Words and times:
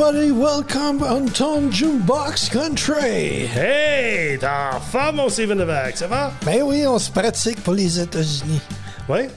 everybody, 0.00 0.32
welcome 0.32 1.02
on 1.02 1.26
Tom 1.26 1.70
Jukebox 1.70 2.48
Country. 2.50 3.46
Hey, 3.52 4.38
t'es 4.38 4.46
en 4.46 4.80
forme, 4.80 5.16
mon 5.16 5.28
Steven 5.28 5.58
Levac, 5.58 5.98
ça 5.98 6.06
va? 6.06 6.32
Ben 6.46 6.62
oui, 6.62 6.86
on 6.86 6.98
se 6.98 7.10
pratique 7.10 7.62
pour 7.62 7.74
les 7.74 8.00
États-Unis. 8.00 8.60
Oui? 9.10 9.28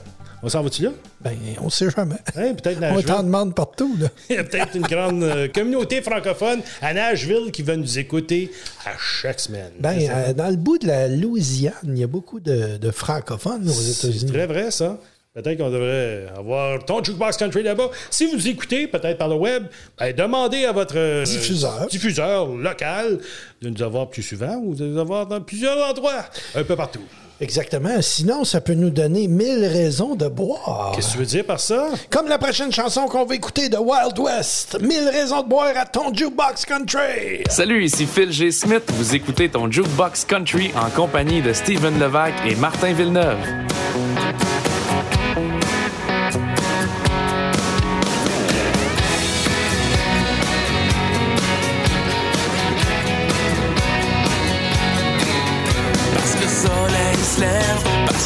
On 0.42 0.48
s'en 0.48 0.64
va-tu 0.64 0.84
là? 0.84 0.92
Ben, 1.20 1.38
on 1.62 1.70
sait 1.70 1.90
jamais. 1.90 2.16
Hein, 2.38 2.54
peut-être 2.54 2.80
On 2.92 3.02
t'en 3.02 3.24
demande 3.24 3.54
partout, 3.56 3.94
là. 4.00 4.08
Il 4.30 4.36
y 4.38 4.40
a 4.40 4.44
peut-être 4.46 4.76
une 4.76 4.84
grande 4.84 5.24
euh, 5.24 5.48
communauté 5.50 6.02
francophone 6.02 6.62
à 6.82 6.94
Nashville 6.94 7.52
qui 7.52 7.62
va 7.62 7.76
nous 7.76 8.00
écouter 8.00 8.50
à 8.86 8.92
chaque 8.98 9.42
semaine. 9.42 9.72
Ben, 9.80 9.96
C'est 10.00 10.08
ça. 10.08 10.18
euh, 10.18 10.34
dans 10.34 10.50
le 10.50 10.56
bout 10.58 10.78
de 10.78 10.88
la 10.88 11.10
Louisiane, 11.10 11.74
il 11.86 11.98
y 11.98 12.04
a 12.04 12.08
beaucoup 12.08 12.40
de, 12.40 12.78
de 12.78 12.92
francophones 12.92 13.68
aux 13.68 13.74
C'est 13.74 14.08
États-Unis. 14.08 14.32
très 14.32 14.46
vrai, 14.48 14.72
ça. 14.72 14.98
Peut-être 15.34 15.58
qu'on 15.58 15.72
devrait 15.72 16.28
avoir 16.38 16.86
ton 16.86 17.04
Jukebox 17.04 17.38
Country 17.38 17.64
là-bas. 17.64 17.90
Si 18.12 18.28
vous 18.28 18.48
écoutez, 18.48 18.86
peut-être 18.86 19.18
par 19.18 19.28
le 19.30 19.34
web, 19.36 19.64
ben, 19.98 20.14
demandez 20.16 20.66
à 20.66 20.72
votre 20.72 20.94
euh, 20.96 21.24
Diffuseur. 21.24 21.88
diffuseur 21.88 22.50
local 22.50 23.18
de 23.60 23.70
nous 23.70 23.82
avoir 23.82 24.10
plus 24.12 24.22
souvent 24.22 24.58
ou 24.64 24.76
de 24.76 24.86
nous 24.86 25.00
avoir 25.00 25.26
dans 25.26 25.42
plusieurs 25.42 25.90
endroits, 25.90 26.26
un 26.54 26.64
peu 26.64 26.76
partout. 26.76 27.02
Exactement. 27.42 28.00
Sinon, 28.00 28.44
ça 28.44 28.62
peut 28.62 28.76
nous 28.76 28.92
donner 28.92 29.28
mille 29.28 29.66
raisons 29.66 30.14
de 30.14 30.28
boire. 30.28 30.92
Qu'est-ce 30.96 31.08
que 31.08 31.12
tu 31.14 31.18
veux 31.18 31.26
dire 31.26 31.46
par 31.46 31.60
ça? 31.60 31.90
Comme 32.12 32.28
la 32.28 32.38
prochaine 32.38 32.72
chanson 32.72 33.08
qu'on 33.08 33.26
va 33.26 33.34
écouter 33.34 33.70
de 33.70 33.78
Wild 33.78 34.18
West. 34.20 34.80
Mille 34.82 35.10
raisons 35.12 35.42
de 35.42 35.50
boire 35.50 35.74
à 35.76 35.88
ton 35.88 36.14
Jukebox 36.14 36.64
Country. 36.66 37.44
Salut, 37.50 37.84
ici 37.84 38.06
Phil 38.06 38.32
G. 38.32 38.52
Smith. 38.52 38.84
Vous 38.94 39.16
écoutez 39.16 39.50
ton 39.50 39.70
Jukebox 39.70 40.26
Country 40.26 40.72
en 40.76 40.92
compagnie 40.92 41.42
de 41.42 41.54
Steven 41.54 42.00
Levac 42.00 42.34
et 42.48 42.56
Martin 42.56 42.94
Villeneuve. 42.94 43.40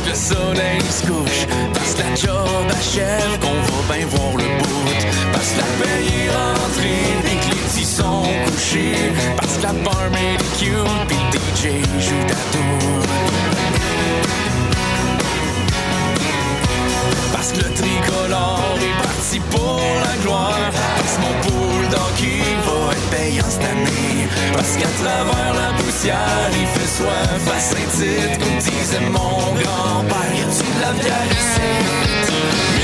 Le 0.08 0.16
soleil 0.16 0.82
se 0.90 1.06
couche, 1.06 1.48
parce 1.74 1.94
que 1.94 2.02
la 2.02 2.16
job 2.16 2.66
achève, 2.72 3.40
qu'on 3.40 3.60
va 3.68 3.96
bien 3.96 4.06
voir 4.08 4.38
le 4.38 4.64
bout. 4.64 4.88
Parce 5.34 5.52
que 5.52 5.58
la 5.58 5.70
paye 5.82 6.26
est 6.26 6.32
rentrée, 6.32 7.08
et 7.26 7.38
que 7.38 7.50
les 7.52 7.62
petits 7.62 7.86
sont 7.86 8.24
couchés, 8.46 9.12
parce 9.38 9.58
que 9.58 9.64
la 9.64 9.74
barmaid 9.74 10.40
est 10.40 10.60
cute, 10.60 11.08
pis 11.08 11.22
le 11.34 11.40
DJ 11.40 11.84
joue 12.00 12.24
ta 12.28 12.40
tour. 12.54 13.04
Parce 17.34 17.52
que 17.52 17.58
le 17.58 17.74
tricolore 17.74 18.78
est 18.80 19.04
parti 19.04 19.40
pour 19.52 19.82
la 20.06 20.24
gloire. 20.24 20.72
Parce 20.98 21.16
que 21.16 21.22
mon 21.22 21.36
pool 21.44 21.90
d'hockey 21.90 22.44
va 22.66 22.94
être 22.94 23.10
payant 23.10 23.50
cette 23.50 23.64
année. 23.64 24.07
Parce 24.58 24.76
qu'à 24.76 24.88
travers 24.88 25.54
la 25.54 25.78
poussière, 25.78 26.50
il 26.52 26.66
fait 26.66 26.88
soif 26.88 27.56
à 27.56 27.60
Saint-Tite. 27.60 28.44
Comme 28.44 28.58
disait 28.58 29.00
mon 29.02 29.54
grand-père, 29.54 30.34
y 30.34 30.42
a-tu 30.42 30.66
de 30.66 30.82
la 30.82 30.94
bière? 30.94 32.77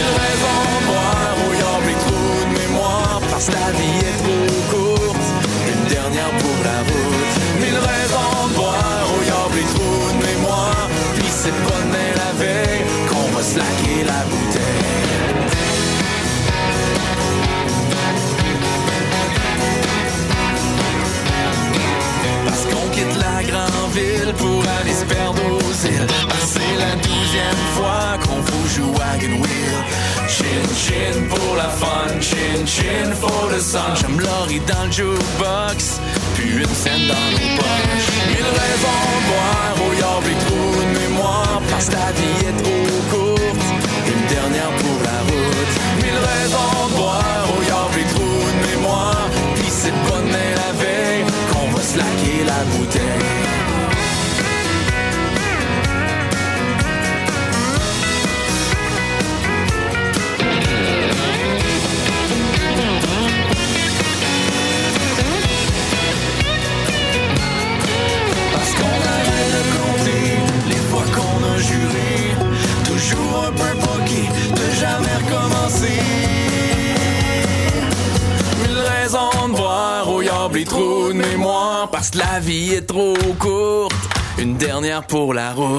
Pour 85.08 85.34
la 85.34 85.54
route. 85.54 85.73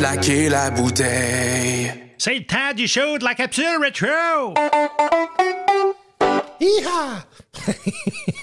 Slacker 0.00 0.48
la 0.48 0.70
bouteille. 0.70 1.92
C'est 2.16 2.34
le 2.34 2.46
temps 2.46 2.72
du 2.74 2.88
show 2.88 3.18
de 3.18 3.24
la 3.24 3.34
capsule 3.34 3.66
rétro! 3.82 4.54
Hi-ha! 6.58 7.26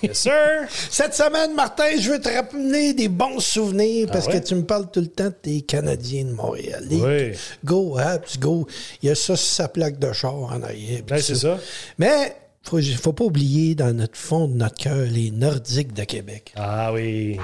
Yes, 0.03 0.19
sir! 0.19 0.67
Cette 0.69 1.15
semaine, 1.15 1.55
Martin, 1.55 1.97
je 1.99 2.11
veux 2.11 2.21
te 2.21 2.29
ramener 2.29 2.93
des 2.93 3.07
bons 3.07 3.39
souvenirs 3.39 4.07
parce 4.11 4.27
Ah 4.27 4.33
ouais? 4.33 4.39
que 4.41 4.47
tu 4.47 4.53
me 4.53 4.65
parles 4.67 4.91
tout 4.91 4.99
le 4.99 5.07
temps 5.07 5.31
des 5.43 5.61
Canadiens 5.61 6.25
de 6.25 6.31
Montréal. 6.33 6.83
Les 6.87 7.01
Oui. 7.01 7.37
Go, 7.65 7.97
Habs, 7.97 8.37
go. 8.37 8.67
Il 9.01 9.09
y 9.09 9.11
a 9.11 9.15
ça 9.15 9.35
sur 9.35 9.37
sa 9.37 9.67
plaque 9.67 9.97
de 9.97 10.13
char 10.13 10.35
en 10.35 10.61
arrière. 10.61 11.01
c'est 11.19 11.33
ça. 11.33 11.57
Mais 11.97 12.35
faut, 12.61 12.79
faut 13.01 13.13
pas 13.13 13.23
oublier 13.23 13.73
dans 13.73 13.95
notre 13.95 14.15
fond 14.17 14.47
de 14.47 14.53
notre 14.57 14.75
cœur 14.75 15.07
les 15.09 15.31
Nordiques 15.31 15.93
de 15.93 16.03
Québec. 16.03 16.53
Ah 16.55 16.93
oui. 16.93 17.39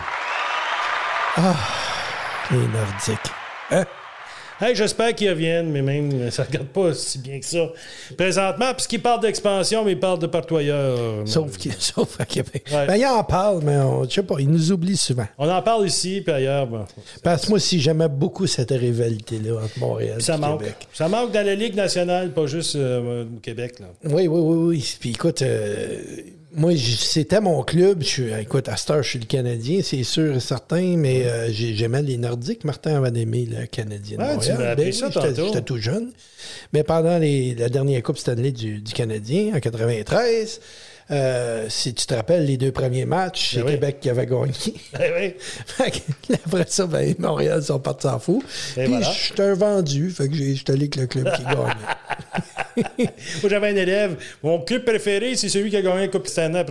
Les 2.51 2.57
Nordiques. 2.57 3.31
Hein? 3.71 3.85
Hey, 4.61 4.75
j'espère 4.75 5.13
qu'ils 5.15 5.29
reviennent, 5.29 5.71
mais 5.71 5.81
même, 5.81 6.29
ça 6.31 6.43
ne 6.43 6.47
regarde 6.47 6.67
pas 6.67 6.93
si 6.93 7.17
bien 7.19 7.39
que 7.39 7.45
ça. 7.45 7.69
Présentement, 8.17 8.73
puisqu'ils 8.73 9.01
parlent 9.01 9.19
d'expansion, 9.19 9.83
mais 9.83 9.93
ils 9.93 9.99
parlent 9.99 10.19
de 10.19 10.27
partout 10.27 10.55
ailleurs. 10.57 10.97
Sauf, 11.25 11.57
qu'il- 11.57 11.73
sauf 11.79 12.19
à 12.19 12.25
Québec. 12.25 12.65
Ouais. 12.71 12.85
Ben, 12.87 12.95
ils 12.95 13.05
en 13.05 13.23
parlent, 13.23 13.61
mais 13.63 13.75
on- 13.77 14.03
je 14.05 14.11
sais 14.11 14.23
pas, 14.23 14.35
ils 14.39 14.49
nous 14.49 14.71
oublient 14.71 14.95
souvent. 14.95 15.25
On 15.37 15.49
en 15.49 15.61
parle 15.61 15.85
ici, 15.87 16.21
puis 16.23 16.33
ailleurs. 16.33 16.67
bon. 16.67 16.85
Parce 17.23 17.43
que 17.43 17.49
moi 17.49 17.57
aussi, 17.57 17.79
j'aimais 17.81 18.07
beaucoup 18.07 18.47
cette 18.47 18.71
rivalité-là 18.71 19.55
entre 19.63 19.79
Montréal 19.79 20.21
ça 20.21 20.35
et 20.35 20.37
manque. 20.37 20.59
Québec. 20.59 20.75
Ça 20.93 21.07
manque 21.09 21.31
dans 21.31 21.45
la 21.45 21.55
Ligue 21.55 21.75
nationale, 21.75 22.31
pas 22.31 22.45
juste 22.45 22.75
euh, 22.75 23.23
au 23.25 23.39
Québec. 23.39 23.79
Là. 23.79 23.87
Oui, 24.05 24.27
oui, 24.27 24.39
oui, 24.39 24.57
oui. 24.77 24.95
Puis 24.99 25.09
écoute, 25.09 25.41
euh, 25.41 25.97
moi, 26.55 26.71
c'était 26.77 27.41
mon 27.41 27.63
club. 27.63 28.01
Je 28.01 28.07
suis, 28.07 28.33
écoute, 28.33 28.69
à 28.69 28.77
cette 28.77 28.89
heure, 28.91 29.03
je 29.03 29.09
suis 29.09 29.19
le 29.19 29.25
Canadien, 29.25 29.81
c'est 29.83 30.03
sûr 30.03 30.35
et 30.35 30.39
certain, 30.39 30.95
mais 30.97 31.25
euh, 31.25 31.51
j'ai- 31.51 31.73
j'aimais 31.75 32.01
les 32.01 32.17
Nordiques. 32.17 32.63
Martin 32.63 33.03
avait 33.03 33.19
aimé 33.21 33.47
le 33.49 33.65
Canadien 33.65 34.17
Ouais, 34.19 34.37
tu 34.39 34.51
m'as 34.53 34.75
Ben 34.75 34.91
ça 34.91 35.09
j'étais- 35.09 35.33
tantôt. 35.33 35.47
J'étais 35.47 35.61
tout 35.61 35.77
jeune. 35.77 36.11
Mais 36.73 36.83
pendant 36.83 37.17
les- 37.17 37.55
la 37.55 37.69
dernière 37.69 38.01
Coupe 38.03 38.17
Stanley 38.17 38.51
du, 38.51 38.79
du 38.79 38.93
Canadien, 38.93 39.53
en 39.55 39.59
93, 39.59 40.59
euh, 41.13 41.65
si 41.69 41.93
tu 41.93 42.05
te 42.05 42.13
rappelles, 42.13 42.45
les 42.45 42.57
deux 42.57 42.71
premiers 42.71 43.05
matchs, 43.05 43.51
c'est 43.51 43.57
Ben 43.59 43.65
oui. 43.67 43.71
Québec 43.73 43.97
qui 44.01 44.09
avait 44.09 44.25
gagné. 44.25 44.51
Eh 44.99 45.11
oui. 45.19 45.33
Fait 45.65 45.91
que 45.91 46.33
Après 46.45 46.65
ça, 46.67 46.85
ben, 46.87 47.13
Montréal 47.19 47.61
sont 47.63 47.79
partis 47.79 48.07
en 48.07 48.19
fou. 48.19 48.43
Et 48.77 48.81
Puis 48.83 48.89
voilà. 48.93 49.11
j'étais 49.11 49.43
un 49.43 49.53
vendu, 49.53 50.09
fait 50.09 50.27
que 50.29 50.35
j'ai- 50.35 50.55
j'étais 50.55 50.73
allé 50.73 50.81
avec 50.83 50.95
le 50.95 51.07
club 51.07 51.31
qui 51.35 51.43
gagnait. 51.43 51.57
Moi, 52.97 53.49
j'avais 53.49 53.69
un 53.69 53.75
élève. 53.75 54.15
Mon 54.41 54.59
club 54.61 54.83
préféré, 54.83 55.35
c'est 55.35 55.49
celui 55.49 55.69
qui 55.69 55.77
a 55.77 55.81
gagné 55.81 56.01
la 56.01 56.07
Coupe 56.07 56.27
Stanley 56.27 56.65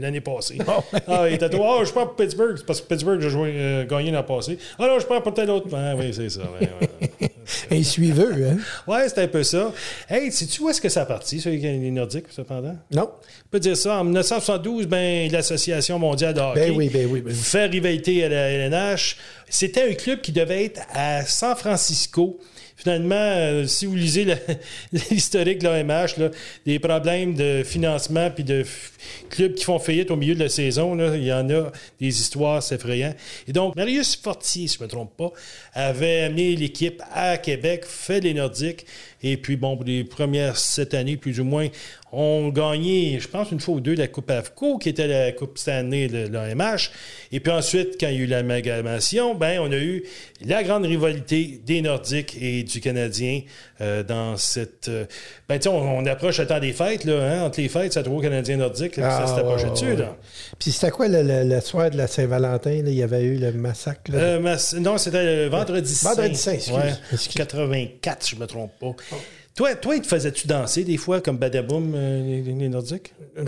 l'année 0.00 0.20
passée. 0.20 0.58
Ah, 1.06 1.28
il 1.28 1.34
était 1.34 1.50
tout. 1.50 1.62
Ah, 1.62 1.82
je 1.84 1.90
prends 1.92 2.06
pour 2.06 2.16
Pittsburgh. 2.16 2.54
C'est 2.56 2.66
parce 2.66 2.80
que 2.80 2.86
Pittsburgh 2.86 3.22
a 3.22 3.28
joué, 3.28 3.52
euh, 3.54 3.84
gagné 3.84 4.10
l'an 4.10 4.22
passé. 4.22 4.58
Ah 4.78 4.86
non, 4.86 4.98
je 4.98 5.04
prends 5.06 5.20
pour 5.20 5.34
tel 5.34 5.50
autre. 5.50 5.68
Ah, 5.74 5.94
oui, 5.96 6.12
c'est 6.14 6.30
ça. 6.30 6.40
Ouais, 6.60 6.68
ouais. 6.80 7.30
Un 7.70 7.82
suiveux, 7.82 8.46
hein? 8.48 8.56
Ouais, 8.86 9.06
c'était 9.08 9.22
un 9.22 9.28
peu 9.28 9.42
ça. 9.42 9.70
Hey, 10.08 10.32
sais-tu 10.32 10.62
où 10.62 10.70
est-ce 10.70 10.80
que 10.80 10.88
ça 10.88 11.02
a 11.02 11.06
parti, 11.06 11.42
les 11.44 11.90
Nordiques, 11.90 12.26
cependant? 12.30 12.76
Non. 12.90 13.10
On 13.12 13.48
peut 13.50 13.60
dire 13.60 13.73
ça. 13.74 14.00
En 14.00 14.04
1972, 14.04 14.86
ben, 14.86 15.30
l'Association 15.30 15.98
mondiale 15.98 16.34
de 16.34 16.40
hockey 16.40 16.68
Ben 16.68 16.76
oui, 16.76 16.88
ben 16.88 17.06
oui, 17.10 17.20
ben 17.20 17.32
oui. 17.32 17.34
fait 17.34 17.66
rivalité 17.66 18.24
à 18.24 18.28
la 18.28 18.50
LNH. 18.50 19.16
C'était 19.48 19.90
un 19.90 19.94
club 19.94 20.20
qui 20.20 20.32
devait 20.32 20.64
être 20.64 20.80
à 20.92 21.24
San 21.24 21.56
Francisco. 21.56 22.38
Finalement, 22.76 23.14
euh, 23.14 23.66
si 23.66 23.86
vous 23.86 23.94
lisez 23.94 24.26
l'historique 24.92 25.60
de 25.60 25.68
l'OMH, 25.68 26.30
des 26.66 26.78
problèmes 26.80 27.34
de 27.34 27.62
financement 27.64 28.30
puis 28.30 28.42
de 28.42 28.64
clubs 29.30 29.54
qui 29.54 29.64
font 29.64 29.78
faillite 29.78 30.10
au 30.10 30.16
milieu 30.16 30.34
de 30.34 30.40
la 30.40 30.48
saison, 30.48 30.94
là, 30.94 31.16
il 31.16 31.24
y 31.24 31.32
en 31.32 31.48
a 31.50 31.70
des 32.00 32.08
histoires 32.08 32.62
c'est 32.62 32.74
effrayant. 32.74 33.14
Et 33.46 33.52
donc, 33.52 33.76
Marius 33.76 34.16
Fortier, 34.16 34.66
si 34.66 34.74
je 34.74 34.80
ne 34.80 34.86
me 34.86 34.90
trompe 34.90 35.16
pas, 35.16 35.32
avait 35.72 36.22
amené 36.22 36.56
l'équipe 36.56 37.00
à 37.12 37.38
Québec, 37.38 37.84
fait 37.86 38.20
les 38.20 38.34
Nordiques. 38.34 38.84
Et 39.24 39.36
puis, 39.36 39.56
bon, 39.56 39.74
pour 39.76 39.84
les 39.86 40.04
premières 40.04 40.56
sept 40.56 40.94
années, 40.94 41.16
plus 41.16 41.40
ou 41.40 41.44
moins, 41.44 41.66
ont 42.12 42.50
gagné, 42.50 43.18
je 43.18 43.26
pense, 43.26 43.50
une 43.50 43.58
fois 43.58 43.74
ou 43.74 43.80
deux 43.80 43.94
la 43.96 44.06
Coupe 44.06 44.30
AFCO, 44.30 44.78
qui 44.78 44.88
était 44.90 45.08
la 45.08 45.32
Coupe 45.32 45.58
Stanley 45.58 46.06
de 46.06 46.28
l'AMH. 46.28 46.90
Et 47.32 47.40
puis 47.40 47.50
ensuite, 47.50 47.96
quand 47.98 48.06
il 48.06 48.14
y 48.14 48.18
a 48.18 48.20
eu 48.20 48.26
l'amalgamation, 48.26 49.34
ben, 49.34 49.58
on 49.60 49.72
a 49.72 49.76
eu 49.76 50.04
la 50.46 50.62
grande 50.62 50.84
rivalité 50.84 51.60
des 51.66 51.82
Nordiques 51.82 52.36
et 52.40 52.62
du 52.62 52.80
Canadien 52.80 53.40
euh, 53.80 54.04
dans 54.04 54.36
cette... 54.36 54.88
euh, 54.88 55.06
ben, 55.48 55.58
tu 55.58 55.66
on, 55.66 55.98
on 55.98 56.06
approche 56.06 56.38
le 56.38 56.46
temps 56.46 56.60
des 56.60 56.72
fêtes, 56.72 57.04
là, 57.04 57.20
hein, 57.20 57.42
entre 57.46 57.60
les 57.60 57.68
fêtes, 57.68 57.92
ça 57.94 58.04
trouve 58.04 58.22
Canadien 58.22 58.58
Nordique, 58.58 58.96
là, 58.96 59.10
ça 59.10 59.26
s'est 59.26 59.32
Ah, 59.36 59.40
approché 59.40 59.64
ouais, 59.64 59.70
dessus, 59.72 59.84
ouais. 59.86 59.96
là. 59.96 60.16
Puis 60.60 60.70
c'était 60.70 60.90
quoi 60.92 61.08
le, 61.08 61.22
le- 61.22 61.42
le 61.52 61.60
soir 61.60 61.90
de 61.90 61.96
la 61.96 62.06
Saint-Valentin? 62.06 62.70
là, 62.82 62.90
Il 62.90 62.94
y 62.94 63.02
avait 63.02 63.22
eu 63.24 63.38
le 63.38 63.52
massacre. 63.54 64.12
là? 64.12 64.18
Euh, 64.18 64.40
mas- 64.40 64.74
non, 64.78 64.98
c'était 64.98 65.24
le 65.24 65.46
vendredi 65.48 65.92
saint. 65.92 66.10
Vendredi 66.10 66.36
saint, 66.36 66.52
excuse. 66.52 66.74
Ouais, 66.76 66.92
Excuse. 67.12 67.34
84, 67.34 68.28
je 68.28 68.36
me 68.36 68.46
trompe 68.46 68.70
pas. 68.78 68.94
Toi, 69.56 69.74
toi, 69.76 69.98
te 70.00 70.06
faisais-tu 70.06 70.46
danser 70.48 70.82
des 70.84 70.96
fois 70.96 71.20
comme 71.20 71.36
Badaboum, 71.38 71.92
euh, 71.94 72.20
les, 72.22 72.42
les 72.42 72.68
Nordiques? 72.68 73.12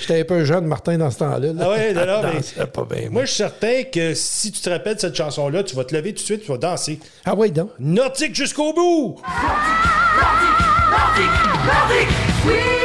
J'étais 0.00 0.20
un 0.20 0.24
peu 0.24 0.44
jeune, 0.44 0.66
Martin, 0.66 0.96
dans 0.98 1.10
ce 1.10 1.18
temps-là. 1.18 1.52
là. 1.52 1.62
Ah 1.64 1.70
ouais, 1.70 1.92
Je 1.92 1.94
mais- 1.98 2.06
dansais 2.34 2.66
pas 2.66 2.84
bien. 2.84 3.10
Moi, 3.10 3.22
je 3.24 3.28
suis 3.28 3.36
certain 3.38 3.82
que 3.84 4.14
si 4.14 4.52
tu 4.52 4.60
te 4.60 4.70
rappelles 4.70 4.94
de 4.96 5.00
cette 5.00 5.16
chanson-là, 5.16 5.64
tu 5.64 5.74
vas 5.74 5.84
te 5.84 5.94
lever 5.94 6.10
tout 6.12 6.20
de 6.20 6.24
suite, 6.24 6.42
tu 6.44 6.52
vas 6.52 6.58
danser. 6.58 7.00
Ah 7.24 7.34
oui, 7.36 7.50
donc. 7.50 7.70
Nordique 7.80 8.34
jusqu'au 8.34 8.72
bout! 8.72 9.20
Nordique, 9.26 11.30
Nordique, 11.66 12.08
oui 12.46 12.75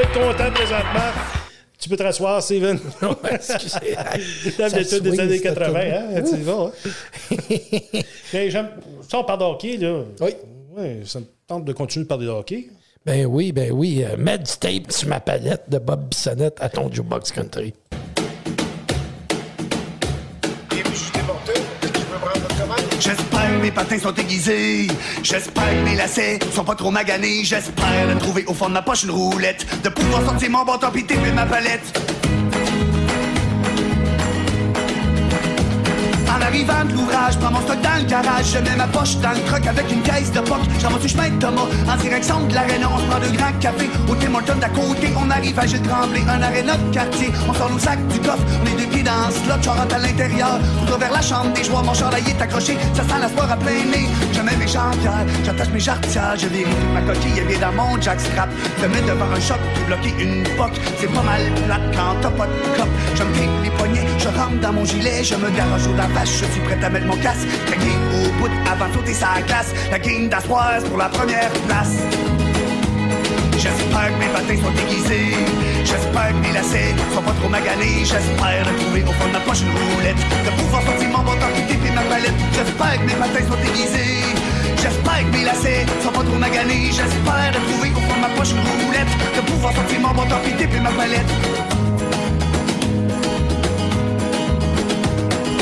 être 0.00 0.12
content 0.12 0.50
présentement. 0.52 1.12
Tu 1.78 1.88
peux 1.88 1.96
te 1.96 2.02
rasseoir, 2.02 2.42
Steven. 2.42 2.78
Excusez. 3.30 3.96
T'aimes 4.56 4.68
Ça 4.70 4.78
l'étude 4.78 5.02
des 5.02 5.20
années 5.20 5.38
cette 5.38 5.54
80, 5.54 5.66
tournée. 5.66 5.92
hein? 5.92 6.22
Tu 6.28 6.36
vas, 6.38 6.72
hein? 6.72 7.36
Mais 8.32 8.50
j'aime... 8.50 8.68
Ça, 9.08 9.18
on 9.18 9.24
parle 9.24 9.38
de 9.40 9.44
hockey, 9.44 9.76
là. 9.76 10.02
Oui. 10.20 10.30
Ouais, 10.76 11.00
ça 11.04 11.20
me 11.20 11.26
tente 11.46 11.64
de 11.64 11.72
continuer 11.72 12.04
de 12.04 12.08
parler 12.08 12.26
de 12.26 12.30
hockey. 12.30 12.66
Ben 13.06 13.26
oui, 13.26 13.52
ben 13.52 13.70
oui. 13.72 14.04
Euh, 14.04 14.16
Mad 14.16 14.42
Tape 14.60 14.90
sur 14.90 15.08
ma 15.08 15.20
palette 15.20 15.62
de 15.68 15.78
Bob 15.78 16.08
Bissonnette 16.08 16.56
à 16.60 16.68
ton 16.68 16.92
jukebox 16.92 17.30
country. 17.32 17.72
Mes 23.62 23.70
patins 23.70 23.98
sont 23.98 24.14
aiguisés. 24.14 24.88
J'espère 25.22 25.70
que 25.70 25.84
mes 25.84 25.96
lacets 25.96 26.38
sont 26.54 26.64
pas 26.64 26.74
trop 26.74 26.90
maganés. 26.90 27.44
J'espère 27.44 28.14
de 28.14 28.18
trouver 28.18 28.44
au 28.46 28.54
fond 28.54 28.68
de 28.68 28.74
ma 28.74 28.82
poche 28.82 29.04
une 29.04 29.10
roulette. 29.10 29.66
De 29.82 29.88
pouvoir 29.88 30.24
sortir 30.24 30.50
mon 30.50 30.64
bâton 30.64 30.90
pis 30.92 31.04
taper 31.04 31.32
ma 31.32 31.46
palette. 31.46 31.98
En 36.28 36.40
arrivant 36.40 36.77
de 36.88 37.36
prends 37.40 37.50
mon 37.50 37.60
stock 37.60 37.80
dans 37.82 37.96
le 37.96 38.04
garage, 38.04 38.46
je 38.54 38.58
mets 38.58 38.76
ma 38.76 38.86
poche 38.86 39.16
dans 39.16 39.30
le 39.30 39.40
truck 39.46 39.66
avec 39.66 39.90
une 39.90 40.02
caisse 40.02 40.32
de 40.32 40.40
poc. 40.40 40.60
J'en 40.80 40.96
du 40.96 41.08
chemin 41.08 41.28
de 41.30 41.38
Thomas, 41.38 41.68
en 41.86 41.96
direction 41.96 42.46
de 42.46 42.54
l'aréna, 42.54 42.88
on 42.92 42.98
se 42.98 43.04
prend 43.04 43.20
de 43.20 43.36
grands 43.36 43.58
cafés. 43.60 43.90
Au 44.08 44.14
Tim 44.14 44.34
Hortons 44.34 44.58
d'à 44.60 44.68
côté, 44.68 45.12
on 45.16 45.30
arrive 45.30 45.58
à 45.58 45.66
Gilles 45.66 45.82
Tremblay, 45.82 46.22
un 46.28 46.42
aréna 46.42 46.76
de 46.76 46.94
quartier. 46.94 47.30
On 47.48 47.54
sort 47.54 47.70
nos 47.70 47.78
sacs 47.78 48.06
du 48.08 48.18
coffre, 48.20 48.44
on 48.62 48.66
est 48.66 48.80
deux 48.80 48.90
pieds 48.90 49.02
dans 49.02 49.28
le 49.28 49.32
slot, 49.32 49.70
rentre 49.70 49.94
à 49.94 49.98
l'intérieur. 49.98 50.58
Tout 50.86 50.98
vers 50.98 51.12
la 51.12 51.22
chambre 51.22 51.52
des 51.52 51.64
joies, 51.64 51.82
mon 51.82 51.94
chandail 51.94 52.22
est 52.26 52.42
accroché, 52.42 52.76
ça 52.94 53.02
sent 53.02 53.20
la 53.20 53.28
soirée 53.28 53.52
à 53.52 53.56
plein 53.56 53.84
nez. 53.92 54.08
Je 54.32 54.40
mets 54.40 54.56
mes 54.56 54.68
jambières, 54.68 55.26
j'attache 55.44 55.70
mes 55.70 55.80
jarretières, 55.80 56.36
je 56.36 56.46
vérifie 56.46 56.88
ma 56.94 57.02
coquille 57.02 57.38
est 57.38 57.60
dans 57.60 57.72
mon 57.72 58.00
jackstrap. 58.00 58.48
Je 58.80 58.86
mets 58.86 59.02
devant 59.02 59.30
un 59.30 59.40
choc 59.40 59.58
pour 59.74 59.84
bloquer 59.86 60.14
une 60.18 60.42
poque, 60.56 60.78
c'est 60.98 61.12
pas 61.12 61.22
mal 61.22 61.42
plate 61.66 61.94
quand 61.94 62.14
t'as 62.20 62.30
pas 62.30 62.46
de 62.46 62.76
cop. 62.76 62.88
Je 63.14 63.22
me 63.22 63.62
les 63.62 63.70
poignets, 63.70 64.06
je 64.18 64.28
rentre 64.28 64.60
dans 64.60 64.72
mon 64.72 64.84
gilet, 64.84 65.22
je 65.22 65.34
me 65.34 65.50
garage 65.50 65.86
au 65.86 65.94
la 65.94 66.06
vache, 66.06 66.30
je 66.40 66.44
suis 66.52 66.60
prêt 66.60 66.77
à 66.84 66.90
mettre 66.90 67.06
mon 67.06 67.16
casque. 67.16 67.48
Craqué 67.66 67.90
au 68.14 68.30
bout 68.40 68.50
avant 68.70 68.88
de 68.88 68.94
sauter 68.94 69.14
sa 69.14 69.40
glace, 69.46 69.74
la 69.90 69.98
game 69.98 70.28
d'Aspoise 70.28 70.84
pour 70.84 70.98
la 70.98 71.08
première 71.08 71.50
place. 71.66 71.96
J'espère 73.58 74.08
que 74.14 74.18
mes 74.20 74.30
patins 74.30 74.62
sont 74.62 74.74
aiguisés. 74.82 75.34
J'espère 75.84 76.28
que 76.28 76.46
mes 76.46 76.52
lacets 76.52 76.94
sont 77.14 77.22
pas 77.22 77.32
trop 77.32 77.48
maganés. 77.48 78.04
J'espère 78.04 78.64
trouver 78.78 79.02
au 79.02 79.12
fond 79.12 79.28
de 79.28 79.32
ma 79.32 79.40
poche 79.40 79.62
une 79.62 79.74
roulette. 79.74 80.22
De 80.46 80.50
pouvoir 80.62 80.82
sortir 80.82 81.08
mon 81.08 81.24
bâton 81.24 81.50
qui 81.56 81.74
et 81.74 81.90
ma 81.90 82.02
palette. 82.02 82.38
J'espère 82.52 82.98
que 82.98 83.06
mes 83.06 83.18
patins 83.18 83.46
sont 83.50 83.60
aiguisés. 83.66 84.22
J'espère 84.76 85.20
que 85.26 85.36
mes 85.36 85.44
lacets 85.44 85.86
sont 86.02 86.12
pas 86.12 86.22
trop 86.22 86.38
maganés. 86.38 86.90
J'espère 86.92 87.52
trouver 87.66 87.90
au 87.90 88.00
fond 88.06 88.16
de 88.16 88.20
ma 88.20 88.30
poche 88.36 88.52
une 88.52 88.62
roulette. 88.62 89.12
De 89.36 89.40
pouvoir 89.50 89.72
sortir 89.74 90.00
mon 90.00 90.14
bâton 90.14 90.38
qui 90.44 90.62
et 90.62 90.80
ma 90.80 90.90
palette. 90.90 91.32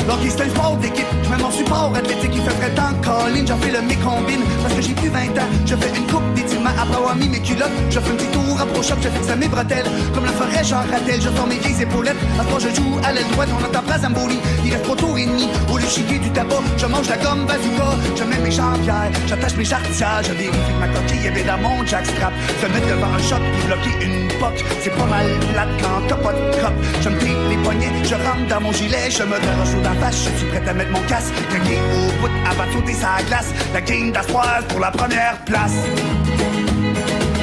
C'est 0.07 0.43
un 0.43 0.49
sport 0.49 0.77
d'équipe, 0.77 1.05
je 1.23 1.29
mets 1.29 1.37
mon 1.37 1.51
support 1.51 1.91
athlétique, 1.95 2.31
il 2.33 2.41
fait 2.41 2.57
très 2.59 2.69
temps. 2.71 2.93
Colline, 3.03 3.47
j'en 3.47 3.57
fais 3.57 3.71
le 3.71 3.81
mécombine, 3.81 4.41
parce 4.61 4.73
que 4.75 4.81
j'ai 4.81 4.93
plus 4.93 5.09
20 5.09 5.19
ans, 5.19 5.47
je 5.65 5.75
fais 5.75 5.89
une 5.97 6.07
coupe 6.07 6.33
d'étirement 6.33 6.69
après 6.69 6.95
avoir 6.95 7.15
mis 7.15 7.27
mes 7.27 7.41
culottes, 7.41 7.71
je 7.89 7.99
fais 7.99 8.11
un 8.11 8.15
petit 8.15 8.27
tour 8.27 8.47
shop, 8.83 8.95
je 9.01 9.09
fixe 9.09 9.29
à 9.29 9.35
mes 9.35 9.47
bretelles, 9.47 9.85
comme 10.13 10.25
le 10.25 10.31
ferait 10.31 10.63
Jean 10.63 10.81
Rattel, 10.91 11.19
je 11.21 11.29
sors 11.29 11.47
mes 11.47 11.57
vieilles 11.57 11.81
épaulettes, 11.81 12.17
à 12.39 12.59
ce 12.59 12.67
je 12.67 12.75
joue 12.75 12.99
à 13.03 13.11
l'aile 13.11 13.27
droite, 13.31 13.49
on 13.51 13.65
entend 13.65 13.81
pas 13.81 13.99
Zamboni, 13.99 14.37
il 14.63 14.71
reste 14.71 14.83
trop 14.83 14.95
tour 14.95 15.17
et 15.17 15.25
demi, 15.25 15.47
au 15.71 15.77
lieu 15.77 15.87
chiquer 15.87 16.19
du 16.19 16.29
tabac, 16.31 16.61
je 16.77 16.85
mange 16.85 17.09
la 17.09 17.17
gomme 17.17 17.45
bazooka, 17.45 17.89
je 18.15 18.23
mets 18.23 18.39
mes 18.39 18.51
jambières, 18.51 19.11
j'attache 19.27 19.55
mes 19.55 19.65
jarretières, 19.65 20.21
je 20.23 20.33
vérifie 20.33 20.75
ma 20.79 20.87
coquille 20.87 21.27
est 21.27 21.31
bien 21.31 21.45
dans 21.45 21.61
mon 21.61 21.85
jackstrap, 21.85 22.33
se 22.61 22.67
mettre 22.67 22.87
devant 22.87 23.13
un 23.13 23.19
shot 23.19 23.35
pour 23.37 23.65
bloquer 23.67 24.05
une 24.05 24.27
poque, 24.39 24.63
c'est 24.81 24.95
pas 24.95 25.05
mal 25.05 25.27
plate 25.51 25.69
quand 25.81 26.07
t'as 26.07 26.15
pas 26.15 26.33
de 26.33 26.57
crop, 26.57 26.73
je 27.01 27.09
me 27.09 27.49
les 27.49 27.57
poignets, 27.57 27.91
je 28.03 28.15
rentre 28.15 28.47
dans 28.49 28.61
mon 28.61 28.71
gilet, 28.71 29.09
je 29.09 29.23
me 29.23 29.39
dérange 29.39 29.73
dans 29.83 29.96
je 30.11 30.37
suis 30.37 30.47
prêt 30.47 30.67
à 30.67 30.73
mettre 30.73 30.91
mon 30.91 31.01
casque, 31.01 31.33
craqué 31.49 31.77
au 31.77 32.21
bout 32.21 32.31
avant 32.49 32.65
de 32.67 32.71
sauter 32.73 32.93
sa 32.93 33.21
glace, 33.27 33.53
la 33.73 33.81
game 33.81 34.11
d'Aspoise 34.11 34.63
pour 34.69 34.79
la 34.79 34.91
première 34.91 35.37
place. 35.45 35.75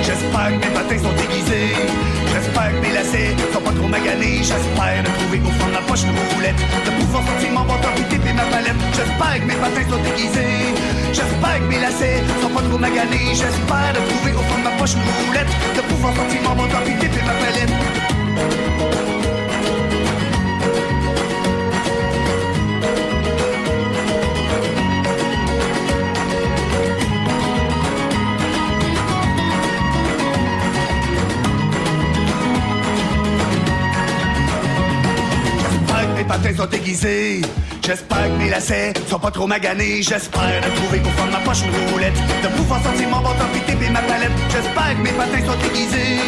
J'espère 0.02 0.48
que 0.48 0.66
mes 0.66 0.72
patins 0.74 0.98
sont 0.98 1.16
aiguisés. 1.24 1.74
J'espère 2.32 2.70
que 2.72 2.86
mes 2.86 2.92
lacets 2.92 3.34
sont 3.52 3.60
pas 3.60 3.72
trop 3.72 3.88
maganés. 3.88 4.38
J'espère 4.38 5.02
de 5.02 5.10
trouver 5.18 5.40
au 5.40 5.52
fond 5.58 5.68
de 5.68 5.72
ma 5.72 5.82
poche 5.88 6.04
une 6.04 6.18
roulette. 6.34 6.60
De 6.84 6.90
pouvoir 7.00 7.22
sortir 7.24 7.50
mon 7.52 7.64
puis 7.64 8.04
taper 8.10 8.32
ma 8.34 8.44
palette. 8.44 8.80
J'espère 8.92 9.34
que 9.40 9.46
mes 9.48 9.58
patins 9.64 9.88
sont 9.88 10.04
aiguisés. 10.04 10.76
J'espère 11.08 11.56
que 11.58 11.68
mes 11.72 11.80
lacets 11.80 12.20
sont 12.42 12.50
pas 12.50 12.62
trop 12.62 12.78
maganés. 12.78 13.32
J'espère 13.32 13.90
de 13.96 14.00
trouver 14.10 14.32
au 14.36 14.44
fond 14.44 14.58
de 14.58 14.64
ma 14.64 14.74
poche 14.76 14.94
une 14.94 15.08
roulette. 15.24 15.52
De 15.76 15.82
pouvoir 15.88 16.12
sortir 16.16 16.40
mon 16.42 16.54
bâton 16.54 16.80
puis 16.84 16.94
Aiguisés. 36.44 37.40
J'espère 37.82 38.24
que 38.24 38.36
mes 38.38 38.50
lacets 38.50 38.92
sont 39.08 39.18
pas 39.18 39.30
trop 39.30 39.46
maganés. 39.46 40.02
J'espère 40.02 40.60
de 40.60 40.76
trouver 40.76 41.00
au 41.00 41.08
fond 41.18 41.26
ma 41.32 41.38
poche 41.38 41.62
une 41.62 41.90
roulette. 41.90 42.12
De 42.42 42.48
pouvoir 42.48 42.82
sortir 42.82 43.08
mon 43.08 43.20
bâton 43.20 43.46
puis 43.50 43.62
taper 43.62 43.88
ma 43.88 44.02
palette. 44.02 44.30
J'espère 44.50 44.94
que 44.94 45.02
mes 45.02 45.12
patins 45.12 45.46
sont 45.46 45.58
aiguisés. 45.66 46.20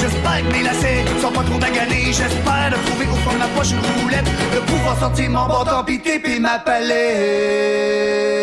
J'espère 0.00 0.48
que 0.48 0.52
mes 0.52 0.62
lacets 0.62 1.04
sont 1.20 1.30
pas 1.30 1.42
trop 1.42 1.58
maganés. 1.58 2.06
J'espère 2.06 2.70
de 2.70 2.86
trouver 2.86 3.06
au 3.12 3.16
fond 3.16 3.34
de 3.34 3.38
ma 3.38 3.48
poche 3.48 3.72
une 3.72 4.00
roulette. 4.00 4.24
De 4.54 4.60
pouvoir 4.60 4.98
sortir 4.98 5.30
mon 5.30 5.46
bâton 5.46 5.84
puis 5.84 6.00
taper 6.00 6.40
ma 6.40 6.58
palette. 6.60 8.37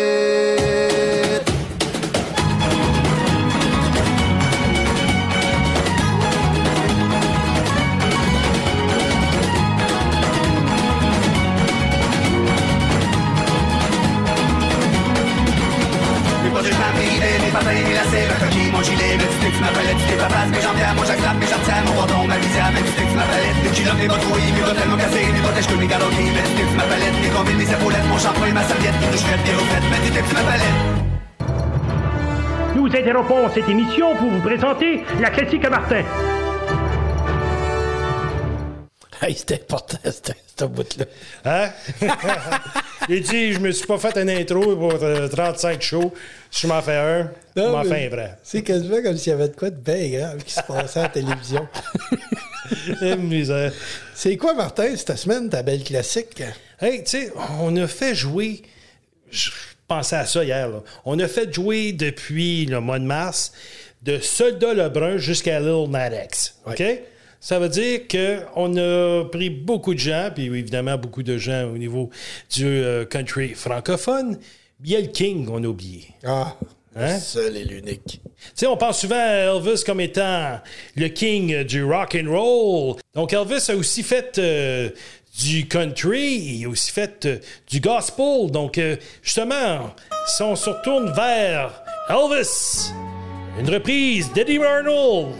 Interrompons 33.26 33.54
cette 33.54 33.68
émission 33.68 34.16
pour 34.16 34.30
vous 34.30 34.40
présenter 34.40 35.02
la 35.20 35.30
classique 35.30 35.64
à 35.64 35.70
Martin. 35.70 36.04
Hey, 39.20 39.34
c'était 39.34 39.54
important, 39.54 39.98
c'était 40.04 40.36
ce 40.58 40.64
bout-là. 40.66 41.06
Hein? 41.44 41.70
Il 43.08 43.22
dit, 43.22 43.52
je 43.52 43.60
me 43.60 43.70
suis 43.70 43.86
pas 43.86 43.98
fait 43.98 44.16
un 44.18 44.28
intro 44.28 44.76
pour 44.76 45.02
euh, 45.02 45.28
35 45.28 45.80
shows. 45.80 46.12
Si 46.50 46.62
je 46.62 46.66
m'en 46.66 46.82
fais 46.82 46.96
un, 46.96 47.30
je 47.56 47.62
m'en 47.62 47.82
fais 47.82 48.06
un 48.06 48.08
vrai. 48.10 48.38
C'est 48.42 48.62
quasiment 48.62 49.02
comme 49.02 49.16
s'il 49.16 49.30
y 49.30 49.34
avait 49.34 49.48
de 49.48 49.56
quoi 49.56 49.70
de 49.70 49.76
bien 49.76 50.18
grave 50.18 50.44
qui 50.44 50.52
se 50.52 50.62
passait 50.62 51.00
à 51.00 51.02
la 51.04 51.08
télévision. 51.08 51.66
Eh, 53.00 53.14
misère. 53.14 53.72
C'est 54.12 54.36
quoi, 54.36 54.52
Martin, 54.52 54.96
cette 54.96 55.16
semaine, 55.16 55.48
ta 55.48 55.62
belle 55.62 55.84
classique? 55.84 56.42
Hey, 56.80 57.04
tu 57.04 57.10
sais, 57.10 57.32
on 57.60 57.76
a 57.76 57.86
fait 57.86 58.12
jouer. 58.12 58.62
Je 59.30 59.50
pensais 59.88 60.16
à 60.16 60.26
ça 60.26 60.44
hier. 60.44 60.68
là. 60.68 60.82
On 61.04 61.18
a 61.18 61.28
fait 61.28 61.52
jouer 61.52 61.92
depuis 61.92 62.66
le 62.66 62.80
mois 62.80 62.98
de 62.98 63.04
mars 63.04 63.52
de 64.02 64.18
Soldat 64.18 64.74
Lebrun 64.74 65.16
jusqu'à 65.18 65.60
Lil 65.60 65.90
Nas 65.90 66.24
X. 66.24 66.58
OK? 66.66 66.82
Ça 67.40 67.58
veut 67.58 67.68
dire 67.68 68.00
qu'on 68.08 68.76
a 68.76 69.24
pris 69.30 69.50
beaucoup 69.50 69.94
de 69.94 69.98
gens, 70.00 70.30
puis 70.34 70.46
évidemment 70.46 70.96
beaucoup 70.96 71.22
de 71.22 71.36
gens 71.38 71.64
au 71.64 71.78
niveau 71.78 72.10
du 72.54 72.66
euh, 72.66 73.04
country 73.04 73.54
francophone. 73.54 74.38
Il 74.84 74.90
y 74.90 74.96
a 74.96 75.00
le 75.00 75.06
King, 75.06 75.48
on 75.50 75.62
a 75.62 75.66
oublié. 75.66 76.08
Ah, 76.24 76.56
Hein? 76.96 77.14
le 77.14 77.20
seul 77.20 77.56
et 77.56 77.64
l'unique. 77.64 78.20
Tu 78.24 78.50
sais, 78.54 78.66
on 78.66 78.76
pense 78.76 79.00
souvent 79.00 79.16
à 79.16 79.54
Elvis 79.54 79.82
comme 79.84 80.00
étant 80.00 80.58
le 80.96 81.08
king 81.08 81.64
du 81.64 81.84
rock 81.84 82.16
and 82.18 82.30
roll. 82.30 82.96
Donc 83.14 83.32
Elvis 83.32 83.70
a 83.70 83.76
aussi 83.76 84.02
fait 84.02 84.38
euh, 84.38 84.88
du 85.38 85.68
country, 85.68 86.36
il 86.36 86.64
a 86.64 86.68
aussi 86.68 86.90
fait 86.90 87.26
euh, 87.26 87.38
du 87.68 87.80
gospel. 87.80 88.50
Donc 88.50 88.78
euh, 88.78 88.96
justement, 89.22 89.94
si 90.26 90.42
on 90.42 90.56
se 90.56 90.70
retourne 90.70 91.12
vers 91.12 91.82
Elvis, 92.08 92.92
une 93.58 93.68
reprise 93.68 94.32
d'Eddie 94.32 94.58
Arnold, 94.58 95.34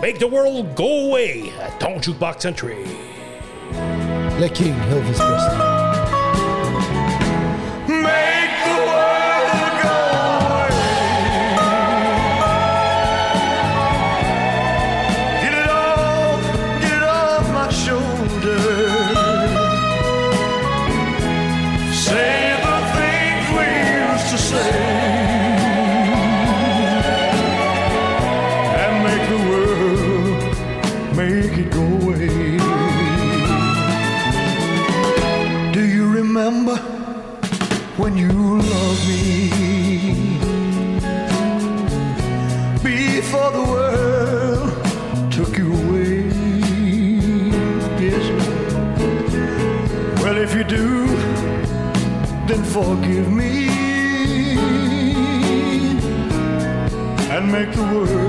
Make 0.00 0.18
the 0.18 0.30
World 0.30 0.74
Go 0.74 1.08
Away 1.08 1.44
à 1.60 1.70
ton 1.78 2.00
jukebox 2.00 2.42
country. 2.42 2.74
Le 4.40 4.48
King, 4.48 4.74
Elvis 4.90 5.18
Presley. 5.18 5.83
Make 57.66 57.76
the 57.76 57.82
world 57.82 58.23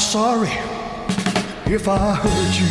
sorry 0.00 0.48
if 1.66 1.86
I 1.86 2.14
hurt 2.14 2.60
you. 2.60 2.70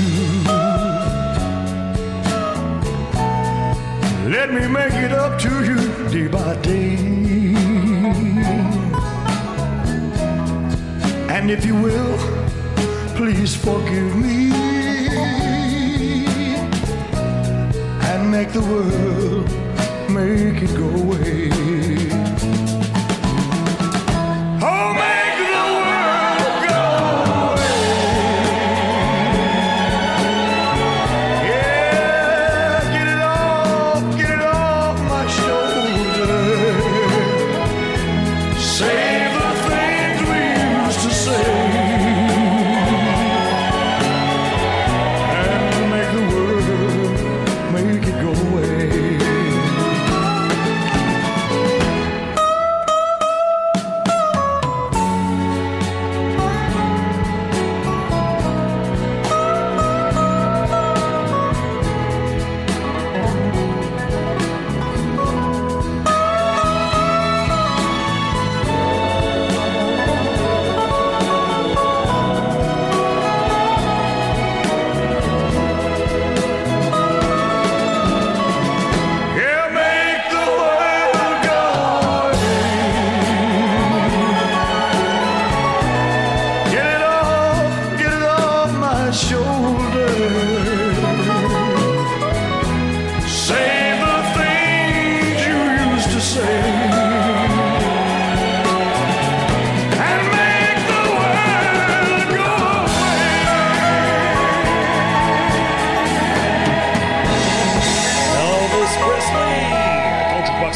Let 4.29 4.51
me 4.51 4.67
make 4.67 4.93
it 4.93 5.11
up 5.11 5.39
to 5.41 5.49
you 5.63 5.77
day 6.09 6.27
by 6.27 6.55
day. 6.61 6.95
And 11.29 11.51
if 11.51 11.65
you 11.65 11.75
will, 11.75 12.17
please 13.15 13.55
forgive 13.55 14.15
me 14.15 14.51
and 18.09 18.31
make 18.31 18.51
the 18.53 18.61
world 18.61 19.47
make 20.09 20.63
it 20.63 20.75
go 20.75 20.89
away. 21.03 21.98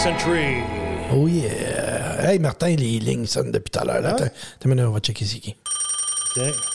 Country. 0.03 0.61
Oh 1.13 1.27
yeah. 1.27 2.27
Hey, 2.27 2.37
Martin, 2.37 2.75
les 2.75 2.99
lignes 2.99 3.25
sonnent 3.25 3.51
depuis 3.51 3.71
tout 3.71 3.79
à 3.79 3.85
l'heure. 3.85 4.01
là. 4.01 4.15
Attends, 4.15 4.25
on 4.65 4.91
va 4.91 4.99
checker 4.99 5.23
c'est 5.23 5.39
qui. 5.39 5.55
OK. 6.35 6.72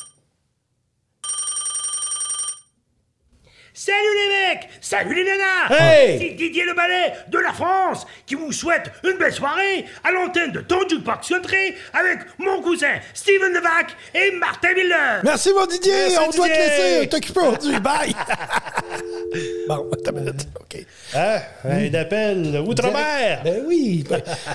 Salut 3.89 4.19
les 4.19 4.55
mecs 4.55 4.69
Salut 4.83 5.15
les 5.15 5.25
nanas 5.25 5.71
Hey! 5.71 6.19
C'est 6.19 6.35
Didier 6.35 6.65
Le 6.67 6.75
Ballet 6.75 7.15
de 7.31 7.39
la 7.39 7.55
France 7.55 8.07
qui 8.27 8.35
vous 8.35 8.53
souhaite 8.53 8.91
une 9.03 9.17
belle 9.17 9.33
soirée 9.33 9.87
à 10.05 10.11
l'antenne 10.11 10.53
de 10.53 10.61
ton 10.61 10.87
Jukebox 10.87 11.27
Country 11.27 11.73
avec 11.95 12.19
mon 12.37 12.61
cousin 12.61 12.97
Steven 13.15 13.51
Levac 13.51 13.97
et 14.15 14.33
Martin 14.33 14.75
Villeneuve. 14.75 15.23
Merci, 15.25 15.55
mon 15.55 15.65
Didier. 15.65 15.93
Merci, 15.93 16.19
on 16.19 16.37
doit 16.37 16.49
te 16.49 16.53
Didier. 16.53 16.67
laisser 16.67 17.09
t'occuper 17.09 17.41
aujourd'hui. 17.41 17.81
Bye. 17.83 18.15
bon, 19.69 19.87
une 20.07 20.19
minute. 20.19 20.49
OK. 20.61 20.85
Hein? 21.15 21.39
Un 21.65 21.95
appel 21.95 22.63
outre-mer. 22.67 23.41
Ben 23.43 23.63
oui. 23.67 24.05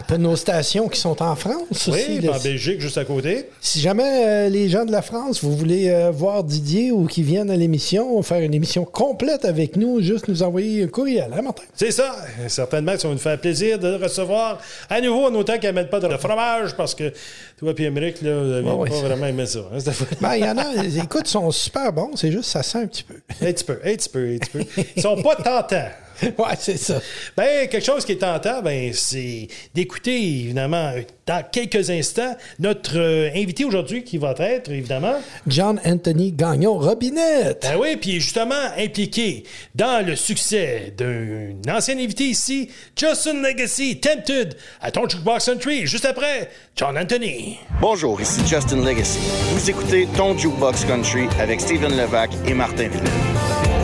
Pour 0.07 0.19
nos 0.19 0.35
stations 0.35 0.87
qui 0.89 0.99
sont 0.99 1.19
en 1.23 1.35
France 1.35 1.87
aussi. 1.87 2.19
Oui, 2.21 2.29
en 2.29 2.37
Belgique, 2.37 2.79
juste 2.79 2.99
à 2.99 3.05
côté. 3.05 3.49
Si 3.59 3.79
jamais 3.81 4.25
euh, 4.27 4.49
les 4.49 4.69
gens 4.69 4.85
de 4.85 4.91
la 4.91 5.01
France, 5.01 5.43
vous 5.43 5.57
voulez 5.57 5.89
euh, 5.89 6.11
voir 6.11 6.43
Didier 6.43 6.91
ou 6.91 7.07
qui 7.07 7.23
viennent 7.23 7.49
à 7.49 7.55
l'émission, 7.57 8.21
faire 8.21 8.41
une 8.41 8.53
émission 8.53 8.85
complète 8.85 9.22
avec 9.43 9.75
nous, 9.75 10.01
juste 10.01 10.27
nous 10.27 10.43
envoyer 10.43 10.83
un 10.83 10.87
courriel, 10.87 11.31
hein, 11.35 11.41
Martin? 11.41 11.63
C'est 11.75 11.91
ça. 11.91 12.15
Certainement 12.47 12.97
ça 12.97 13.07
va 13.07 13.13
nous 13.13 13.19
faire 13.19 13.39
plaisir 13.39 13.79
de 13.79 13.87
le 13.87 13.95
recevoir 13.95 14.59
à 14.89 15.01
nouveau, 15.01 15.27
en 15.27 15.33
autant 15.35 15.57
qu'elle 15.57 15.73
ne 15.75 15.81
mette 15.81 15.89
pas 15.89 15.99
de 15.99 16.07
fromage, 16.17 16.75
parce 16.75 16.93
que 16.95 17.11
toi 17.57 17.73
et 17.77 17.83
Émeric, 17.83 18.21
là, 18.21 18.35
vous 18.39 18.49
n'avez 18.49 18.69
Ouais, 18.69 18.89
pas 18.89 18.95
vraiment 18.99 19.25
aimé 19.27 19.45
ça. 19.45 19.59
hein, 19.73 19.79
cette 19.79 19.93
fois. 19.93 20.07
Ben, 20.21 20.35
il 20.35 20.45
y 20.45 20.49
en 20.49 20.57
a, 20.57 21.03
écoute, 21.03 21.23
ils 21.25 21.29
sont 21.31 21.49
super 21.51 21.91
bons, 21.93 22.11
c'est 22.15 22.31
juste 22.31 22.45
ça 22.49 22.63
sent 22.63 22.79
un 22.79 22.87
petit 22.87 23.03
peu. 23.03 23.15
Un 23.41 23.51
petit 23.51 23.63
peu, 23.63 23.79
un 23.83 23.95
petit 23.95 24.09
peu, 24.09 24.33
un 24.33 24.37
petit 24.37 24.49
peu. 24.49 24.83
Ils 24.95 25.01
sont 25.01 25.21
pas 25.21 25.35
tentants. 25.35 25.87
ouais, 26.23 26.55
c'est 26.59 26.77
ça. 26.77 27.01
Ben, 27.35 27.67
quelque 27.67 27.85
chose 27.85 28.05
qui 28.05 28.13
est 28.13 28.17
tentant, 28.17 28.61
ben, 28.61 28.91
c'est 28.93 29.47
d'écouter, 29.73 30.15
évidemment, 30.15 30.93
dans 31.25 31.43
quelques 31.49 31.89
instants, 31.89 32.35
notre 32.59 32.97
euh, 32.97 33.29
invité 33.35 33.65
aujourd'hui 33.65 34.03
qui 34.03 34.17
va 34.17 34.35
être, 34.39 34.69
évidemment, 34.71 35.15
John 35.47 35.79
Anthony 35.85 36.31
Gagnon 36.31 36.77
Robinette. 36.77 37.61
ben 37.63 37.77
oui, 37.79 37.95
puis 37.95 38.19
justement 38.19 38.55
impliqué 38.77 39.43
dans 39.73 40.05
le 40.05 40.15
succès 40.15 40.93
d'un 40.97 41.73
ancien 41.73 41.97
invité 41.97 42.25
ici, 42.25 42.69
Justin 42.95 43.41
Legacy, 43.41 43.99
Tempted, 43.99 44.55
à 44.81 44.91
ton 44.91 45.07
Jukebox 45.07 45.45
Country, 45.45 45.85
juste 45.87 46.05
après, 46.05 46.49
John 46.75 46.97
Anthony. 46.97 47.57
Bonjour, 47.79 48.19
ici 48.19 48.41
Justin 48.47 48.83
Legacy. 48.83 49.19
Vous 49.53 49.69
écoutez 49.69 50.07
Ton 50.17 50.37
Jukebox 50.37 50.85
Country 50.85 51.27
avec 51.39 51.61
Steven 51.61 51.95
Levac 51.95 52.31
et 52.47 52.53
Martin 52.53 52.87
Villeneuve. 52.87 53.82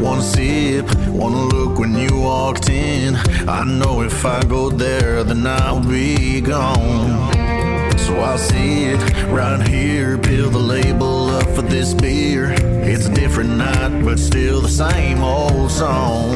One 0.00 0.22
sip, 0.22 0.86
one 1.08 1.48
look 1.48 1.78
when 1.78 1.94
you 1.94 2.20
walked 2.20 2.68
in. 2.70 3.16
I 3.48 3.64
know 3.64 4.02
if 4.02 4.24
I 4.24 4.42
go 4.44 4.70
there, 4.70 5.22
then 5.24 5.46
I'll 5.46 5.80
be 5.80 6.40
gone. 6.40 7.32
So 7.98 8.16
I'll 8.16 8.38
sit 8.38 8.98
right 9.28 9.60
here, 9.68 10.16
peel 10.18 10.50
the 10.50 10.58
label 10.58 11.30
up 11.30 11.48
for 11.50 11.62
this 11.62 11.92
beer. 11.94 12.52
It's 12.82 13.06
a 13.06 13.14
different 13.14 13.50
night, 13.50 14.02
but 14.02 14.18
still 14.18 14.60
the 14.62 14.68
same 14.68 15.22
old 15.22 15.70
song. 15.70 16.34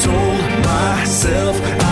Told 0.00 0.40
myself 0.64 1.83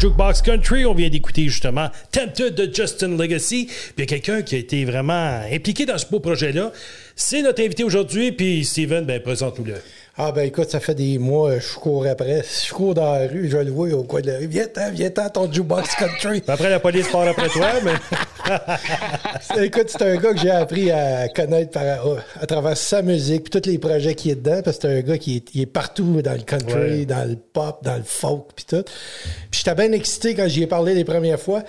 Jukebox 0.00 0.40
Country. 0.40 0.86
On 0.86 0.94
vient 0.94 1.10
d'écouter 1.10 1.44
justement 1.44 1.90
Tempted 2.10 2.54
de 2.54 2.74
Justin 2.74 3.18
Legacy. 3.18 3.66
Puis 3.66 3.92
il 3.98 4.00
y 4.00 4.02
a 4.04 4.06
quelqu'un 4.06 4.40
qui 4.40 4.54
a 4.54 4.58
été 4.58 4.86
vraiment 4.86 5.42
impliqué 5.52 5.84
dans 5.84 5.98
ce 5.98 6.06
beau 6.06 6.20
projet-là. 6.20 6.72
C'est 7.14 7.42
notre 7.42 7.62
invité 7.62 7.84
aujourd'hui. 7.84 8.32
Puis 8.32 8.64
Steven, 8.64 9.04
ben, 9.04 9.20
présente-nous-le. 9.20 9.74
Ah 10.22 10.32
ben 10.32 10.42
écoute, 10.42 10.68
ça 10.68 10.80
fait 10.80 10.94
des 10.94 11.16
mois, 11.18 11.58
je 11.58 11.74
cours 11.78 12.06
après. 12.06 12.42
Je 12.66 12.74
cours 12.74 12.92
dans 12.92 13.14
la 13.14 13.26
rue, 13.26 13.48
je 13.48 13.56
le 13.56 13.70
vois 13.70 13.88
au 13.94 14.02
coin 14.02 14.20
de 14.20 14.30
la 14.30 14.36
rue. 14.38 14.48
Viens-t'en, 14.48 14.90
viens-t'en, 14.92 15.30
ton 15.30 15.50
jukebox 15.50 15.94
country. 15.94 16.42
Après, 16.46 16.68
la 16.68 16.78
police 16.78 17.08
part 17.08 17.26
après 17.26 17.48
toi, 17.48 17.68
mais. 17.84 19.64
Écoute, 19.64 19.86
c'est 19.88 20.02
un 20.02 20.16
gars 20.16 20.32
que 20.34 20.38
j'ai 20.38 20.50
appris 20.50 20.90
à 20.90 21.28
connaître 21.28 21.70
par- 21.70 22.18
à 22.38 22.46
travers 22.46 22.76
sa 22.76 23.00
musique 23.00 23.44
puis 23.50 23.60
tous 23.60 23.66
les 23.70 23.78
projets 23.78 24.14
qui 24.14 24.30
est 24.30 24.34
dedans, 24.34 24.60
parce 24.62 24.76
que 24.76 24.82
c'est 24.88 24.98
un 24.98 25.00
gars 25.00 25.16
qui 25.16 25.42
est, 25.54 25.66
partout 25.66 26.20
dans 26.20 26.32
le 26.32 26.42
country, 26.42 26.74
Ouais. 27.00 27.04
dans 27.06 27.26
le 27.26 27.36
pop, 27.36 27.78
dans 27.82 27.96
le 27.96 28.02
folk 28.04 28.44
puis 28.54 28.66
tout. 28.68 28.82
Puis 29.50 29.62
j'étais 29.64 29.74
bien 29.74 29.92
excité 29.92 30.34
quand 30.34 30.48
j'y 30.48 30.64
ai 30.64 30.66
parlé 30.66 30.94
les 30.94 31.04
premières 31.04 31.40
fois. 31.40 31.62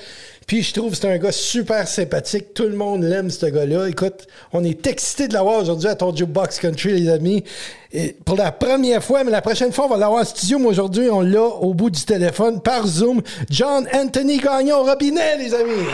Puis 0.51 0.63
je 0.63 0.73
trouve 0.73 0.91
que 0.91 0.97
c'est 0.97 1.07
un 1.07 1.17
gars 1.17 1.31
super 1.31 1.87
sympathique. 1.87 2.53
Tout 2.53 2.63
le 2.63 2.75
monde 2.75 3.03
l'aime, 3.03 3.29
ce 3.29 3.45
gars-là. 3.45 3.87
Écoute, 3.87 4.27
on 4.51 4.65
est 4.65 4.85
excité 4.85 5.29
de 5.29 5.33
l'avoir 5.33 5.61
aujourd'hui 5.61 5.87
à 5.87 5.95
ton 5.95 6.13
Jukebox 6.13 6.59
Country, 6.59 6.91
les 6.91 7.09
amis. 7.09 7.45
Et 7.93 8.17
pour 8.25 8.35
la 8.35 8.51
première 8.51 9.01
fois, 9.01 9.23
mais 9.23 9.31
la 9.31 9.41
prochaine 9.41 9.71
fois, 9.71 9.85
on 9.85 9.87
va 9.87 9.95
l'avoir 9.95 10.23
en 10.23 10.25
studio. 10.25 10.59
Mais 10.59 10.67
aujourd'hui, 10.67 11.09
on 11.09 11.21
l'a 11.21 11.41
au 11.41 11.73
bout 11.73 11.89
du 11.89 12.03
téléphone 12.03 12.59
par 12.59 12.85
Zoom. 12.85 13.21
John 13.49 13.87
Anthony 13.93 14.39
Gagnon 14.39 14.83
Robinet, 14.83 15.37
les 15.37 15.53
amis. 15.53 15.87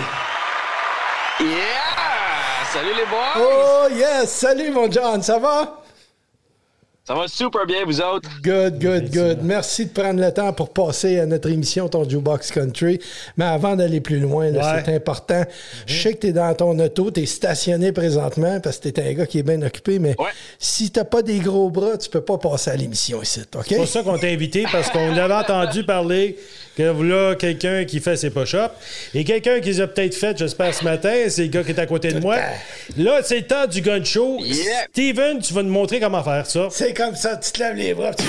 Yeah! 1.39 1.45
Salut 2.73 2.95
les 2.97 3.05
boys! 3.05 3.37
Oh 3.37 3.87
yes! 3.95 4.27
Salut 4.27 4.71
mon 4.71 4.91
John, 4.91 5.21
ça 5.21 5.37
va? 5.37 5.83
Ça 7.07 7.13
va 7.13 7.25
super 7.29 7.65
bien, 7.65 7.85
vous 7.85 8.01
autres? 8.01 8.29
Good, 8.43 8.79
good, 8.83 9.09
good. 9.13 9.37
Merci 9.41 9.85
de 9.85 9.91
prendre 9.91 10.19
le 10.19 10.29
temps 10.33 10.51
pour 10.51 10.73
passer 10.73 11.19
à 11.21 11.25
notre 11.25 11.49
émission, 11.49 11.87
ton 11.87 12.03
Jukebox 12.03 12.51
Country. 12.51 12.99
Mais 13.37 13.45
avant 13.45 13.77
d'aller 13.77 14.01
plus 14.01 14.19
loin, 14.19 14.51
Ouais. 14.51 14.83
c'est 14.85 14.93
important. 14.93 15.45
Je 15.85 16.01
sais 16.01 16.13
que 16.15 16.19
tu 16.19 16.27
es 16.27 16.31
dans 16.33 16.53
ton 16.53 16.77
auto, 16.77 17.09
tu 17.09 17.21
es 17.21 17.25
stationné 17.25 17.93
présentement 17.93 18.59
parce 18.59 18.79
que 18.79 18.89
tu 18.89 18.99
es 18.99 19.09
un 19.09 19.13
gars 19.13 19.25
qui 19.25 19.39
est 19.39 19.43
bien 19.43 19.61
occupé, 19.61 19.99
mais 19.99 20.17
si 20.59 20.91
tu 20.91 21.01
pas 21.05 21.21
des 21.21 21.39
gros 21.39 21.69
bras, 21.69 21.97
tu 21.97 22.09
peux 22.09 22.19
pas 22.19 22.37
passer 22.39 22.71
à 22.71 22.75
l'émission 22.75 23.21
ici, 23.21 23.39
OK? 23.55 23.63
C'est 23.69 23.75
pour 23.77 23.87
ça 23.87 24.03
qu'on 24.03 24.17
t'a 24.17 24.27
invité, 24.27 24.65
parce 24.69 24.89
qu'on 24.89 25.15
avait 25.15 25.33
entendu 25.33 25.85
parler 25.85 26.35
que 26.77 26.83
là, 26.83 27.33
quelqu'un 27.35 27.85
qui 27.85 27.99
fait 27.99 28.15
ses 28.15 28.29
push-ups. 28.29 28.71
Et 29.15 29.23
quelqu'un 29.23 29.59
qui 29.59 29.69
les 29.69 29.81
a 29.81 29.87
peut-être 29.87 30.13
fait, 30.13 30.37
j'espère, 30.37 30.73
ce 30.75 30.83
matin, 30.83 31.25
c'est 31.27 31.43
le 31.43 31.47
gars 31.47 31.63
qui 31.63 31.71
est 31.71 31.79
à 31.79 31.87
côté 31.87 32.11
de 32.11 32.19
moi. 32.19 32.37
Là, 32.95 33.21
c'est 33.23 33.39
le 33.39 33.47
temps 33.47 33.65
du 33.65 33.81
gun 33.81 34.03
show. 34.03 34.39
Steven, 34.91 35.39
tu 35.39 35.53
vas 35.53 35.63
nous 35.63 35.71
montrer 35.71 35.99
comment 35.99 36.23
faire 36.23 36.45
ça. 36.45 36.67
C'est 36.69 36.93
comme 36.93 37.15
ça, 37.15 37.35
tu 37.37 37.51
te 37.51 37.59
lèves 37.59 37.75
les 37.75 37.93
bras, 37.95 38.13
tu 38.13 38.23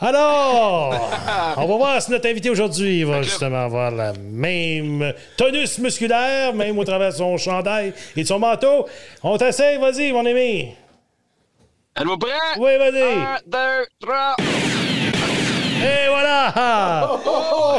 Alors, 0.00 1.10
on 1.58 1.66
va 1.66 1.76
voir 1.76 2.00
si 2.00 2.10
notre 2.10 2.30
invité 2.30 2.48
aujourd'hui 2.48 3.04
va 3.04 3.20
justement 3.20 3.64
avoir 3.64 3.90
la 3.90 4.14
même 4.14 5.12
tonus 5.36 5.78
musculaire, 5.78 6.54
même 6.54 6.78
au 6.78 6.84
travers 6.84 7.10
de 7.10 7.16
son 7.16 7.36
chandail 7.36 7.92
et 8.16 8.22
de 8.22 8.26
son 8.26 8.38
manteau. 8.38 8.88
On 9.22 9.36
t'essaye, 9.36 9.78
vas-y, 9.78 10.12
mon 10.12 10.24
ami. 10.24 10.70
Êtes-vous 11.94 12.16
prêts? 12.16 12.30
Oui, 12.58 12.78
vas-y. 12.78 13.02
Un, 13.02 13.38
deux, 13.46 13.86
trois. 14.00 14.36
Et 15.80 16.08
voilà! 16.08 17.18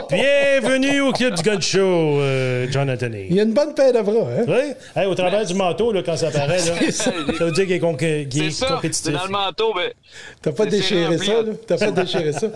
Bienvenue 0.10 1.02
au 1.02 1.12
Club 1.12 1.36
du 1.36 1.42
Gun 1.44 1.60
Show, 1.60 1.80
euh, 2.20 2.68
John 2.72 2.90
Anthony. 2.90 3.28
Il 3.30 3.36
y 3.36 3.40
a 3.40 3.44
une 3.44 3.54
bonne 3.54 3.74
paire 3.74 3.94
de 3.94 4.02
bras, 4.02 4.28
hein? 4.30 4.44
Oui? 4.48 4.74
Hey, 4.96 5.06
au 5.08 5.16
travers 5.16 5.46
du 5.46 5.54
manteau, 5.54 5.92
là, 5.92 6.02
quand 6.04 6.18
ça 6.18 6.28
apparaît, 6.30 6.58
là, 6.58 6.74
C'est 6.80 6.92
ça. 6.92 7.12
ça. 7.38 7.46
veut 7.46 7.52
dire 7.52 7.66
qu'il 7.66 7.74
est, 7.74 7.80
con- 7.80 7.96
qu'il 7.96 8.08
est 8.08 8.28
C'est 8.32 8.52
ça, 8.52 8.68
c'est 8.68 8.74
compétitif. 8.76 9.14
dans 9.14 9.26
le 9.26 9.30
manteau, 9.32 9.74
mais. 9.76 9.94
T'as 10.42 10.52
pas 10.52 10.66
déchiré 10.66 11.18
ça, 11.18 11.32
hein. 11.32 11.44
là? 11.44 11.52
T'as 11.68 11.78
pas 11.78 11.92
déchiré 11.92 12.32
ça? 12.34 12.48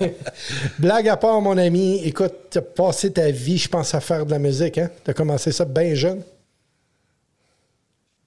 Blague 0.78 1.08
à 1.08 1.16
part, 1.16 1.40
mon 1.40 1.56
ami, 1.56 2.02
écoute, 2.04 2.34
t'as 2.50 2.60
passé 2.60 3.12
ta 3.12 3.30
vie, 3.30 3.58
je 3.58 3.68
pense, 3.68 3.94
à 3.94 4.00
faire 4.00 4.26
de 4.26 4.30
la 4.30 4.38
musique, 4.38 4.78
hein? 4.78 4.90
T'as 5.04 5.12
commencé 5.14 5.52
ça 5.52 5.64
bien 5.64 5.94
jeune? 5.94 6.22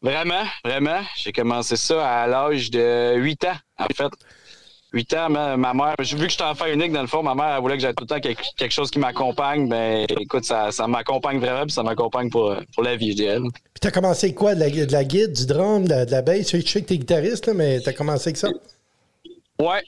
Vraiment, 0.02 0.44
vraiment. 0.66 1.00
J'ai 1.16 1.32
commencé 1.32 1.76
ça 1.78 2.06
à 2.06 2.28
l'âge 2.28 2.70
de 2.72 3.16
8 3.18 3.46
ans, 3.46 3.56
en 3.80 3.86
fait. 3.96 4.12
8 4.94 5.14
ans, 5.16 5.30
ma, 5.30 5.58
ma 5.58 5.74
mère, 5.74 5.96
vu 6.00 6.16
que 6.16 6.30
j'étais 6.30 6.44
enfant 6.44 6.68
unique, 6.68 6.92
dans 6.92 7.02
le 7.02 7.08
fond, 7.08 7.24
ma 7.24 7.34
mère 7.34 7.56
elle 7.56 7.62
voulait 7.62 7.76
que 7.76 7.82
j'aie 7.82 7.94
tout 7.94 8.04
le 8.04 8.08
temps 8.08 8.20
quelque, 8.20 8.44
quelque 8.56 8.72
chose 8.72 8.92
qui 8.92 9.00
m'accompagne. 9.00 9.68
Ben, 9.68 10.06
écoute, 10.20 10.46
ça, 10.46 10.72
ça 10.72 10.88
m'accompagne 10.88 11.40
vraiment, 11.40 11.64
puis 11.64 11.72
ça 11.72 11.82
m'accompagne 11.82 12.30
pour, 12.30 12.56
pour 12.74 12.84
la 12.84 12.96
vie, 12.96 13.12
je 13.12 13.18
dirais. 13.18 13.40
Puis 13.40 13.80
t'as 13.82 13.92
commencé 13.92 14.34
quoi? 14.36 14.54
De 14.54 14.60
la, 14.60 14.70
de 14.70 14.92
la 14.92 15.04
guide, 15.04 15.34
du 15.34 15.48
drum, 15.48 15.86
de 15.86 15.90
la, 15.90 16.06
de 16.06 16.12
la 16.12 16.22
bass? 16.22 16.52
Je 16.52 16.62
sais 16.62 16.82
que 16.82 16.88
t'es 16.88 16.98
guitariste, 16.98 17.48
là, 17.48 17.54
mais 17.56 17.80
t'as 17.82 17.94
commencé 17.94 18.30
avec 18.30 18.38
ça? 18.38 18.50
Ouais. 19.60 19.82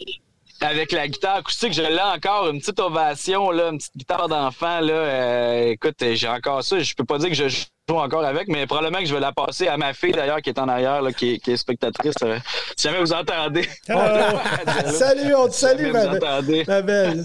Avec 0.62 0.92
la 0.92 1.08
guitare 1.08 1.38
acoustique, 1.38 1.74
je 1.74 1.82
l'ai 1.82 2.00
encore, 2.02 2.50
une 2.50 2.60
petite 2.60 2.80
ovation, 2.80 3.52
là, 3.52 3.70
une 3.70 3.78
petite 3.78 3.98
guitare 3.98 4.28
d'enfant. 4.30 4.80
Là, 4.80 4.94
euh, 4.94 5.72
écoute, 5.72 5.96
j'ai 6.14 6.28
encore 6.28 6.64
ça. 6.64 6.80
Je 6.80 6.96
peux 6.96 7.04
pas 7.04 7.18
dire 7.18 7.30
que 7.30 7.36
je 7.36 7.48
joue 7.50 7.98
encore 7.98 8.24
avec, 8.24 8.48
mais 8.48 8.66
probablement 8.66 9.00
que 9.00 9.06
je 9.06 9.14
vais 9.14 9.20
la 9.20 9.32
passer 9.32 9.68
à 9.68 9.78
ma 9.78 9.94
fille, 9.94 10.14
d'ailleurs, 10.14 10.42
qui 10.42 10.50
est 10.50 10.60
en 10.60 10.68
arrière, 10.68 11.02
là, 11.02 11.12
qui, 11.12 11.34
est, 11.34 11.38
qui 11.40 11.52
est 11.52 11.58
spectatrice. 11.58 12.16
euh, 12.24 12.40
si 12.78 12.88
jamais 12.88 13.00
vous 13.00 13.14
entendez. 13.14 13.68
Salut, 14.92 15.36
on 15.36 15.48
te 15.48 15.54
salue, 15.54 15.88
Si 15.88 15.92
ma, 15.92 16.20
ma 16.68 16.82
belle. 16.82 17.24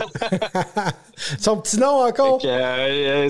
Son 1.40 1.58
petit 1.60 1.78
nom 1.78 2.02
encore? 2.06 2.40
Euh, 2.44 3.26
euh, 3.26 3.28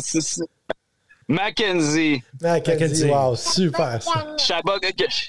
Mackenzie. 1.31 2.23
Mackenzie, 2.43 3.05
wow, 3.05 3.37
super 3.37 4.03
ça. 4.03 4.37
Chabot, 4.37 4.81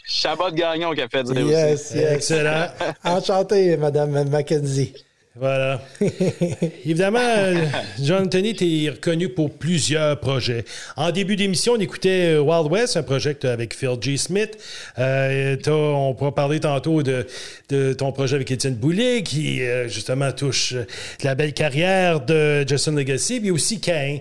Chabot 0.06 0.52
Gagnon 0.52 0.94
qui 0.94 1.02
a 1.02 1.08
fait 1.08 1.24
dire 1.24 1.46
Yes, 1.48 1.90
aussi. 1.92 1.98
yes. 2.00 2.14
Excellent. 2.16 2.68
Enchanté, 3.04 3.78
Madame 3.78 4.28
Mackenzie. 4.30 4.94
Voilà. 5.36 5.80
Évidemment, 6.86 7.20
euh, 7.22 7.66
John 8.02 8.24
Anthony, 8.26 8.54
tu 8.54 8.84
es 8.84 8.90
reconnu 8.90 9.30
pour 9.30 9.52
plusieurs 9.54 10.20
projets. 10.20 10.66
En 10.98 11.12
début 11.12 11.36
d'émission, 11.38 11.74
on 11.74 11.80
écoutait 11.80 12.36
euh, 12.36 12.42
Wild 12.42 12.70
West, 12.72 12.98
un 12.98 13.04
projet 13.04 13.38
avec 13.46 13.74
Phil 13.74 13.96
G. 14.02 14.18
Smith. 14.18 14.58
Euh, 15.00 15.56
on 15.68 16.14
pourra 16.16 16.36
parler 16.36 16.60
tantôt 16.60 17.02
de, 17.02 17.26
de 17.70 17.94
ton 17.94 18.12
projet 18.12 18.36
avec 18.36 18.52
Étienne 18.52 18.76
Boulay, 18.76 19.24
qui 19.24 19.62
euh, 19.62 19.88
justement 19.88 20.32
touche 20.34 20.74
euh, 20.74 20.86
la 21.24 21.34
belle 21.36 21.54
carrière 21.54 22.20
de 22.20 22.66
Justin 22.68 22.94
Legacy, 22.96 23.40
puis 23.40 23.52
aussi 23.52 23.80
Cain. 23.80 24.18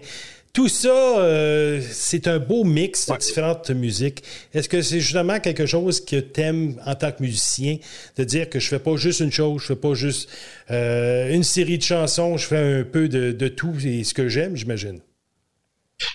Tout 0.53 0.69
ça, 0.69 0.89
euh, 0.89 1.81
c'est 1.93 2.27
un 2.27 2.41
beau 2.41 2.65
mix 2.65 3.09
de 3.09 3.17
différentes 3.17 3.71
musiques. 3.71 4.25
Est-ce 4.53 4.69
que 4.69 4.83
c'est 4.83 4.99
justement 5.01 5.39
quelque 5.39 5.65
chose 5.65 6.05
que 6.05 6.17
t'aimes 6.17 6.81
en 6.85 6.97
tant 6.97 7.13
que 7.13 7.23
musicien, 7.23 7.77
de 8.17 8.25
dire 8.25 8.51
que 8.51 8.59
je 8.59 8.69
fais 8.69 8.81
pas 8.81 8.97
juste 8.97 9.21
une 9.21 9.31
chose, 9.31 9.63
je 9.63 9.67
fais 9.69 9.77
pas 9.77 9.95
juste 9.95 10.29
euh, 10.73 11.33
une 11.33 11.45
série 11.45 11.79
de 11.79 11.85
chansons, 11.85 12.37
je 12.37 12.47
fais 12.47 12.81
un 12.81 12.85
peu 12.85 13.09
de, 13.09 13.31
de 13.31 13.49
tout 13.49 13.75
et 13.85 14.03
ce 14.03 14.13
que 14.13 14.29
j'aime, 14.29 14.57
j'imagine? 14.57 15.01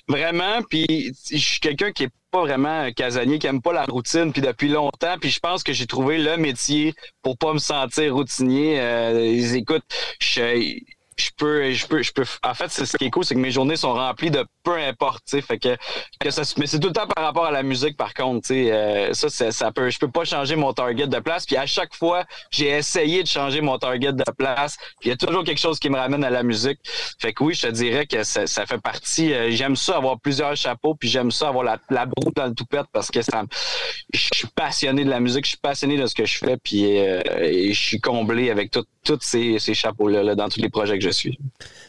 Vraiment, 0.07 0.61
puis 0.69 1.13
je 1.31 1.37
suis 1.37 1.59
quelqu'un 1.59 1.91
qui 1.91 2.03
est 2.03 2.09
pas 2.31 2.41
vraiment 2.41 2.91
casanier, 2.91 3.39
qui 3.39 3.47
aime 3.47 3.61
pas 3.61 3.71
la 3.71 3.85
routine, 3.85 4.33
puis 4.33 4.41
depuis 4.41 4.67
longtemps, 4.67 5.15
puis 5.19 5.29
je 5.29 5.39
pense 5.39 5.63
que 5.63 5.73
j'ai 5.73 5.87
trouvé 5.87 6.17
le 6.17 6.37
métier 6.37 6.93
pour 7.21 7.37
pas 7.37 7.53
me 7.53 7.59
sentir 7.59 8.13
routinier. 8.13 8.79
Euh, 8.79 9.53
écoute, 9.53 9.83
je 10.19 10.77
je 11.17 11.29
peux, 11.37 11.71
je 11.71 11.87
peux, 11.87 12.01
je 12.03 12.11
peux. 12.11 12.25
En 12.43 12.53
fait, 12.53 12.69
c'est 12.69 12.85
ce 12.85 12.97
qui 12.97 13.05
est 13.05 13.09
cool, 13.09 13.23
c'est 13.23 13.35
que 13.35 13.39
mes 13.39 13.51
journées 13.51 13.77
sont 13.77 13.93
remplies 13.93 14.31
de 14.31 14.45
peu 14.63 14.75
importe. 14.77 15.23
Fait 15.41 15.57
que, 15.59 15.77
que 16.19 16.29
ça, 16.31 16.41
mais 16.57 16.67
c'est 16.67 16.79
tout 16.79 16.87
le 16.87 16.93
temps 16.93 17.07
par 17.07 17.23
rapport 17.23 17.45
à 17.45 17.51
la 17.51 17.63
musique, 17.63 17.95
par 17.97 18.13
contre, 18.13 18.47
tu 18.47 18.53
sais. 18.53 18.71
euh, 18.71 19.13
ça, 19.13 19.51
ça 19.51 19.71
peut, 19.71 19.89
je 19.89 19.97
peux 19.99 20.09
pas 20.11 20.25
changer 20.25 20.55
mon 20.55 20.73
target 20.73 21.07
de 21.07 21.19
place. 21.19 21.45
Puis 21.45 21.55
à 21.57 21.65
chaque 21.65 21.95
fois, 21.95 22.25
j'ai 22.51 22.67
essayé 22.67 23.23
de 23.23 23.27
changer 23.27 23.61
mon 23.61 23.77
target 23.77 24.11
de 24.13 24.23
place. 24.37 24.77
Il 25.03 25.09
y 25.09 25.11
a 25.11 25.15
toujours 25.17 25.43
quelque 25.43 25.59
chose 25.59 25.79
qui 25.79 25.89
me 25.89 25.97
ramène 25.97 26.23
à 26.23 26.29
la 26.29 26.43
musique. 26.43 26.79
Fait 27.21 27.31
que 27.33 27.43
oui, 27.43 27.53
je 27.53 27.67
te 27.67 27.71
dirais 27.71 28.05
que 28.07 28.23
ça, 28.23 28.45
ça 28.47 28.65
fait 28.65 28.81
partie. 28.81 29.33
euh, 29.33 29.51
j'aime 29.51 29.75
ça 29.75 29.97
avoir 29.97 30.19
plusieurs 30.19 30.55
chapeaux, 30.57 30.95
puis 30.95 31.07
j'aime 31.09 31.31
ça 31.31 31.47
avoir 31.47 31.63
la, 31.63 31.77
la 31.89 32.05
broue 32.05 32.31
dans 32.35 32.47
le 32.47 32.53
toupette 32.53 32.87
parce 32.91 33.09
que 33.11 33.21
ça, 33.21 33.43
je 34.13 34.27
suis 34.33 34.47
passionné 34.55 35.05
de 35.05 35.09
la 35.09 35.19
musique, 35.19 35.45
je 35.45 35.49
suis 35.49 35.57
passionné 35.57 35.97
de 35.97 36.05
ce 36.07 36.15
que 36.15 36.25
je 36.25 36.37
fais, 36.37 36.57
puis 36.57 36.99
euh, 36.99 37.21
je 37.71 37.79
suis 37.79 37.99
comblé 37.99 38.49
avec 38.49 38.71
tout- 38.71 38.85
tous 39.05 39.19
ces, 39.21 39.57
ces 39.59 39.73
chapeaux-là 39.73 40.23
là, 40.23 40.35
dans 40.35 40.49
tous 40.49 40.59
les 40.59 40.69
projets 40.69 40.97
que 40.97 41.03
je 41.03 41.11
suis. 41.11 41.39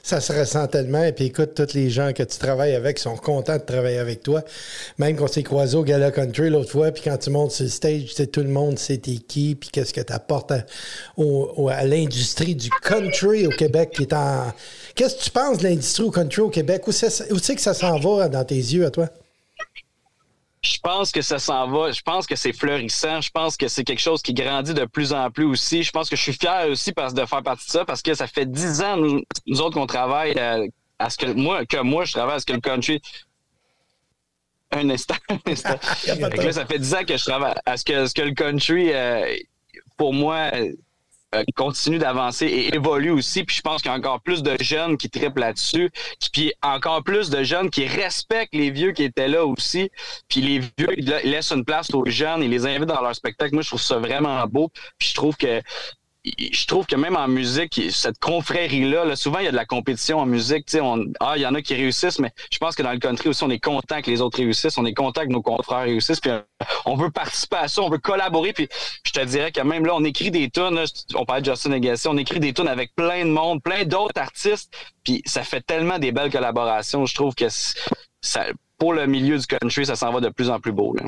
Ça 0.02 0.20
se 0.20 0.32
ressent 0.32 0.68
tellement. 0.68 1.02
Et 1.02 1.12
puis 1.12 1.24
écoute, 1.24 1.54
tous 1.54 1.74
les 1.74 1.90
gens 1.90 2.12
que 2.12 2.22
tu 2.22 2.38
travailles 2.38 2.74
avec 2.74 2.98
sont 2.98 3.16
contents 3.16 3.56
de 3.56 3.62
travailler 3.62 3.98
avec 3.98 4.22
toi. 4.22 4.42
Même 4.98 5.16
qu'on 5.16 5.26
s'est 5.26 5.42
croisés 5.42 5.76
au 5.76 5.82
Gala 5.82 6.12
Country 6.12 6.50
l'autre 6.50 6.70
fois, 6.70 6.92
puis 6.92 7.02
quand 7.02 7.16
tu 7.16 7.30
montes 7.30 7.50
sur 7.50 7.64
le 7.64 7.70
stage, 7.70 8.14
tout 8.32 8.40
le 8.40 8.48
monde 8.48 8.78
sait 8.78 8.98
t'es 8.98 9.16
qui, 9.16 9.56
puis 9.56 9.70
qu'est-ce 9.70 9.92
que 9.92 10.00
tu 10.00 10.12
apportes 10.12 10.52
à, 10.52 10.64
à 11.70 11.84
l'industrie 11.84 12.54
du 12.54 12.70
country 12.82 13.46
au 13.46 13.50
Québec 13.50 13.90
qui 13.94 14.02
est 14.02 14.12
en. 14.12 14.52
Qu'est-ce 14.94 15.16
que 15.16 15.22
tu 15.24 15.30
penses 15.30 15.58
de 15.58 15.64
l'industrie 15.64 16.04
au 16.04 16.10
country 16.10 16.42
au 16.42 16.50
Québec? 16.50 16.86
Où 16.86 16.92
c'est 16.92 17.54
que 17.54 17.60
ça 17.60 17.74
s'en 17.74 17.98
va 17.98 18.28
dans 18.28 18.44
tes 18.44 18.54
yeux 18.54 18.86
à 18.86 18.90
toi? 18.90 19.08
Je 20.66 20.78
pense 20.80 21.12
que 21.12 21.22
ça 21.22 21.38
s'en 21.38 21.68
va. 21.68 21.92
Je 21.92 22.02
pense 22.02 22.26
que 22.26 22.34
c'est 22.34 22.52
fleurissant. 22.52 23.20
Je 23.20 23.30
pense 23.30 23.56
que 23.56 23.68
c'est 23.68 23.84
quelque 23.84 24.00
chose 24.00 24.20
qui 24.20 24.34
grandit 24.34 24.74
de 24.74 24.84
plus 24.84 25.12
en 25.12 25.30
plus 25.30 25.44
aussi. 25.44 25.82
Je 25.82 25.90
pense 25.90 26.08
que 26.10 26.16
je 26.16 26.22
suis 26.22 26.32
fier 26.32 26.68
aussi 26.68 26.92
parce, 26.92 27.14
de 27.14 27.24
faire 27.24 27.42
partie 27.42 27.66
de 27.66 27.70
ça 27.70 27.84
parce 27.84 28.02
que 28.02 28.14
ça 28.14 28.26
fait 28.26 28.50
dix 28.50 28.82
ans, 28.82 28.96
nous, 28.96 29.22
nous 29.46 29.60
autres, 29.60 29.74
qu'on 29.74 29.86
travaille 29.86 30.34
euh, 30.36 30.66
à 30.98 31.10
ce 31.10 31.16
que 31.16 31.26
moi, 31.26 31.64
que 31.64 31.80
moi, 31.80 32.04
je 32.04 32.12
travaille 32.12 32.36
à 32.36 32.40
ce 32.40 32.46
que 32.46 32.52
le 32.52 32.60
country. 32.60 33.00
Un 34.72 34.90
instant, 34.90 35.14
un 35.28 35.38
instant. 35.46 35.78
Là, 36.06 36.52
ça 36.52 36.66
fait 36.66 36.78
dix 36.78 36.94
ans 36.94 37.04
que 37.06 37.16
je 37.16 37.24
travaille 37.24 37.54
à 37.64 37.76
ce 37.76 37.84
que, 37.84 38.06
ce 38.06 38.14
que 38.14 38.22
le 38.22 38.34
country, 38.34 38.92
euh, 38.92 39.36
pour 39.96 40.12
moi, 40.12 40.50
euh, 40.54 40.72
continue 41.54 41.98
d'avancer 41.98 42.46
et 42.46 42.74
évolue 42.74 43.10
aussi. 43.10 43.44
Puis 43.44 43.56
je 43.56 43.62
pense 43.62 43.82
qu'il 43.82 43.90
y 43.90 43.94
a 43.94 43.96
encore 43.96 44.20
plus 44.20 44.42
de 44.42 44.56
jeunes 44.60 44.96
qui 44.96 45.10
triplent 45.10 45.40
là-dessus. 45.40 45.90
Puis 46.32 46.52
encore 46.62 47.02
plus 47.02 47.30
de 47.30 47.42
jeunes 47.42 47.70
qui 47.70 47.86
respectent 47.86 48.54
les 48.54 48.70
vieux 48.70 48.92
qui 48.92 49.04
étaient 49.04 49.28
là 49.28 49.44
aussi. 49.44 49.90
Puis 50.28 50.40
les 50.40 50.58
vieux, 50.58 50.98
ils 50.98 51.08
la- 51.08 51.22
laissent 51.22 51.52
une 51.52 51.64
place 51.64 51.92
aux 51.94 52.06
jeunes 52.06 52.42
et 52.42 52.48
les 52.48 52.66
invitent 52.66 52.84
dans 52.86 53.00
leur 53.00 53.14
spectacle. 53.14 53.54
Moi, 53.54 53.62
je 53.62 53.68
trouve 53.68 53.82
ça 53.82 53.98
vraiment 53.98 54.44
beau. 54.46 54.70
Puis 54.98 55.08
je 55.08 55.14
trouve 55.14 55.36
que 55.36 55.60
je 56.26 56.66
trouve 56.66 56.86
que 56.86 56.96
même 56.96 57.16
en 57.16 57.28
musique, 57.28 57.80
cette 57.90 58.18
confrérie-là, 58.18 59.04
là, 59.04 59.16
souvent 59.16 59.38
il 59.38 59.44
y 59.44 59.48
a 59.48 59.52
de 59.52 59.56
la 59.56 59.64
compétition 59.64 60.18
en 60.18 60.26
musique. 60.26 60.66
ah, 61.20 61.34
il 61.36 61.42
y 61.42 61.46
en 61.46 61.54
a 61.54 61.62
qui 61.62 61.74
réussissent, 61.74 62.18
mais 62.18 62.32
je 62.50 62.58
pense 62.58 62.74
que 62.74 62.82
dans 62.82 62.92
le 62.92 62.98
country 62.98 63.28
aussi, 63.28 63.44
on 63.44 63.50
est 63.50 63.60
content 63.60 64.02
que 64.02 64.10
les 64.10 64.20
autres 64.20 64.38
réussissent, 64.38 64.76
on 64.76 64.86
est 64.86 64.94
content 64.94 65.22
que 65.22 65.32
nos 65.32 65.42
confrères 65.42 65.82
réussissent, 65.82 66.20
puis 66.20 66.30
euh, 66.30 66.40
on 66.84 66.96
veut 66.96 67.10
participer 67.10 67.56
à 67.56 67.68
ça, 67.68 67.82
on 67.82 67.88
veut 67.88 67.98
collaborer. 67.98 68.52
Puis 68.52 68.68
je 69.04 69.12
te 69.12 69.24
dirais 69.24 69.52
que 69.52 69.60
même 69.60 69.86
là, 69.86 69.94
on 69.94 70.04
écrit 70.04 70.30
des 70.30 70.50
tunes, 70.50 70.82
on 71.14 71.24
parlait 71.24 71.42
de 71.42 71.50
Justin 71.50 71.70
Legacy, 71.70 72.08
on 72.08 72.16
écrit 72.16 72.40
des 72.40 72.52
tunes 72.52 72.68
avec 72.68 72.94
plein 72.96 73.24
de 73.24 73.30
monde, 73.30 73.62
plein 73.62 73.84
d'autres 73.84 74.20
artistes, 74.20 74.74
puis 75.04 75.22
ça 75.26 75.42
fait 75.42 75.60
tellement 75.60 75.98
des 75.98 76.10
belles 76.10 76.32
collaborations. 76.32 77.06
Je 77.06 77.14
trouve 77.14 77.34
que 77.34 77.46
ça, 78.20 78.46
pour 78.78 78.92
le 78.92 79.06
milieu 79.06 79.38
du 79.38 79.46
country, 79.46 79.86
ça 79.86 79.94
s'en 79.94 80.10
va 80.12 80.20
de 80.20 80.28
plus 80.28 80.50
en 80.50 80.58
plus 80.58 80.72
beau. 80.72 80.94
Là. 80.94 81.04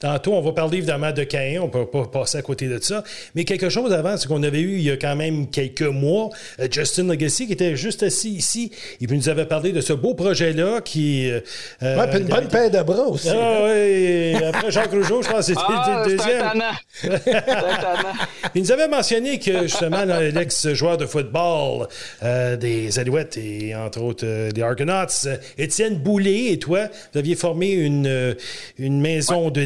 Tantôt, 0.00 0.32
on 0.32 0.40
va 0.40 0.52
parler 0.52 0.78
évidemment 0.78 1.12
de 1.12 1.24
Caïn, 1.24 1.60
on 1.60 1.66
ne 1.66 1.70
peut 1.70 1.84
pas 1.86 2.06
passer 2.06 2.38
à 2.38 2.42
côté 2.42 2.66
de 2.68 2.78
ça. 2.82 3.04
Mais 3.34 3.44
quelque 3.44 3.68
chose 3.68 3.92
avant, 3.92 4.16
c'est 4.16 4.26
qu'on 4.28 4.42
avait 4.42 4.60
eu 4.60 4.76
il 4.76 4.82
y 4.82 4.90
a 4.90 4.96
quand 4.96 5.14
même 5.14 5.48
quelques 5.50 5.82
mois 5.82 6.30
euh, 6.58 6.68
Justin 6.70 7.04
Legacy 7.04 7.46
qui 7.46 7.52
était 7.52 7.76
juste 7.76 8.02
assis 8.02 8.30
ici 8.30 8.72
et 9.00 9.06
puis 9.06 9.16
nous 9.16 9.28
avait 9.28 9.44
parlé 9.44 9.72
de 9.72 9.80
ce 9.82 9.92
beau 9.92 10.14
projet-là 10.14 10.80
qui. 10.80 11.30
euh, 11.30 11.40
Ouais, 11.82 12.08
puis 12.08 12.20
une 12.20 12.28
bonne 12.28 12.48
paire 12.48 12.70
de 12.70 12.82
bras 12.82 13.02
aussi. 13.08 13.28
Ah 13.30 13.60
oui, 13.66 14.34
après 14.42 14.70
Jacques 14.70 14.90
Rougeau, 14.90 15.20
je 15.22 15.28
pense 15.28 15.46
que 15.46 15.52
c'était 15.54 15.60
Ah, 15.68 16.04
le 16.06 16.10
c'est 16.10 16.16
deuxième. 16.16 17.20
Il 18.54 18.62
nous 18.62 18.72
avait 18.72 18.88
mentionné 18.88 19.38
que 19.38 19.62
justement 19.62 20.04
l'ex-joueur 20.04 20.96
de 20.96 21.06
football 21.06 21.88
euh, 22.22 22.56
des 22.56 22.98
Alouettes 22.98 23.36
et 23.36 23.74
entre 23.74 24.00
autres 24.02 24.24
euh, 24.26 24.50
des 24.50 24.62
Argonauts, 24.62 25.06
euh, 25.26 25.36
Étienne 25.58 25.96
Boulay 25.96 26.52
et 26.52 26.58
toi, 26.58 26.88
vous 27.12 27.18
aviez 27.18 27.34
formé 27.36 27.70
une, 27.70 28.06
euh, 28.06 28.34
une 28.78 29.00
maison 29.00 29.50
de 29.50 29.64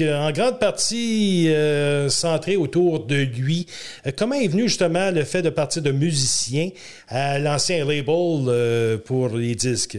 en 0.00 0.30
grande 0.32 0.58
partie 0.58 1.48
euh, 1.48 2.08
centrée 2.08 2.56
autour 2.56 3.06
de 3.06 3.16
lui. 3.16 3.66
Euh, 4.06 4.12
comment 4.16 4.34
est 4.34 4.48
venu 4.48 4.62
justement 4.62 5.10
le 5.10 5.24
fait 5.24 5.42
de 5.42 5.50
partir 5.50 5.82
de 5.82 5.90
musicien 5.90 6.70
à 7.08 7.38
l'ancien 7.38 7.84
label 7.84 8.46
euh, 8.48 8.98
pour 8.98 9.28
les 9.30 9.54
disques? 9.54 9.98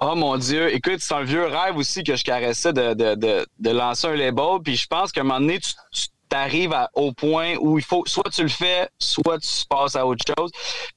Oh 0.00 0.14
mon 0.14 0.36
Dieu, 0.36 0.72
écoute, 0.72 0.98
c'est 1.00 1.14
un 1.14 1.24
vieux 1.24 1.46
rêve 1.46 1.76
aussi 1.76 2.04
que 2.04 2.14
je 2.14 2.22
caressais 2.22 2.72
de, 2.72 2.94
de, 2.94 3.14
de, 3.14 3.46
de 3.58 3.70
lancer 3.70 4.06
un 4.06 4.14
label. 4.14 4.60
Puis 4.62 4.76
je 4.76 4.86
pense 4.86 5.10
qu'à 5.10 5.22
un 5.22 5.24
moment 5.24 5.40
donné, 5.40 5.58
tu, 5.58 5.72
tu 5.92 6.06
t'arrives 6.28 6.76
au 6.94 7.12
point 7.12 7.54
où 7.60 7.78
il 7.78 7.84
faut 7.84 8.02
soit 8.06 8.30
tu 8.30 8.42
le 8.42 8.48
fais, 8.48 8.88
soit 8.98 9.38
tu 9.38 9.64
passes 9.68 9.96
à 9.96 10.06
autre 10.06 10.24
chose. 10.36 10.50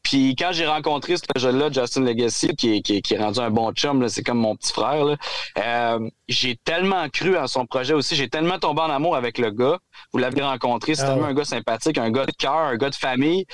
Puis 0.04 0.36
quand 0.36 0.52
j'ai 0.52 0.68
rencontré 0.68 1.16
ce 1.18 1.40
jeune-là, 1.40 1.70
Justin 1.72 2.02
Legacy, 2.02 2.56
qui 2.56 2.76
est, 2.76 2.82
qui, 2.82 2.98
est, 2.98 3.02
qui 3.02 3.14
est 3.14 3.20
rendu 3.20 3.40
un 3.40 3.50
bon 3.50 3.72
chum, 3.72 4.02
là, 4.02 4.10
c'est 4.10 4.24
comme 4.24 4.40
mon 4.40 4.56
petit 4.56 4.74
frère, 4.74 5.06
là, 5.06 5.16
euh, 5.58 6.10
j'ai 6.28 6.58
tellement 6.64 7.10
cru 7.10 7.38
en 7.38 7.48
son 7.48 7.66
projet 7.66 7.94
aussi. 7.94 8.16
J'ai 8.16 8.30
tellement 8.30 8.60
tombé 8.60 8.82
en 8.82 8.90
amour 8.90 9.16
avec 9.16 9.38
le 9.38 9.52
gars. 9.52 9.80
Vous 10.14 10.20
l'avez 10.20 10.42
rencontré, 10.42 10.96
c'est 10.96 11.04
Ah 11.04 11.14
tellement 11.14 11.28
un 11.28 11.34
gars 11.34 11.46
sympathique, 11.46 11.98
un 11.98 12.12
gars 12.12 12.26
de 12.26 12.32
cœur, 12.32 12.54
un 12.54 12.78
gars 12.78 12.90
de 12.90 12.96
famille. 12.96 13.46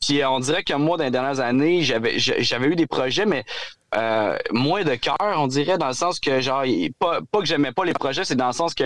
Puis 0.00 0.24
on 0.24 0.38
dirait 0.40 0.62
que 0.62 0.74
moi, 0.74 0.96
dans 0.96 1.04
les 1.04 1.10
dernières 1.10 1.40
années, 1.40 1.82
j'avais 1.82 2.66
eu 2.66 2.76
des 2.76 2.86
projets, 2.86 3.26
mais 3.26 3.44
euh, 3.96 4.36
moins 4.52 4.84
de 4.84 4.94
cœur, 4.94 5.16
on 5.36 5.46
dirait, 5.46 5.78
dans 5.78 5.88
le 5.88 5.94
sens 5.94 6.20
que, 6.20 6.40
genre, 6.40 6.64
pas, 6.98 7.20
pas 7.30 7.38
que 7.40 7.46
j'aimais 7.46 7.72
pas 7.72 7.84
les 7.84 7.94
projets, 7.94 8.24
c'est 8.24 8.34
dans 8.36 8.48
le 8.48 8.52
sens 8.52 8.74
que 8.74 8.84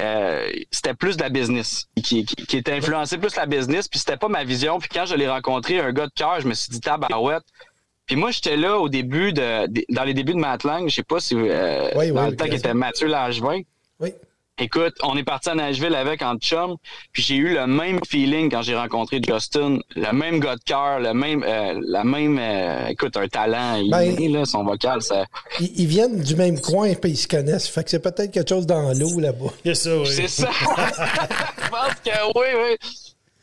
euh, 0.00 0.48
c'était 0.70 0.94
plus 0.94 1.16
de 1.16 1.22
la 1.22 1.30
business, 1.30 1.86
qui, 2.02 2.24
qui, 2.24 2.36
qui 2.36 2.56
était 2.56 2.72
influencé 2.72 3.18
plus 3.18 3.34
la 3.36 3.46
business, 3.46 3.88
puis 3.88 3.98
c'était 3.98 4.16
pas 4.16 4.28
ma 4.28 4.44
vision. 4.44 4.78
Puis 4.78 4.88
quand 4.92 5.06
je 5.06 5.14
l'ai 5.16 5.28
rencontré, 5.28 5.80
un 5.80 5.92
gars 5.92 6.06
de 6.06 6.12
cœur, 6.14 6.40
je 6.40 6.48
me 6.48 6.54
suis 6.54 6.70
dit, 6.70 6.80
tabarouette. 6.80 7.44
Puis 8.06 8.14
moi, 8.14 8.30
j'étais 8.30 8.56
là 8.56 8.78
au 8.78 8.88
début, 8.88 9.32
de, 9.32 9.66
de- 9.66 9.84
dans 9.88 10.04
les 10.04 10.14
débuts 10.14 10.34
de 10.34 10.38
Matlang, 10.38 10.88
je 10.88 10.94
sais 10.94 11.02
pas 11.02 11.18
si, 11.18 11.34
euh, 11.34 11.90
Oui, 11.96 12.12
dans 12.12 12.24
oui, 12.24 12.30
le 12.30 12.36
temps 12.36 12.44
qu'il 12.44 12.54
était 12.54 12.72
Mathieu 12.74 13.08
Langevin. 13.08 13.62
Oui. 13.98 14.12
Écoute, 14.58 14.94
on 15.02 15.18
est 15.18 15.22
parti 15.22 15.50
à 15.50 15.54
Nashville 15.54 15.94
avec 15.94 16.22
en 16.22 16.36
chum, 16.36 16.76
puis 17.12 17.22
j'ai 17.22 17.36
eu 17.36 17.52
le 17.52 17.66
même 17.66 18.00
feeling 18.08 18.50
quand 18.50 18.62
j'ai 18.62 18.74
rencontré 18.74 19.20
Justin, 19.22 19.80
le 19.94 20.12
même 20.12 20.40
gars 20.40 20.56
de 20.56 20.62
cœur, 20.64 20.98
le 20.98 21.12
même, 21.12 21.44
euh, 21.46 21.78
la 21.86 22.04
même, 22.04 22.38
euh, 22.40 22.86
écoute, 22.86 23.18
un 23.18 23.28
talent 23.28 23.76
inné, 23.76 23.90
Ben- 23.90 24.32
là, 24.32 24.44
son 24.46 24.64
vocal, 24.64 25.02
ça, 25.02 25.26
Ils, 25.60 25.80
ils 25.80 25.86
viennent 25.86 26.22
du 26.22 26.34
même 26.36 26.58
coin 26.58 26.86
et 26.88 26.98
ils 27.04 27.16
se 27.18 27.28
connaissent. 27.28 27.68
Fait 27.68 27.84
que 27.84 27.90
c'est 27.90 28.00
peut-être 28.00 28.32
quelque 28.32 28.48
chose 28.48 28.64
dans 28.66 28.94
l'eau 28.98 29.20
là-bas. 29.20 29.52
C'est 29.62 29.74
ça, 29.74 29.98
oui. 29.98 30.06
c'est 30.06 30.28
ça. 30.28 30.48
Je 30.58 31.68
pense 31.68 31.94
que 32.02 32.38
oui, 32.38 32.46
oui. 32.56 32.76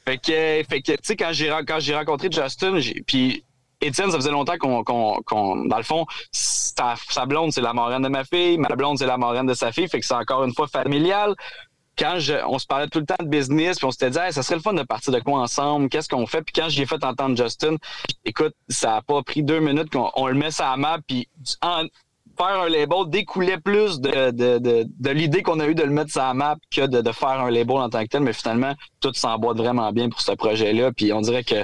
Fait 0.06 0.18
que, 0.18 0.68
fait 0.68 0.82
que, 0.82 0.92
tu 0.94 0.98
sais, 1.04 1.16
quand 1.16 1.32
j'ai, 1.32 1.54
quand 1.68 1.80
j'ai 1.80 1.96
rencontré 1.96 2.30
Justin, 2.32 2.80
j'ai, 2.80 3.04
puis 3.06 3.44
Étienne, 3.86 4.12
ça 4.12 4.18
faisait 4.18 4.32
longtemps 4.32 4.58
qu'on, 4.58 4.84
qu'on, 4.84 5.22
qu'on- 5.26 5.66
dans 5.66 5.78
le 5.78 5.84
fond, 5.84 6.06
sa, 6.32 6.96
sa 7.10 7.26
blonde, 7.26 7.52
c'est 7.52 7.62
la 7.62 7.74
marraine 7.74 8.02
de 8.02 8.08
ma 8.10 8.24
fille, 8.24 8.58
ma 8.58 8.70
blonde, 8.70 8.98
c'est 8.98 9.06
la 9.06 9.18
marraine 9.18 9.46
de 9.46 9.54
sa 9.54 9.72
fille, 9.72 9.88
fait 9.88 10.00
que 10.00 10.06
c'est 10.06 10.14
encore 10.14 10.44
une 10.44 10.54
fois 10.54 10.68
familial. 10.68 11.36
Quand 11.96 12.16
je, 12.18 12.34
on 12.48 12.58
se 12.58 12.66
parlait 12.66 12.88
tout 12.88 13.00
le 13.00 13.06
temps 13.06 13.14
de 13.22 13.28
business, 13.28 13.78
puis 13.78 13.86
on 13.86 13.92
s'était 13.92 14.10
dit, 14.10 14.18
Hey, 14.18 14.34
ça 14.34 14.42
serait 14.42 14.56
le 14.56 14.62
fun 14.62 14.74
de 14.74 14.82
partir 14.82 15.14
de 15.14 15.20
quoi 15.20 15.40
ensemble, 15.42 15.90
qu'est-ce 15.90 16.10
qu'on 16.10 16.26
fait? 16.26 16.42
Puis 16.42 16.52
quand 16.54 16.68
j'ai 16.68 16.88
fait 16.88 17.04
entendre 17.04 17.38
Justin, 17.38 17.76
écoute, 18.26 18.56
ça 18.68 18.96
a 18.96 19.02
pas 19.04 19.22
pris 19.22 19.44
deux 19.44 19.60
minutes 19.60 19.92
qu'on 19.92 20.10
on 20.16 20.26
le 20.28 20.34
met 20.34 20.50
sur 20.50 20.66
la 20.66 20.76
map, 20.76 20.98
puis 21.08 21.28
en- 21.62 21.84
faire 22.38 22.62
un 22.62 22.70
label 22.70 22.98
découlait 23.08 23.58
plus 23.58 24.00
de, 24.00 24.32
de, 24.32 24.58
de, 24.58 24.86
de 25.00 25.10
l'idée 25.12 25.42
qu'on 25.44 25.60
a 25.60 25.68
eu 25.68 25.76
de 25.76 25.84
le 25.84 25.92
mettre 25.92 26.12
sur 26.12 26.22
la 26.22 26.34
map 26.34 26.56
que 26.76 26.88
de, 26.88 27.02
de 27.02 27.12
faire 27.12 27.30
un 27.42 27.52
label 27.52 27.78
en 27.78 27.90
tant 27.90 28.02
que 28.04 28.08
tel, 28.10 28.22
mais 28.22 28.34
finalement, 28.34 28.74
tout 29.00 29.12
s'emboîte 29.14 29.58
vraiment 29.58 29.92
bien 29.92 30.10
pour 30.10 30.22
ce 30.22 30.32
projet-là. 30.32 30.92
Puis 30.92 31.14
on 31.14 31.22
dirait 31.22 31.44
que, 31.44 31.64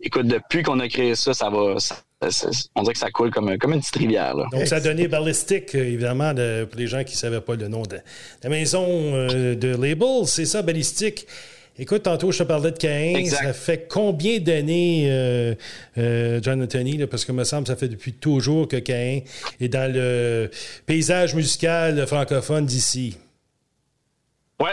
écoute, 0.00 0.26
depuis 0.26 0.62
qu'on 0.62 0.80
a 0.80 0.88
créé 0.88 1.14
ça, 1.14 1.34
ça 1.34 1.50
va. 1.50 1.76
on 2.74 2.82
dirait 2.82 2.92
que 2.94 2.98
ça 2.98 3.10
coule 3.10 3.30
comme, 3.30 3.58
comme 3.58 3.74
une 3.74 3.80
petite 3.80 3.96
rivière. 3.96 4.34
Donc, 4.52 4.66
ça 4.66 4.76
a 4.76 4.80
donné 4.80 5.06
Ballistic, 5.08 5.74
euh, 5.74 5.84
évidemment, 5.84 6.32
de- 6.32 6.64
pour 6.64 6.78
les 6.80 6.86
gens 6.86 7.04
qui 7.04 7.12
ne 7.12 7.18
savaient 7.18 7.40
pas 7.42 7.54
le 7.56 7.68
nom 7.68 7.82
de 7.82 7.98
la 8.42 8.48
maison 8.48 8.86
euh, 8.88 9.54
de 9.54 9.68
label. 9.76 10.26
C'est 10.26 10.46
ça, 10.46 10.62
Ballistic. 10.62 11.26
Écoute, 11.78 12.04
tantôt, 12.04 12.32
je 12.32 12.38
te 12.38 12.42
parlais 12.44 12.72
de 12.72 12.78
Caïn. 12.78 13.16
Exact. 13.16 13.44
Ça 13.44 13.52
fait 13.52 13.86
combien 13.86 14.38
d'années, 14.38 15.08
euh, 15.10 15.54
euh, 15.98 16.40
John 16.42 16.62
Anthony, 16.62 16.96
là, 16.96 17.06
parce 17.06 17.26
que 17.26 17.32
me 17.32 17.44
semble 17.44 17.66
ça 17.66 17.76
fait 17.76 17.88
depuis 17.88 18.14
toujours 18.14 18.66
que 18.66 18.76
Caïn 18.76 19.20
est 19.60 19.68
dans 19.68 19.92
le 19.92 20.50
paysage 20.86 21.34
musical 21.34 22.06
francophone 22.06 22.64
d'ici. 22.64 23.18
Ouais. 24.58 24.72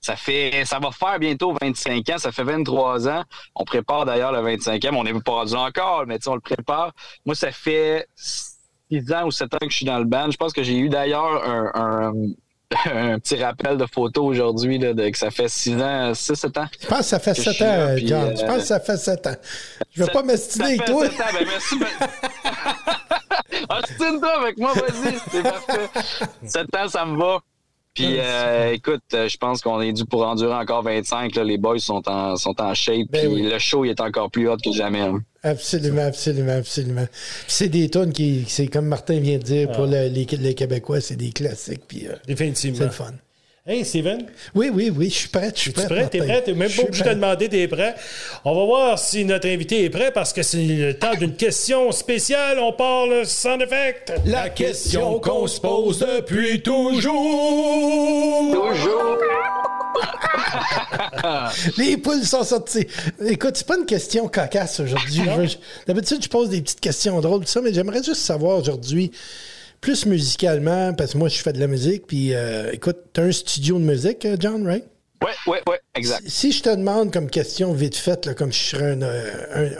Ça 0.00 0.16
fait, 0.16 0.64
ça 0.64 0.78
va 0.78 0.90
faire 0.92 1.18
bientôt 1.18 1.54
25 1.60 2.08
ans. 2.08 2.18
Ça 2.18 2.32
fait 2.32 2.44
23 2.44 3.06
ans. 3.08 3.24
On 3.54 3.64
prépare 3.64 4.06
d'ailleurs 4.06 4.32
le 4.32 4.38
25e. 4.38 4.94
On 4.94 5.04
n'est 5.04 5.12
pas 5.20 5.32
rendu 5.32 5.54
encore, 5.54 6.06
mais 6.06 6.16
on 6.26 6.34
le 6.34 6.40
prépare. 6.40 6.94
Moi, 7.26 7.34
ça 7.34 7.52
fait 7.52 8.08
6 8.16 9.12
ans 9.12 9.26
ou 9.26 9.30
7 9.30 9.54
ans 9.54 9.58
que 9.58 9.70
je 9.70 9.76
suis 9.76 9.86
dans 9.86 9.98
le 9.98 10.06
band. 10.06 10.30
Je 10.30 10.38
pense 10.38 10.54
que 10.54 10.62
j'ai 10.62 10.78
eu 10.78 10.88
d'ailleurs 10.88 11.44
un, 11.46 11.70
un, 11.74 12.12
un 12.94 13.18
petit 13.18 13.36
rappel 13.42 13.76
de 13.76 13.86
photo 13.92 14.24
aujourd'hui, 14.24 14.78
que 14.78 15.18
ça 15.18 15.30
fait 15.30 15.48
6 15.48 15.74
ans, 15.82 16.12
6-7 16.12 16.58
ans. 16.60 16.68
Je 16.80 16.86
pense 16.86 16.98
que 16.98 17.04
ça 17.04 17.18
fait 17.18 17.32
Que 17.32 17.38
je 17.38 17.42
7 17.42 17.54
suis 17.54 17.64
là, 17.64 17.86
ans, 17.86 17.96
John. 17.98 18.28
euh, 18.28 18.36
Je 18.36 18.44
pense 18.46 18.56
que 18.58 18.62
ça 18.62 18.80
fait 18.80 18.96
7 18.96 19.26
ans. 19.26 19.36
Je 19.92 20.00
veux 20.00 20.06
Ça- 20.06 20.12
pas 20.12 20.22
m'estiner 20.22 20.64
ça 20.64 20.68
avec 20.70 20.80
fait 20.86 20.92
toi. 20.92 21.04
sept 21.10 21.20
ans. 21.20 21.24
Ben, 21.32 21.46
merci. 21.48 21.78
ben- 21.78 21.86
Ostine-toi 23.78 24.40
avec 24.40 24.58
moi, 24.58 24.72
vas-y. 24.74 25.18
C'est 25.30 25.42
parfait. 25.42 25.88
7 26.44 26.76
ans, 26.76 26.88
ça 26.88 27.04
me 27.04 27.18
va. 27.18 27.40
Puis, 27.94 28.16
euh, 28.18 28.72
écoute, 28.72 29.02
euh, 29.14 29.28
je 29.28 29.36
pense 29.36 29.60
qu'on 29.60 29.80
est 29.80 29.92
dû 29.92 30.04
pour 30.04 30.24
endurer 30.26 30.54
encore 30.54 30.82
25. 30.82 31.34
Là. 31.34 31.42
Les 31.44 31.58
boys 31.58 31.78
sont 31.80 32.08
en, 32.08 32.36
sont 32.36 32.60
en 32.60 32.72
shape. 32.72 33.08
Ben 33.10 33.26
puis 33.26 33.26
oui. 33.26 33.42
le 33.50 33.58
show, 33.58 33.84
il 33.84 33.90
est 33.90 34.00
encore 34.00 34.30
plus 34.30 34.48
hot 34.48 34.56
que 34.64 34.72
jamais. 34.72 35.00
hein. 35.00 35.20
Absolument, 35.42 36.02
absolument, 36.02 36.52
absolument. 36.52 37.06
Puis 37.06 37.44
c'est 37.48 37.68
des 37.68 37.88
tunes 37.90 38.12
qui, 38.12 38.44
c'est 38.46 38.68
comme 38.68 38.86
Martin 38.86 39.18
vient 39.18 39.38
de 39.38 39.42
dire, 39.42 39.72
pour 39.72 39.86
le- 39.86 40.08
les, 40.08 40.24
les 40.24 40.54
Québécois, 40.54 41.00
c'est 41.00 41.16
des 41.16 41.30
classiques. 41.30 41.82
Puis 41.88 42.06
euh, 42.06 42.14
Définitivement. 42.26 42.78
c'est 42.78 42.84
le 42.84 42.90
fun. 42.90 43.12
Hey, 43.66 43.84
Steven, 43.84 44.24
Oui, 44.54 44.70
oui, 44.72 44.90
oui, 44.94 45.10
je 45.10 45.14
suis 45.14 45.28
prêt. 45.28 45.52
Je 45.54 45.60
suis 45.60 45.70
prêt. 45.72 45.84
prêt? 45.86 46.08
T'es 46.08 46.18
prêt? 46.18 46.42
T'es 46.42 46.54
même 46.54 46.68
Je 46.68 46.76
pas 46.80 46.82
obligé 46.88 47.04
de 47.04 47.08
te 47.10 47.14
demander, 47.14 47.48
t'es 47.50 47.68
prêt? 47.68 47.94
On 48.46 48.54
va 48.54 48.64
voir 48.64 48.98
si 48.98 49.24
notre 49.26 49.46
invité 49.48 49.84
est 49.84 49.90
prêt 49.90 50.10
parce 50.12 50.32
que 50.32 50.42
c'est 50.42 50.64
le 50.64 50.94
temps 50.94 51.14
d'une 51.14 51.36
question 51.36 51.92
spéciale. 51.92 52.58
On 52.58 52.72
parle 52.72 53.26
sans 53.26 53.58
effect. 53.60 54.14
La 54.24 54.48
question 54.48 55.20
qu'on 55.20 55.46
se 55.46 55.60
pose 55.60 55.98
depuis 55.98 56.62
toujours. 56.62 58.50
Toujours. 58.50 59.18
Les 61.76 61.98
poules 61.98 62.24
sont 62.24 62.44
sorties. 62.44 62.86
Écoute, 63.26 63.56
c'est 63.56 63.66
pas 63.66 63.76
une 63.76 63.84
question 63.86 64.26
cocasse 64.28 64.80
aujourd'hui. 64.80 65.58
D'habitude, 65.86 66.22
je 66.22 66.28
pose 66.28 66.48
des 66.48 66.62
petites 66.62 66.80
questions 66.80 67.20
drôles, 67.20 67.40
tout 67.42 67.46
ça, 67.50 67.60
mais 67.60 67.74
j'aimerais 67.74 68.02
juste 68.02 68.22
savoir 68.22 68.58
aujourd'hui, 68.58 69.12
plus 69.80 70.06
musicalement, 70.06 70.92
parce 70.94 71.12
que 71.12 71.18
moi, 71.18 71.28
je 71.28 71.38
fais 71.38 71.52
de 71.52 71.60
la 71.60 71.66
musique, 71.66 72.06
puis 72.06 72.34
euh, 72.34 72.70
écoute, 72.72 72.98
t'as 73.12 73.22
un 73.22 73.32
studio 73.32 73.78
de 73.78 73.84
musique, 73.84 74.24
euh, 74.26 74.36
John, 74.38 74.66
right? 74.66 74.84
Ouais, 75.22 75.32
ouais, 75.52 75.60
ouais, 75.68 75.78
exact. 75.94 76.22
Si 76.26 76.50
je 76.50 76.62
te 76.62 76.70
demande 76.74 77.12
comme 77.12 77.28
question 77.28 77.74
vite 77.74 77.94
faite, 77.96 78.24
là, 78.24 78.32
comme 78.34 78.52
je 78.52 78.58
serais 78.58 78.92
un, 78.92 79.02
euh, 79.02 79.30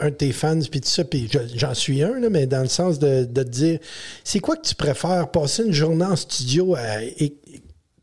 un- 0.01 0.05
un 0.05 0.09
de 0.11 0.15
tes 0.15 0.31
fans, 0.31 0.59
puis 0.69 0.81
tout 0.81 0.87
ça, 0.89 1.03
puis 1.03 1.27
je- 1.31 1.39
j'en 1.57 1.73
suis 1.73 2.03
un, 2.03 2.19
là, 2.19 2.29
mais 2.29 2.45
dans 2.45 2.61
le 2.61 2.67
sens 2.67 2.99
de, 2.99 3.23
de 3.25 3.43
te 3.43 3.49
dire, 3.49 3.79
c'est 4.23 4.39
quoi 4.39 4.55
que 4.55 4.67
tu 4.67 4.75
préfères, 4.75 5.29
passer 5.31 5.63
une 5.63 5.73
journée 5.73 6.05
en 6.05 6.15
studio 6.15 6.75
à 6.75 7.01
é- 7.03 7.33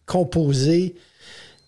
composer, 0.06 0.94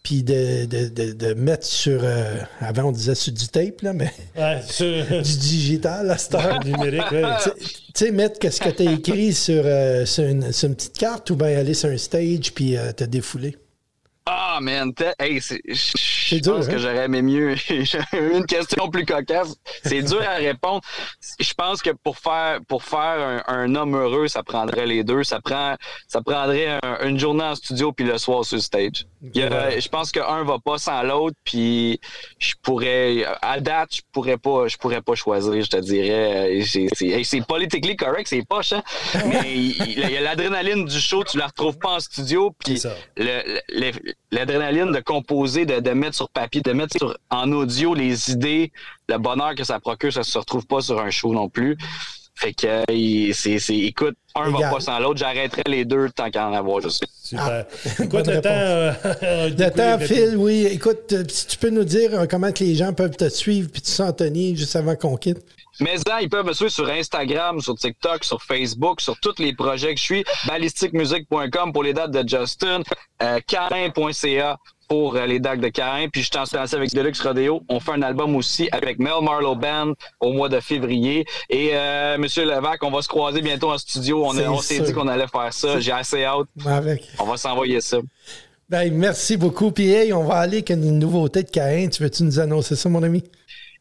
puis 0.03 0.23
de, 0.23 0.65
de, 0.65 0.89
de- 0.89 1.13
de 1.13 1.35
mettre 1.35 1.67
sur, 1.67 2.01
euh, 2.03 2.37
avant 2.61 2.85
on 2.85 2.93
disait 2.93 3.15
sur 3.15 3.33
du 3.33 3.49
tape, 3.49 3.83
là, 3.83 3.93
mais 3.93 4.13
Ouais, 4.37 4.61
sur- 4.67 5.05
du 5.23 5.37
digital 5.39 6.11
à 6.11 6.17
cette 6.19 6.35
heure. 6.35 6.65
numérique, 6.65 7.11
ouais. 7.13 7.23
Tu 7.43 7.51
tu 7.65 7.75
sais, 7.95 8.11
mettre 8.13 8.39
qu'est-ce 8.39 8.61
que 8.61 8.71
tu 8.71 8.87
as 8.89 8.93
écrit 8.93 9.33
sur, 9.35 9.63
euh, 9.65 10.07
sur, 10.07 10.25
une, 10.25 10.53
sur 10.53 10.69
une 10.69 10.75
petite 10.77 10.97
carte 10.97 11.29
ou 11.31 11.37
bien 11.37 11.59
aller 11.59 11.75
sur 11.75 11.89
un 11.91 11.99
stage 11.99 12.53
puis 12.55 12.77
euh, 12.77 12.93
te 12.93 13.05
défouler. 13.05 13.57
Ah, 14.27 14.59
man, 14.63 14.93
t'es- 14.95 15.13
hey, 15.19 15.41
c'est- 15.41 15.61
je 15.67 16.39
pense 16.39 16.67
hein? 16.67 16.71
que 16.71 16.79
j'aurais 16.79 17.07
aimé 17.07 17.21
mieux. 17.23 17.55
Une 18.35 18.47
question 18.47 18.89
plus 18.89 19.05
cocasse. 19.05 19.55
C'est 19.85 20.03
dur 20.03 20.23
à 20.23 20.37
répondre. 20.37 20.83
Je 21.41 21.53
pense 21.55 21.83
que 21.83 21.91
pour 22.05 22.17
faire 22.19 22.61
pour 22.69 22.85
faire 22.85 23.43
un, 23.49 23.55
un 23.55 23.75
homme 23.75 23.97
heureux, 23.97 24.29
ça 24.29 24.45
prendrait 24.45 24.87
les 24.87 25.03
deux. 25.03 25.25
Ça 25.25 25.41
prend 25.41 25.75
ça 26.07 26.21
prendrait 26.23 26.79
un- 26.83 27.09
une 27.09 27.19
journée 27.19 27.43
en 27.43 27.57
studio 27.57 27.93
puis 27.93 28.07
le 28.07 28.19
soir 28.19 28.45
sur 28.45 28.57
le 28.57 28.63
stage. 28.63 29.07
Il 29.23 29.37
y 29.39 29.43
a- 29.43 29.79
je 29.79 29.89
pense 29.89 30.11
qu'un 30.13 30.45
va 30.45 30.59
pas 30.59 30.79
sans 30.79 31.03
l'autre, 31.03 31.37
puis 31.45 32.01
je 32.39 32.55
pourrais, 32.63 33.25
à 33.43 33.61
date, 33.61 33.97
je 33.97 34.01
pourrais 34.13 34.39
pas, 34.39 34.67
je 34.69 34.77
pourrais 34.79 35.03
pas 35.03 35.15
choisir, 35.15 35.63
je 35.63 35.69
te 35.69 35.77
dirais. 35.77 36.63
C'est, 36.65 37.47
politically 37.47 37.97
correct, 37.97 38.29
c'est 38.29 38.43
poche, 38.47 38.73
hein? 38.73 38.83
Mais 39.27 39.55
il, 39.55 39.99
y 40.11 40.17
a 40.17 40.21
l'adrénaline 40.21 40.87
du 40.87 40.99
show, 40.99 41.23
tu 41.25 41.37
la 41.37 41.49
retrouves 41.49 41.79
pas 41.79 41.97
en 41.97 42.01
studio, 42.01 42.55
puis 42.65 42.81
l'adrénaline 44.31 44.93
de 44.93 45.01
composer, 45.01 45.67
de, 45.67 45.81
de 45.81 45.91
mettre 45.91 46.17
sur 46.17 46.31
papier, 46.31 46.63
de 46.63 46.73
mettre 46.73 46.97
sur, 46.97 47.17
en 47.31 47.53
audio 47.53 47.95
les 47.95 48.31
idées, 48.31 48.73
le 49.09 49.19
bonheur 49.19 49.55
que 49.55 49.65
ça 49.65 49.81
procure, 49.81 50.13
ça 50.13 50.23
se 50.23 50.39
retrouve 50.39 50.67
pas 50.67 50.81
sur 50.81 51.01
un 51.01 51.11
show 51.11 51.33
non 51.33 51.49
plus. 51.49 51.77
Fait 52.35 52.55
que, 52.55 52.85
c'est, 53.35 53.59
écoute, 53.77 54.17
un 54.35 54.51
va 54.51 54.71
pas 54.71 54.81
sans 54.81 54.99
l'autre, 54.99 55.19
j'arrêterais 55.19 55.63
les 55.67 55.85
deux 55.85 56.09
tant 56.11 56.31
qu'à 56.31 56.49
en 56.49 56.53
avoir, 56.55 56.81
je 56.81 56.89
sais. 56.89 57.07
Super. 57.23 57.65
Bonne 57.99 58.07
Écoute, 58.07 58.27
le 58.27 58.33
réponse. 58.35 58.43
temps. 58.43 58.51
euh, 59.23 59.49
Le 59.51 59.71
temps 59.71 59.99
file, 60.05 60.35
oui. 60.37 60.67
Écoute, 60.71 61.13
euh, 61.13 61.25
si 61.29 61.47
tu 61.47 61.57
peux 61.59 61.71
nous 61.71 61.85
dire 61.85 62.15
euh, 62.15 62.27
comment 62.29 62.51
que 62.53 62.65
les 62.65 62.75
gens 62.75 62.93
peuvent 62.93 63.17
te 63.17 63.29
suivre 63.29 63.69
puis 63.71 63.83
tu 63.83 63.91
sens 63.91 64.11
Anthony 64.11 64.57
juste 64.57 64.75
avant 64.77 64.97
qu'on 64.97 65.17
quitte? 65.17 65.39
Mais 65.81 65.97
ça, 65.97 66.21
ils 66.21 66.29
peuvent 66.29 66.45
me 66.45 66.53
suivre 66.53 66.71
sur 66.71 66.89
Instagram, 66.91 67.61
sur 67.61 67.75
TikTok, 67.77 68.25
sur 68.25 68.43
Facebook, 68.43 69.01
sur 69.01 69.19
tous 69.21 69.39
les 69.39 69.55
projets 69.55 69.95
que 69.95 70.01
je 70.01 70.05
suis. 70.05 70.25
Ballisticmusic.com 70.47 71.73
pour 71.73 71.83
les 71.85 71.95
dates 71.95 72.11
de 72.11 72.27
Justin, 72.29 72.83
euh, 73.23 73.39
Carin.ca 73.47 74.59
pour 74.91 75.15
euh, 75.15 75.25
les 75.25 75.39
dates 75.39 75.61
de 75.61 75.69
Carin. 75.69 76.09
Puis 76.09 76.23
je 76.23 76.27
suis 76.27 76.39
en 76.39 76.45
studio 76.45 76.77
avec 76.77 76.93
Deluxe 76.93 77.21
Rodeo. 77.21 77.63
On 77.69 77.79
fait 77.79 77.93
un 77.93 78.03
album 78.03 78.35
aussi 78.35 78.69
avec 78.73 78.99
Mel 78.99 79.23
Marlowe 79.23 79.55
Band 79.55 79.95
au 80.19 80.33
mois 80.33 80.49
de 80.49 80.59
février. 80.59 81.25
Et 81.49 81.71
euh, 81.73 82.19
Monsieur 82.19 82.45
Levac, 82.45 82.83
on 82.83 82.91
va 82.91 83.01
se 83.01 83.09
croiser 83.09 83.41
bientôt 83.41 83.71
en 83.71 83.79
studio. 83.79 84.27
On, 84.27 84.37
on 84.37 84.61
s'est 84.61 84.81
dit 84.81 84.93
qu'on 84.93 85.07
allait 85.07 85.29
faire 85.29 85.53
ça. 85.53 85.79
J'ai 85.79 85.93
assez 85.93 86.25
hâte. 86.25 86.49
Avec. 86.67 87.09
On 87.21 87.25
va 87.25 87.37
s'envoyer 87.37 87.81
ça. 87.81 87.99
Ben, 88.69 88.93
merci 88.93 89.37
beaucoup. 89.37 89.71
Puis, 89.71 89.91
hey, 89.91 90.13
on 90.13 90.25
va 90.25 90.39
aller 90.39 90.59
avec 90.59 90.71
une 90.71 90.99
nouveauté 90.99 91.45
de 91.45 91.51
Caïn. 91.51 91.89
Tu 91.89 92.03
veux-tu 92.03 92.25
nous 92.25 92.41
annoncer 92.41 92.75
ça, 92.75 92.89
mon 92.89 93.03
ami? 93.05 93.23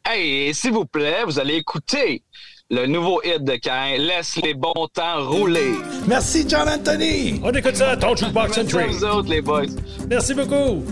Hey, 0.06 0.54
s'il 0.54 0.72
vous 0.72 0.86
plaît, 0.86 1.24
vous 1.26 1.39
allez 1.39 1.56
écouter 1.56 2.24
le 2.71 2.86
nouveau 2.86 3.19
hit 3.23 3.43
de 3.43 3.55
Cain. 3.55 3.97
Laisse 3.97 4.38
les 4.43 4.53
bons 4.53 4.88
temps 4.93 5.27
rouler. 5.27 5.73
Merci, 6.08 6.45
John 6.47 6.69
Anthony! 6.69 7.39
On 7.43 7.51
écoute 7.51 7.75
ça, 7.75 7.97
ton 7.97 8.15
Jukebox 8.15 8.58
Merci 8.58 8.60
à 8.60 8.63
Century. 8.63 8.93
vous 8.93 9.05
autres, 9.05 9.29
les 9.29 9.41
boys. 9.41 9.65
Merci 10.08 10.34
beaucoup. 10.36 10.84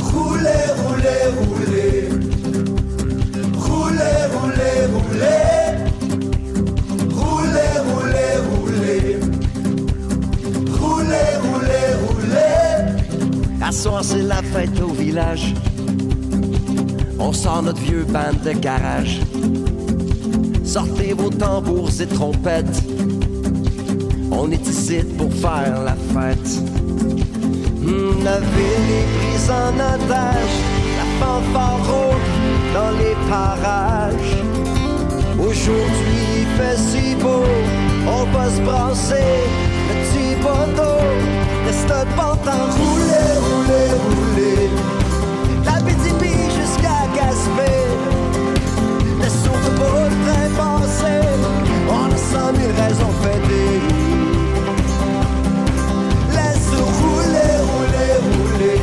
Roulez, 0.00 0.66
roulez, 0.76 1.26
roulez. 1.38 2.08
Roulez, 3.54 4.18
roulez, 4.34 4.78
roulez. 4.92 5.66
Roulez, 7.14 7.74
roulez, 7.86 8.34
roulez. 8.50 9.20
Roulez, 10.80 11.30
roulez, 11.42 11.88
roulez. 12.08 13.62
À 13.62 13.70
soir, 13.72 14.02
c'est 14.02 14.22
la 14.22 14.42
fête 14.42 14.80
au 14.80 14.88
village. 14.88 15.54
On 17.18 17.32
sort 17.32 17.62
notre 17.62 17.80
vieux 17.80 18.04
band 18.04 18.38
de 18.44 18.52
garage. 18.52 19.20
Sortez 20.64 21.14
vos 21.14 21.30
tambours 21.30 21.90
et 22.00 22.06
trompettes. 22.06 22.82
On 24.30 24.50
est 24.50 24.66
ici 24.66 24.98
pour 25.16 25.32
faire 25.32 25.82
la 25.82 25.94
fête. 25.94 26.60
Hmm, 27.80 28.24
la 28.24 28.38
ville 28.38 28.90
est 29.00 29.08
prise 29.18 29.50
en 29.50 29.74
otage. 29.74 30.56
La 30.98 31.26
fanfare 31.26 31.78
rôde 31.86 32.28
dans 32.74 32.98
les 32.98 33.14
parages. 33.30 34.36
Aujourd'hui, 35.38 36.24
il 36.40 36.46
fait 36.58 36.76
si 36.76 37.14
beau. 37.16 37.44
On 38.06 38.24
va 38.36 38.50
se 38.50 38.60
brasser 38.60 39.14
le 39.88 39.94
petit 40.04 40.34
poteau. 40.42 40.98
Laisse 41.66 41.84
le 41.84 42.04
temps 42.16 42.36
rouler, 42.78 43.26
rouler, 43.40 43.90
rouler. 44.04 44.15
On 50.58 50.62
a 52.10 52.16
cent 52.16 52.52
mille 52.52 52.74
raisons 52.80 53.08
de 53.08 53.20
fêter. 53.22 53.70
Laisse 56.32 56.72
rouler, 57.00 57.52
rouler, 57.70 58.12
rouler. 58.26 58.80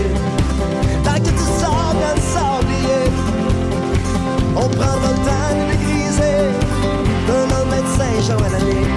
Tant 1.03 1.19
que 1.19 1.29
tu 1.29 1.45
sors 1.59 1.93
le 1.93 2.11
sablier. 2.21 3.03
On 4.55 4.67
prendra 4.69 4.93
le 5.01 5.13
temps 5.25 5.55
de 5.57 5.75
griser. 5.83 6.39
De 7.27 7.35
l'homme 7.49 7.69
médecin 7.69 8.13
Jean 8.27 8.37
à 8.37 8.49
l'année. 8.49 8.87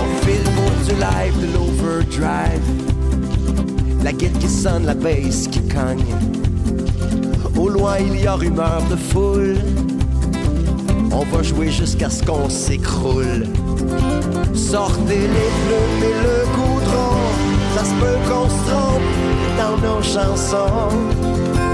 On 0.00 0.08
file 0.24 0.48
pour 0.54 0.72
du 0.86 0.94
live 1.00 1.36
de 1.40 1.48
l'overdrive. 1.54 2.66
La 4.04 4.12
guide 4.12 4.38
qui 4.38 4.48
sonne, 4.48 4.84
la 4.86 4.94
bass 4.94 5.48
qui 5.48 5.60
cogne. 5.66 6.14
Au 7.58 7.68
loin, 7.68 7.96
il 7.98 8.20
y 8.20 8.26
a 8.26 8.34
rumeur 8.34 8.82
de 8.88 8.96
foule. 8.96 9.56
On 11.18 11.24
va 11.24 11.42
jouer 11.42 11.70
jusqu'à 11.70 12.10
ce 12.10 12.22
qu'on 12.22 12.50
s'écroule. 12.50 13.46
Sortez 14.52 15.22
les 15.36 15.50
plumes 15.64 16.02
et 16.02 16.16
le 16.26 16.44
goudron. 16.54 17.16
Ça 17.74 17.84
se 17.84 17.94
peut 17.94 18.18
qu'on 18.28 18.46
se 18.50 18.70
trompe 18.70 19.10
dans 19.56 19.76
nos 19.78 20.02
chansons. 20.02 20.92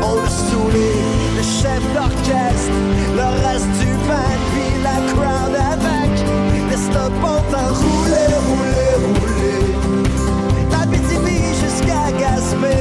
On 0.00 0.16
a 0.24 0.30
saoulé 0.30 0.92
le 1.36 1.42
chef 1.42 1.82
d'orchestre, 1.92 2.70
le 3.16 3.26
reste 3.44 3.72
du 3.80 3.90
band, 4.06 4.40
puis 4.52 4.72
la 4.84 4.98
crowd 5.10 5.54
avec. 5.72 6.12
Laisse 6.70 6.88
le 6.94 7.08
bon 7.20 7.38
temps 7.50 7.74
rouler, 7.82 8.30
rouler, 8.46 8.94
rouler. 9.02 9.62
La 10.70 10.86
BTB 10.86 11.26
jusqu'à 11.60 12.12
Gaspé. 12.12 12.78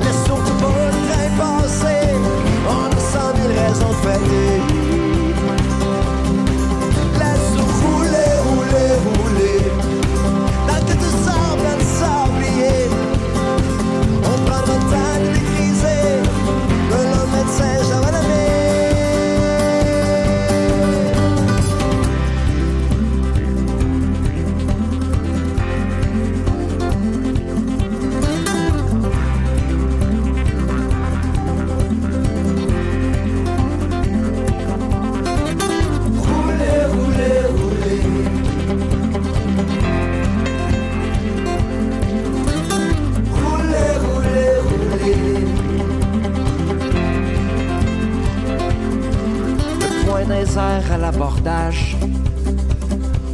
Laisse 0.00 0.24
surtout 0.26 0.58
pas 0.62 0.78
le 0.86 0.98
train 1.08 1.28
passer. 1.38 2.06
On 2.68 2.86
a 2.86 3.00
cent 3.00 3.34
mille 3.34 3.58
raisons 3.58 3.88
de 3.88 4.08
fêter. 4.08 4.57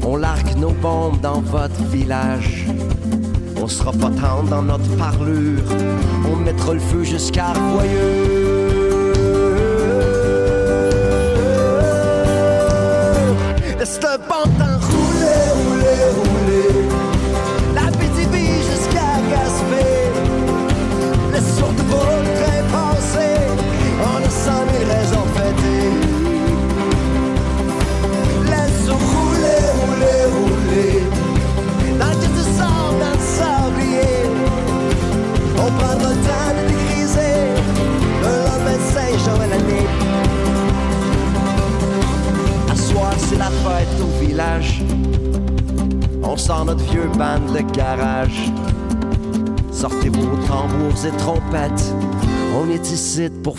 On 0.07 0.17
largue 0.17 0.57
nos 0.57 0.71
bombes 0.71 1.21
dans 1.21 1.41
votre 1.41 1.83
village. 1.91 2.67
On 3.61 3.67
sera 3.67 3.93
pas 3.93 4.11
dans 4.49 4.63
notre 4.63 4.97
parlure. 4.97 5.63
On 6.31 6.37
mettra 6.37 6.75
le 6.75 6.81
feu 6.81 7.03
jusqu'à. 7.03 7.53
Laisse 13.79 13.99
le 14.03 14.19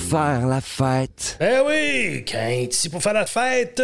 faire 0.05 0.47
la 0.47 0.61
fête. 0.61 1.37
Eh 1.41 1.59
oui, 1.65 2.25
quand 2.29 2.47
ici 2.49 2.89
pour 2.89 3.01
faire 3.01 3.13
la 3.13 3.25
fête, 3.25 3.81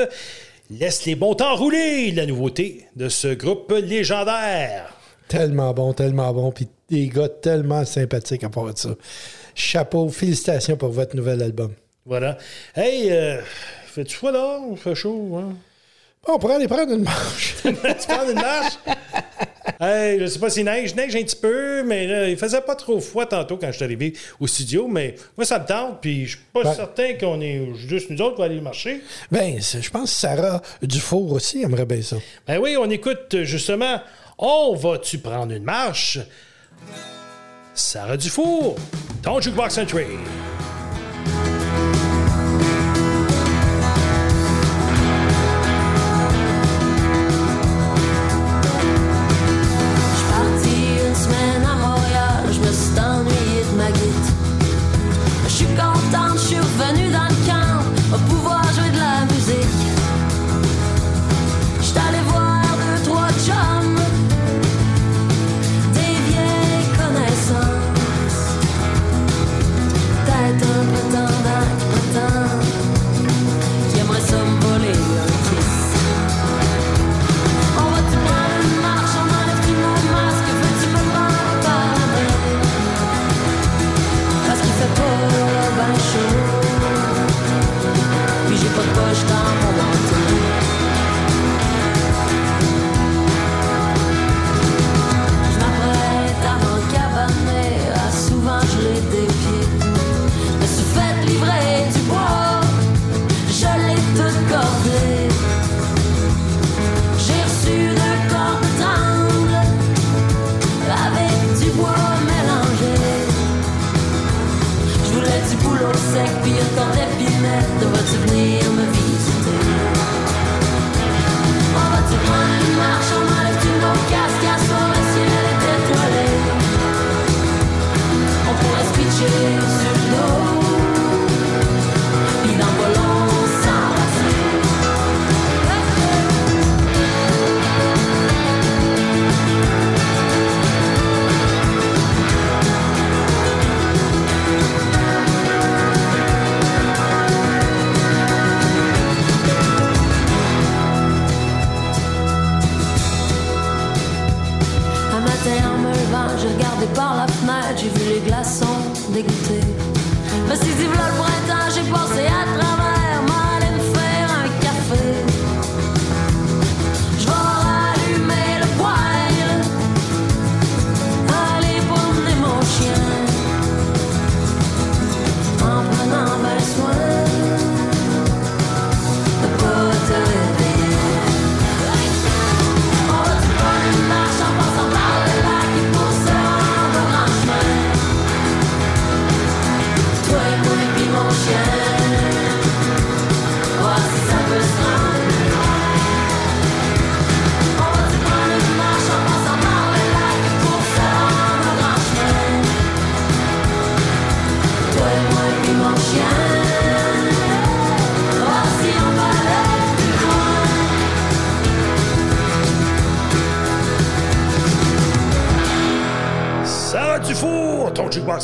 laisse 0.69 1.05
les 1.05 1.15
bons 1.15 1.34
temps 1.34 1.55
rouler, 1.55 2.11
la 2.11 2.26
nouveauté 2.26 2.86
de 2.95 3.09
ce 3.09 3.30
groupe 3.34 3.72
légendaire. 3.72 4.95
Tellement 5.28 5.74
bon, 5.74 5.93
tellement 5.93 6.32
bon. 6.34 6.51
Puis 6.51 6.67
des 6.89 7.07
gars 7.07 7.30
tellement 7.30 7.86
sympathiques 7.86 8.43
à 8.43 8.49
part 8.49 8.65
de 8.65 8.78
ça. 8.78 8.89
Chapeau, 9.55 10.09
félicitations 10.09 10.78
pour 10.78 10.89
votre 10.89 11.15
nouvel 11.15 11.41
album. 11.41 11.74
Voilà. 12.05 12.38
Hey, 12.76 13.11
euh, 13.11 13.41
fais-tu 13.86 14.15
froid 14.15 14.32
là? 14.32 14.59
Il 14.69 14.78
fait 14.78 14.95
chaud, 14.95 15.38
hein? 15.38 15.55
Bon, 16.28 16.34
on 16.36 16.39
pourrait 16.39 16.55
aller 16.55 16.67
prendre 16.67 16.91
une 16.93 17.01
marche. 17.03 17.55
tu 17.63 17.74
prends 17.74 18.30
une 18.30 18.36
marche? 18.36 18.74
hey, 19.80 20.19
je 20.19 20.28
sais 20.28 20.38
pas 20.38 20.51
s'il 20.51 20.65
neige. 20.65 20.93
Neige 20.93 21.15
un 21.15 21.24
petit 21.24 21.36
peu, 21.36 21.82
mais 21.84 22.05
là, 22.05 22.30
il 22.30 22.38
faisait 22.38 22.61
pas 22.61 22.76
trop 22.76 22.99
froid 22.99 23.26
tantôt 23.26 23.57
quand 23.57 23.65
je 23.72 23.78
suis 23.78 23.84
arrivé 23.84 24.13
au 24.39 24.45
studio. 24.45 24.88
Mais 24.88 25.15
moi, 25.36 25.45
ça 25.45 25.57
me 25.57 25.65
tente, 25.65 25.99
puis 25.99 26.26
je 26.28 26.30
suis 26.38 26.45
pas 26.53 26.61
Ben- 26.63 26.76
certain 26.76 27.13
qu'on 27.19 27.41
est 27.41 27.74
juste 27.88 28.11
nous 28.11 28.22
autres 28.22 28.36
qui 28.36 28.41
va 28.41 28.45
aller 28.45 28.61
marcher. 28.61 29.01
Ben, 29.32 29.59
je 29.59 29.89
pense 29.89 30.13
que 30.13 30.19
Sarah 30.19 30.61
Dufour 30.84 31.32
aussi 31.32 31.63
aimerait 31.63 31.86
bien 31.88 32.03
ça. 32.03 32.17
Ben 32.47 32.59
oui, 32.59 32.78
on 32.78 32.88
écoute 32.91 33.34
euh, 33.34 33.43
justement 33.43 33.99
On 34.38 34.76
va-tu 34.76 35.17
prendre 35.17 35.51
une 35.51 35.63
marche? 35.63 36.19
Sarah 37.74 38.17
Dufour, 38.17 38.76
ton 39.24 39.41
Jukebox 39.41 39.76
Entry. 39.80 40.05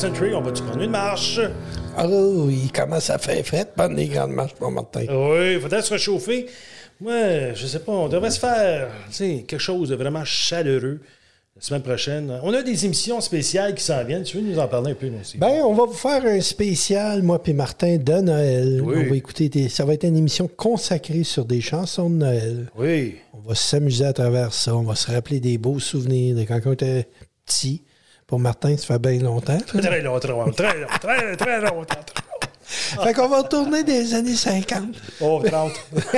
On 0.09 0.41
va-tu 0.41 0.63
prendre 0.63 0.81
une 0.81 0.91
marche? 0.91 1.39
Oh, 2.01 2.47
il 2.49 2.71
commence 2.71 3.09
à 3.09 3.17
faire 3.17 3.43
fête 3.45 3.73
pendant 3.75 3.95
les 3.95 4.07
grandes 4.07 4.31
marches, 4.31 4.53
mon 4.61 4.71
Martin. 4.71 5.01
Oui, 5.09 5.53
il 5.55 5.59
faudrait 5.59 5.81
se 5.81 5.91
réchauffer. 5.93 6.45
Moi, 7.01 7.53
je 7.53 7.67
sais 7.67 7.79
pas, 7.79 7.91
on 7.91 8.07
devrait 8.07 8.31
se 8.31 8.39
faire 8.39 8.89
quelque 9.17 9.57
chose 9.57 9.89
de 9.89 9.95
vraiment 9.95 10.23
chaleureux 10.23 11.01
la 11.55 11.61
semaine 11.61 11.81
prochaine. 11.81 12.39
On 12.43 12.53
a 12.53 12.61
des 12.63 12.85
émissions 12.85 13.19
spéciales 13.19 13.75
qui 13.75 13.83
s'en 13.83 14.01
viennent. 14.05 14.23
Tu 14.23 14.37
veux 14.37 14.43
nous 14.43 14.57
en 14.59 14.67
parler 14.67 14.91
un 14.91 14.95
peu, 14.95 15.07
nous 15.07 15.19
aussi? 15.19 15.37
Ben, 15.39 15.61
on 15.65 15.73
va 15.73 15.85
vous 15.85 15.93
faire 15.93 16.23
un 16.25 16.39
spécial, 16.39 17.21
moi 17.23 17.41
puis 17.43 17.53
Martin, 17.53 17.97
de 17.97 18.13
Noël. 18.21 18.81
Oui. 18.83 18.95
On 19.05 19.09
va 19.09 19.15
écouter 19.15 19.49
des- 19.49 19.67
Ça 19.67 19.83
va 19.83 19.93
être 19.95 20.05
une 20.05 20.15
émission 20.17 20.47
consacrée 20.47 21.23
sur 21.23 21.43
des 21.45 21.59
chansons 21.61 22.09
de 22.09 22.15
Noël. 22.15 22.71
Oui. 22.77 23.17
On 23.33 23.47
va 23.49 23.55
s'amuser 23.55 24.05
à 24.05 24.13
travers 24.13 24.53
ça. 24.53 24.73
On 24.75 24.83
va 24.83 24.95
se 24.95 25.11
rappeler 25.11 25.39
des 25.41 25.57
beaux 25.57 25.79
souvenirs 25.79 26.35
de 26.37 26.43
quand 26.43 26.59
on 26.65 26.71
était 26.73 27.07
petit. 27.45 27.83
Pour 28.27 28.39
Martin, 28.39 28.75
ça 28.75 28.87
fait 28.87 28.99
bien 28.99 29.23
longtemps. 29.23 29.57
Très 29.57 30.01
long, 30.01 30.19
très 30.19 30.27
long, 30.33 30.51
très 30.51 30.77
long, 30.81 30.87
très, 30.99 31.37
très 31.37 31.61
long. 31.61 31.85
très 31.85 31.95
long. 31.95 32.03
fait 33.03 33.13
qu'on 33.13 33.29
va 33.29 33.37
retourner 33.37 33.85
des 33.85 34.13
années 34.13 34.35
50. 34.35 34.83
Oh, 35.21 35.41
30. 35.45 35.71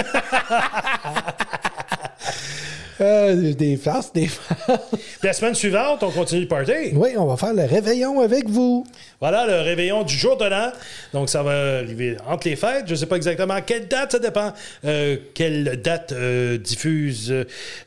Euh, 3.02 3.54
des 3.54 3.78
farces, 3.78 4.12
des 4.12 4.28
farces. 4.28 4.82
La 5.24 5.34
semaine 5.34 5.56
suivante, 5.56 6.04
on 6.04 6.12
continue 6.12 6.42
le 6.42 6.48
party. 6.48 6.92
Oui, 6.94 7.10
on 7.18 7.26
va 7.26 7.38
faire 7.38 7.54
le 7.54 7.64
réveillon 7.64 8.20
avec 8.20 8.50
vous. 8.50 8.86
Voilà, 9.22 9.46
le 9.48 9.62
réveillon 9.62 10.04
du 10.04 10.14
jour 10.14 10.36
de 10.38 10.46
l'an. 10.46 10.72
Donc, 11.14 11.30
ça 11.30 11.42
va 11.42 11.78
arriver 11.78 12.18
entre 12.28 12.48
les 12.48 12.56
fêtes. 12.56 12.84
Je 12.88 12.92
ne 12.92 12.96
sais 12.98 13.06
pas 13.06 13.16
exactement 13.16 13.54
à 13.54 13.62
quelle 13.62 13.88
date, 13.88 14.14
ça 14.14 14.20
dépend 14.20 14.54
euh, 14.86 15.18
quelle 15.34 15.82
date 15.82 16.12
euh, 16.12 16.58
diffuse 16.58 17.34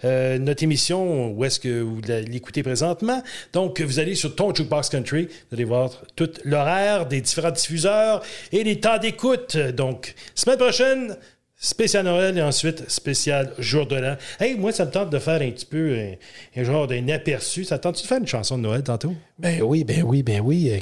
notre 0.02 0.62
émission, 0.62 1.32
où 1.32 1.44
est-ce 1.44 1.60
que 1.60 1.80
vous 1.80 2.00
l'écoutez 2.06 2.62
présentement. 2.62 3.22
Donc, 3.52 3.80
vous 3.80 3.98
allez 3.98 4.14
sur 4.14 4.34
ton 4.34 4.54
Jukebox 4.54 4.88
Country, 4.88 5.26
vous 5.26 5.56
allez 5.56 5.64
voir 5.64 5.90
tout 6.16 6.30
l'horaire 6.44 7.06
des 7.06 7.20
différents 7.20 7.50
diffuseurs 7.50 8.22
et 8.52 8.64
les 8.64 8.80
temps 8.80 8.98
d'écoute. 8.98 9.56
Donc, 9.56 10.14
semaine 10.34 10.58
prochaine, 10.58 11.16
spécial 11.62 12.04
Noël 12.04 12.36
et 12.36 12.42
ensuite 12.42 12.90
spécial 12.90 13.52
jour 13.58 13.86
de 13.86 13.94
l'an. 13.96 14.16
Hey, 14.40 14.56
moi, 14.56 14.72
ça 14.72 14.84
me 14.84 14.90
tente 14.90 15.10
de 15.10 15.18
faire 15.20 15.40
un 15.40 15.50
petit 15.52 15.64
peu 15.64 15.94
un, 15.96 16.60
un 16.60 16.64
genre 16.64 16.88
d'un 16.88 17.08
aperçu. 17.08 17.64
Ça 17.64 17.78
te 17.78 17.84
tente 17.84 18.02
de 18.02 18.06
faire 18.06 18.18
une 18.18 18.26
chanson 18.26 18.58
de 18.58 18.62
Noël 18.64 18.82
tantôt? 18.82 19.14
Ben 19.38 19.62
oui, 19.62 19.84
ben 19.84 20.02
oui, 20.02 20.22
ben 20.24 20.40
oui. 20.44 20.70
Euh, 20.72 20.78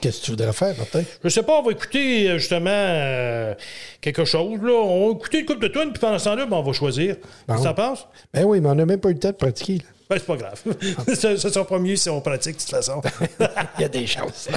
Qu'est-ce 0.00 0.20
que 0.20 0.24
tu 0.24 0.30
voudrais 0.32 0.52
faire, 0.52 0.76
Martin? 0.76 1.02
Je 1.22 1.28
sais 1.28 1.42
pas, 1.44 1.60
on 1.60 1.62
va 1.62 1.70
écouter 1.70 2.28
euh, 2.30 2.38
justement 2.38 2.70
euh, 2.70 3.54
quelque 4.00 4.24
chose. 4.24 4.58
Là. 4.60 4.72
On 4.72 5.10
va 5.10 5.14
écouter 5.14 5.38
une 5.40 5.46
coupe 5.46 5.62
de 5.62 5.68
tunes, 5.68 5.92
puis 5.92 6.00
pendant 6.00 6.18
ce 6.18 6.24
temps-là, 6.24 6.46
ben, 6.46 6.56
on 6.56 6.62
va 6.62 6.72
choisir. 6.72 7.16
Qu'est-ce 7.46 7.58
que 7.58 7.62
t'en 7.64 7.74
penses? 7.74 8.06
Ben 8.32 8.44
oui, 8.44 8.60
mais 8.60 8.68
on 8.68 8.74
n'a 8.74 8.86
même 8.86 9.00
pas 9.00 9.10
eu 9.10 9.14
le 9.14 9.20
temps 9.20 9.30
de 9.30 9.36
pratiquer. 9.36 9.74
là. 9.78 9.84
Ben, 10.10 10.16
c'est 10.18 10.26
pas 10.26 10.36
grave. 10.36 10.62
ça, 11.14 11.36
ça 11.36 11.50
sera 11.50 11.66
pas 11.66 11.78
mieux 11.78 11.96
si 11.96 12.10
on 12.10 12.20
pratique 12.20 12.56
de 12.56 12.60
toute 12.60 12.70
façon. 12.70 13.00
Il 13.78 13.82
y 13.82 13.84
a 13.84 13.88
des 13.88 14.06
chances. 14.06 14.48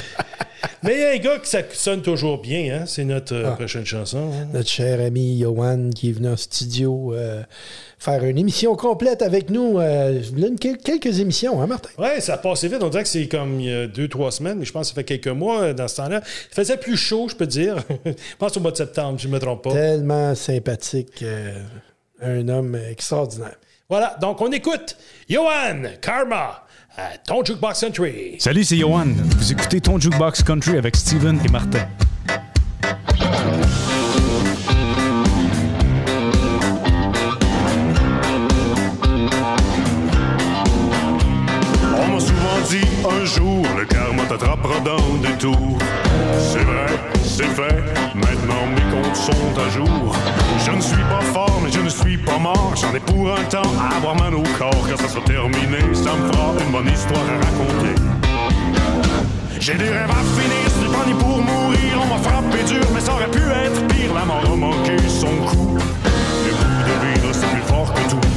Mais 0.82 0.94
il 0.94 1.00
y 1.00 1.04
a 1.04 1.10
un 1.10 1.16
gars 1.18 1.38
que 1.38 1.46
ça 1.48 1.60
sonne 1.72 2.02
toujours 2.02 2.40
bien, 2.40 2.80
hein? 2.80 2.84
c'est 2.86 3.04
notre 3.04 3.34
euh, 3.34 3.44
Ah. 3.48 3.52
prochaine 3.56 3.84
chanson. 3.84 4.30
hein? 4.32 4.46
Notre 4.52 4.68
cher 4.68 5.00
ami 5.00 5.40
Johan 5.40 5.90
qui 5.94 6.10
est 6.10 6.12
venu 6.12 6.28
en 6.28 6.36
studio 6.36 7.14
euh, 7.14 7.42
faire 7.98 8.22
une 8.24 8.38
émission 8.38 8.76
complète 8.76 9.22
avec 9.22 9.50
nous. 9.50 9.78
euh, 9.80 10.20
quelques 10.60 11.18
émissions, 11.20 11.60
hein, 11.60 11.66
Martin? 11.66 11.90
Ouais, 11.98 12.20
ça 12.20 12.34
a 12.34 12.38
passé 12.38 12.68
vite. 12.68 12.78
On 12.82 12.88
dirait 12.90 13.02
que 13.04 13.08
c'est 13.08 13.26
comme 13.26 13.58
il 13.60 13.66
y 13.68 13.72
a 13.74 13.86
deux, 13.88 14.06
trois 14.08 14.30
semaines, 14.30 14.58
mais 14.58 14.64
je 14.64 14.72
pense 14.72 14.88
que 14.88 14.94
ça 14.94 14.94
fait 14.94 15.04
quelques 15.04 15.28
mois 15.36 15.62
euh, 15.62 15.74
dans 15.74 15.88
ce 15.88 15.96
temps-là. 15.96 16.22
Il 16.52 16.54
faisait 16.54 16.76
plus 16.76 16.96
chaud, 16.96 17.26
je 17.28 17.34
peux 17.34 17.46
dire. 17.46 17.76
je 18.04 18.12
pense 18.38 18.56
au 18.56 18.60
mois 18.60 18.70
de 18.72 18.76
septembre, 18.76 19.18
je 19.18 19.26
ne 19.28 19.32
me 19.32 19.38
trompe 19.40 19.64
pas. 19.64 19.72
Tellement 19.72 20.34
sympathique. 20.36 21.24
un 22.22 22.48
homme 22.48 22.76
extraordinaire. 22.88 23.56
Voilà, 23.90 24.18
donc 24.20 24.38
on 24.42 24.52
écoute 24.52 24.98
Johan 25.30 25.80
Karma 26.02 26.62
à 26.94 27.16
ton 27.26 27.42
Jukebox 27.42 27.80
Country. 27.80 28.36
Salut, 28.38 28.62
c'est 28.62 28.76
Johan. 28.76 29.06
Vous 29.38 29.50
écoutez 29.50 29.80
ton 29.80 29.98
Jukebox 29.98 30.42
Country 30.42 30.76
avec 30.76 30.94
Steven 30.94 31.40
et 31.42 31.48
Martin. 31.48 31.88
On 41.96 42.08
m'a 42.08 42.20
souvent 42.20 42.60
dit 42.68 42.86
un 43.10 43.24
jour, 43.24 43.64
le 43.74 43.86
karma 43.86 44.24
t'attrapera 44.26 44.80
dans 44.80 45.14
des 45.22 45.38
tours. 45.38 45.78
C'est 46.38 46.58
vrai, 46.58 46.88
c'est 47.38 47.54
fait, 47.54 47.84
maintenant 48.16 48.66
mes 48.74 48.90
comptes 48.90 49.14
sont 49.14 49.60
à 49.64 49.68
jour. 49.70 50.16
Je 50.66 50.72
ne 50.72 50.80
suis 50.80 51.04
pas 51.04 51.20
fort, 51.32 51.60
mais 51.62 51.70
je 51.70 51.78
ne 51.78 51.88
suis 51.88 52.18
pas 52.18 52.36
mort. 52.36 52.74
J'en 52.74 52.92
ai 52.92 52.98
pour 52.98 53.32
un 53.32 53.44
temps 53.44 53.70
à 53.80 53.96
avoir 53.96 54.16
mal 54.16 54.34
au 54.34 54.42
corps. 54.58 54.84
Quand 54.90 54.96
ça 54.96 55.08
sera 55.08 55.24
terminé, 55.24 55.78
ça 55.92 56.14
me 56.16 56.32
fera 56.32 56.54
une 56.60 56.72
bonne 56.72 56.92
histoire 56.92 57.22
à 57.30 57.36
raconter. 57.46 57.94
J'ai 59.60 59.74
des 59.74 59.88
rêves 59.88 60.10
à 60.10 60.40
finir, 60.40 60.66
c'est 60.66 60.92
pas 60.92 61.06
ni 61.06 61.14
pour 61.14 61.38
mourir. 61.38 61.92
On 62.02 62.06
m'a 62.12 62.20
frappé 62.28 62.64
dur, 62.64 62.84
mais 62.92 63.00
ça 63.00 63.12
aurait 63.12 63.30
pu 63.30 63.38
être 63.38 63.86
pire. 63.86 64.14
La 64.14 64.24
mort 64.24 64.42
a 64.52 64.56
manqué 64.56 64.96
son 65.06 65.36
coup. 65.46 65.78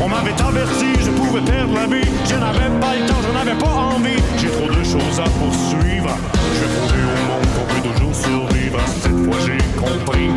On 0.03 0.07
m'avait 0.09 0.41
averti, 0.41 0.93
je 0.99 1.11
pouvais 1.11 1.41
perdre 1.41 1.73
la 1.73 1.85
vie. 1.85 2.09
Je 2.25 2.35
n'avais 2.35 2.79
pas 2.79 2.95
le 2.95 3.05
temps, 3.07 3.21
je 3.27 3.31
n'avais 3.37 3.57
pas 3.59 3.69
envie. 3.69 4.21
J'ai 4.37 4.49
trop 4.49 4.67
de 4.67 4.83
choses 4.83 5.19
à 5.19 5.29
poursuivre. 5.29 6.17
Je 6.55 6.59
vais 6.59 6.71
prouver 6.77 7.03
au 7.03 7.21
monde 7.27 7.47
qu'on 7.53 7.65
peut 7.73 7.83
toujours 7.93 8.15
survivre. 8.15 8.79
Cette 9.01 9.19
fois, 9.25 9.37
j'ai 9.45 9.61
compris. 9.79 10.29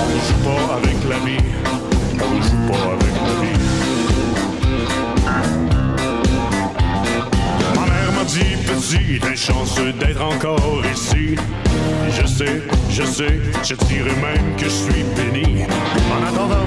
On 0.00 0.06
ne 0.08 0.20
joue 0.26 0.40
pas 0.44 0.62
avec 0.76 0.98
la 1.08 1.18
vie. 1.26 1.44
On 2.14 2.34
ne 2.34 2.42
joue 2.42 2.62
pas 2.70 2.84
avec 2.92 3.14
la 3.26 3.34
vie. 3.42 3.58
Ma 7.74 7.84
mère 7.86 8.12
m'a 8.16 8.24
dit 8.24 8.56
petit, 8.64 9.20
t'es 9.20 9.36
chanceux 9.36 9.92
d'être 9.92 10.22
encore 10.22 10.82
ici. 10.92 11.36
Je 12.10 12.26
sais, 12.26 12.62
je 12.90 13.02
sais, 13.02 13.40
je 13.62 13.74
dirais 13.86 14.16
même 14.20 14.56
que 14.56 14.64
je 14.64 14.70
suis 14.70 15.04
béni. 15.16 15.64
En 16.12 16.26
attendant 16.26 16.66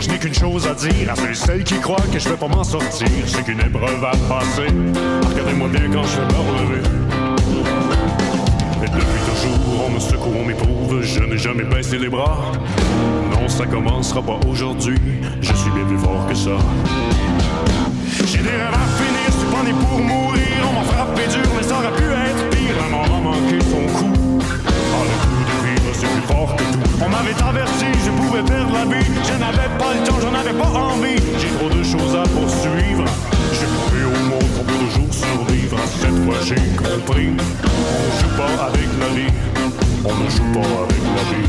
je 0.00 0.10
n'ai 0.10 0.18
qu'une 0.18 0.34
chose 0.34 0.66
à 0.66 0.74
dire 0.74 1.10
à 1.10 1.34
ceux 1.34 1.58
qui 1.58 1.78
croient 1.80 1.96
que 2.12 2.18
je 2.18 2.28
vais 2.28 2.36
pas 2.36 2.48
m'en 2.48 2.64
sortir. 2.64 3.08
C'est 3.26 3.44
qu'une 3.44 3.60
épreuve 3.60 4.04
à 4.04 4.16
passer. 4.28 4.68
Regardez-moi 5.28 5.68
bien 5.68 5.90
quand 5.92 6.04
je 6.04 6.16
vais 6.16 6.26
me 6.26 6.38
relever. 6.50 6.82
Et 8.82 8.88
depuis 8.88 9.22
toujours, 9.26 9.86
on 9.86 9.90
me 9.90 10.00
secoue, 10.00 10.32
on 10.38 10.44
m'éprouve, 10.44 11.02
je 11.02 11.20
n'ai 11.20 11.38
jamais 11.38 11.64
baissé 11.64 11.98
les 11.98 12.08
bras. 12.08 12.52
Non, 13.32 13.48
ça 13.48 13.66
commencera 13.66 14.22
pas 14.22 14.38
aujourd'hui, 14.48 14.98
je 15.40 15.52
suis 15.52 15.70
bien 15.70 15.84
plus 15.84 15.98
fort 15.98 16.26
que 16.28 16.34
ça. 16.34 16.58
J'ai 18.26 18.38
des 18.38 18.50
rêves 18.50 18.74
à 18.74 18.86
finir, 19.02 19.30
c'est 19.30 19.50
pas 19.56 19.62
né 19.62 19.72
pour 19.72 19.98
mourir. 19.98 20.42
On 20.68 20.80
m'a 20.80 20.84
frappé 20.84 21.22
dur, 21.28 21.50
mais 21.56 21.62
ça 21.62 21.74
aurait 21.78 21.96
pu 21.96 22.04
être 22.04 22.50
pire. 22.50 22.88
Mort 22.90 23.16
a 23.16 23.20
manqué 23.20 23.58
son 23.60 23.85
On 26.28 27.08
m'avait 27.08 27.42
averti, 27.42 27.86
je 28.04 28.10
pouvais 28.10 28.42
perdre 28.42 28.72
la 28.72 28.84
vie. 28.84 29.06
Je 29.24 29.32
n'avais 29.38 29.68
pas 29.78 29.94
le 29.94 30.06
temps, 30.06 30.20
j'en 30.20 30.34
avais 30.34 30.52
pas 30.52 30.68
envie. 30.68 31.20
J'ai 31.38 31.48
trop 31.58 31.68
de 31.68 31.82
choses 31.82 32.16
à 32.16 32.22
poursuivre. 32.22 33.04
J'ai 33.52 33.66
prouvé 33.66 34.04
au 34.04 34.18
monde 34.28 34.48
qu'on 34.56 34.64
peut 34.64 34.78
toujours 34.86 35.12
survivre. 35.12 35.78
Cette 36.00 36.18
fois, 36.24 36.38
j'ai 36.44 36.56
compris. 36.76 37.30
On 37.30 38.06
ne 38.06 38.20
joue 38.20 38.34
pas 38.36 38.64
avec 38.66 38.88
la 39.00 39.08
vie. 39.14 39.32
On 40.04 40.14
ne 40.14 40.28
joue 40.30 40.52
pas 40.52 40.68
avec 40.84 41.02
la 41.16 41.22
vie. 41.30 41.46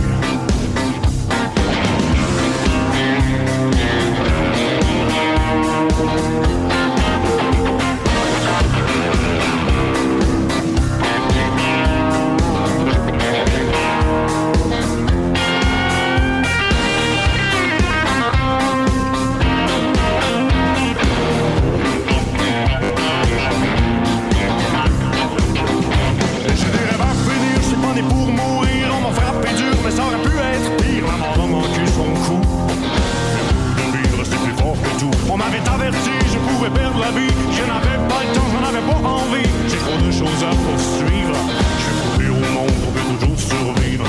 On 35.29 35.37
m'avait 35.37 35.67
averti, 35.69 36.09
je 36.25 36.39
pouvais 36.39 36.69
perdre 36.69 36.99
la 36.99 37.11
vie. 37.11 37.33
Je 37.51 37.61
n'avais 37.61 37.97
pas 38.09 38.21
le 38.23 38.33
temps, 38.33 38.47
j'en 38.51 38.67
avais 38.67 38.81
pas 38.81 38.97
envie. 39.07 39.49
J'ai 39.67 39.77
trop 39.77 39.97
de 39.97 40.11
choses 40.11 40.43
à 40.43 40.49
poursuivre. 40.49 41.37
Je 41.79 41.85
vais 41.85 41.97
prouver 42.01 42.29
au 42.29 42.41
monde 42.53 42.77
peut 42.93 43.07
toujours 43.19 43.39
survivre. 43.39 44.05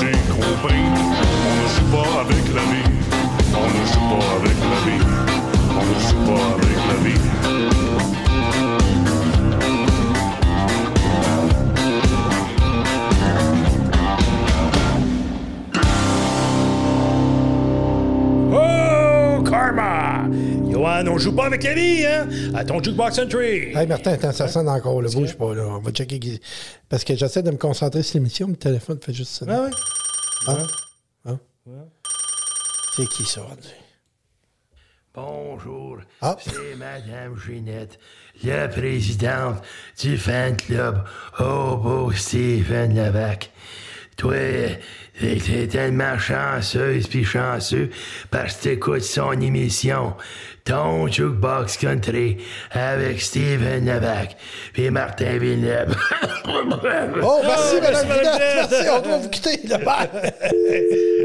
J'ai 0.00 0.18
compris. 0.32 0.84
On 1.46 1.54
ne 1.62 1.68
joue 1.74 1.88
pas 1.92 2.10
avec 2.22 2.44
la 2.54 2.64
vie. 2.72 2.88
On 3.54 3.68
ne 3.70 3.82
joue 3.86 4.06
pas 4.10 4.26
avec 4.40 4.58
la 4.72 4.78
vie. 4.86 5.02
On 5.70 5.84
ne 5.84 5.96
joue 6.00 6.22
pas 6.26 6.46
avec 6.56 6.78
la 6.88 6.96
vie. 7.04 7.20
On 21.16 21.18
joue 21.18 21.32
pas 21.34 21.46
avec 21.46 21.62
la 21.64 21.72
vie, 21.74 22.04
hein? 22.04 22.28
À 22.54 22.64
ton 22.64 22.82
Jukebox 22.82 23.16
Country. 23.16 23.74
Hey 23.74 23.86
Martin, 23.86 24.12
attends, 24.12 24.32
ça 24.32 24.48
sonne 24.48 24.68
encore, 24.68 25.00
le 25.00 25.08
bouge 25.10 25.34
pas, 25.34 25.54
là. 25.54 25.64
On 25.66 25.78
va 25.78 25.90
checker. 25.90 26.18
qui- 26.20 26.40
Parce 26.88 27.04
que 27.04 27.16
j'essaie 27.16 27.42
de 27.42 27.50
me 27.50 27.56
concentrer 27.56 28.02
sur 28.02 28.18
l'émission, 28.18 28.46
mais 28.46 28.52
le 28.52 28.58
téléphone 28.58 28.98
fait 29.00 29.12
juste 29.14 29.32
ça. 29.32 29.46
Ah 29.48 29.62
ouais? 29.62 29.70
Hein? 30.48 30.66
Hein? 31.26 31.38
C'est 32.96 33.06
qui 33.08 33.24
ça? 33.24 33.42
on 33.50 33.54
dit? 33.54 33.68
Bonjour, 35.14 35.96
Ah. 36.20 36.36
c'est 36.38 36.76
Madame 36.76 37.38
Ginette, 37.38 37.98
la 38.44 38.68
présidente 38.68 39.62
du 39.98 40.18
fan 40.18 40.54
club 40.56 41.02
Hobo 41.38 42.12
Stephen 42.12 42.94
Levac. 42.94 43.50
Toi, 44.16 44.34
t'es 45.20 45.36
t'es 45.36 45.66
tellement 45.66 46.18
chanceuse 46.18 47.06
puis 47.06 47.24
chanceux 47.24 47.90
parce 48.30 48.54
que 48.56 48.62
t'écoutes 48.62 49.02
son 49.02 49.32
émission, 49.40 50.14
ton 50.64 51.06
Jukebox 51.06 51.76
Country, 51.76 52.38
avec 52.70 53.20
Stephen 53.20 53.86
Levac 53.86 54.36
puis 54.72 54.90
Martin 54.90 55.38
Villeneuve. 55.38 55.96
Oh, 56.48 57.40
merci, 57.42 57.80
Madame. 57.80 58.06
Ginette. 58.06 58.70
Merci, 58.70 58.88
on 58.90 59.00
doit 59.00 59.18
vous 59.18 59.28
quitter, 59.28 59.60
là. 59.68 59.78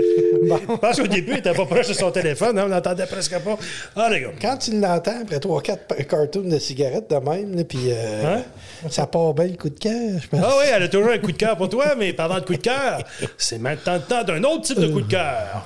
Pense 0.82 1.00
qu'au 1.00 1.08
début, 1.08 1.34
il 1.34 1.38
était 1.40 1.54
pas 1.54 1.66
proche 1.66 1.88
de 1.90 1.94
son 1.94 2.12
téléphone, 2.12 2.58
hein, 2.58 2.64
on 2.66 2.70
n'entendait 2.70 3.06
presque 3.06 3.38
pas. 3.40 3.58
Ah, 3.96 4.10
les 4.12 4.22
gars. 4.22 4.28
Quand 4.42 4.58
tu 4.58 4.72
l'entends 4.80 5.22
après 5.22 5.38
3-4 5.38 6.06
cartoons 6.08 6.50
de 6.50 6.58
cigarettes 6.60 7.10
de 7.10 7.16
même, 7.16 7.56
là, 7.56 7.64
puis 7.64 7.90
euh, 7.90 8.38
Hein? 8.38 8.42
ça 8.90 9.06
part 9.08 9.34
bien 9.34 9.46
le 9.48 9.58
coup 9.58 9.70
de 9.70 9.78
cœur, 9.80 9.94
je 10.22 10.28
pense. 10.28 10.40
Ah 10.44 10.54
oui, 10.60 10.66
elle 10.74 10.84
a 10.84 10.88
toujours 10.88 11.12
un 11.12 11.18
coup 11.18 11.32
de 11.32 11.38
cœur 11.38 11.56
pour 11.58 11.70
toi, 11.70 11.96
mais 11.98 12.14
parlant 12.14 12.40
de 12.40 12.46
coup 12.46 12.54
de 12.56 12.62
cœur, 12.62 13.04
c'est 13.38 13.60
maintenant 13.60 13.94
le 13.96 14.02
temps 14.02 14.24
d'un 14.24 14.44
autre 14.44 14.62
type 14.64 14.80
de 14.80 14.88
coup 14.88 15.02
de 15.02 15.08
cœur. 15.12 15.66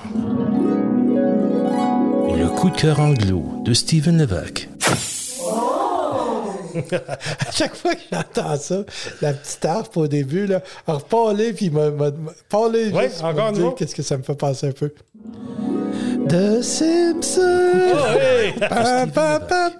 Le 2.38 2.48
coup 2.48 2.70
de 2.70 2.76
cœur 2.76 3.00
anglo 3.00 3.42
de 3.64 3.72
Steven 3.72 4.18
Levac. 4.18 4.68
à 7.48 7.50
chaque 7.52 7.74
fois 7.74 7.94
que 7.94 8.00
j'entends 8.12 8.56
ça, 8.56 8.76
la 9.22 9.32
petite 9.32 9.64
harpe 9.64 9.96
au 9.96 10.06
début, 10.06 10.46
là, 10.46 10.60
alors 10.86 11.04
parler, 11.04 11.52
puis 11.52 11.70
me, 11.70 11.90
me- 11.90 12.10
me- 12.10 12.32
parler 12.48 12.90
Ouais, 12.90 13.08
juste 13.08 13.22
encore 13.22 13.34
me 13.34 13.40
un 13.40 13.52
dire 13.52 13.62
nouveau? 13.62 13.74
qu'est-ce 13.76 13.94
que 13.94 14.02
ça 14.02 14.16
me 14.16 14.22
fait 14.22 14.34
penser 14.34 14.68
un 14.68 14.72
peu. 14.72 14.92
The 16.28 16.60
Simpsons! 16.62 17.92
Oh, 17.94 18.18
hey! 18.18 18.52
Pa, 18.58 19.06
pa, 19.06 19.40
pa. 19.40 19.70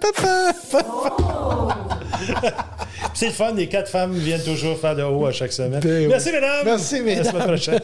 C'est 3.13 3.27
le 3.27 3.31
fun, 3.31 3.53
les 3.53 3.67
quatre 3.67 3.89
femmes 3.89 4.13
viennent 4.13 4.43
toujours 4.43 4.77
faire 4.77 4.95
de 4.95 5.03
haut 5.03 5.25
à 5.25 5.31
chaque 5.31 5.53
semaine. 5.53 5.79
Ben 5.81 6.03
oui. 6.03 6.07
Merci, 6.07 6.31
mesdames. 6.31 6.65
Merci, 6.65 6.95
À 6.95 6.99
la 6.99 7.03
semaine 7.03 7.17
mesdames. 7.17 7.47
prochaine. 7.47 7.79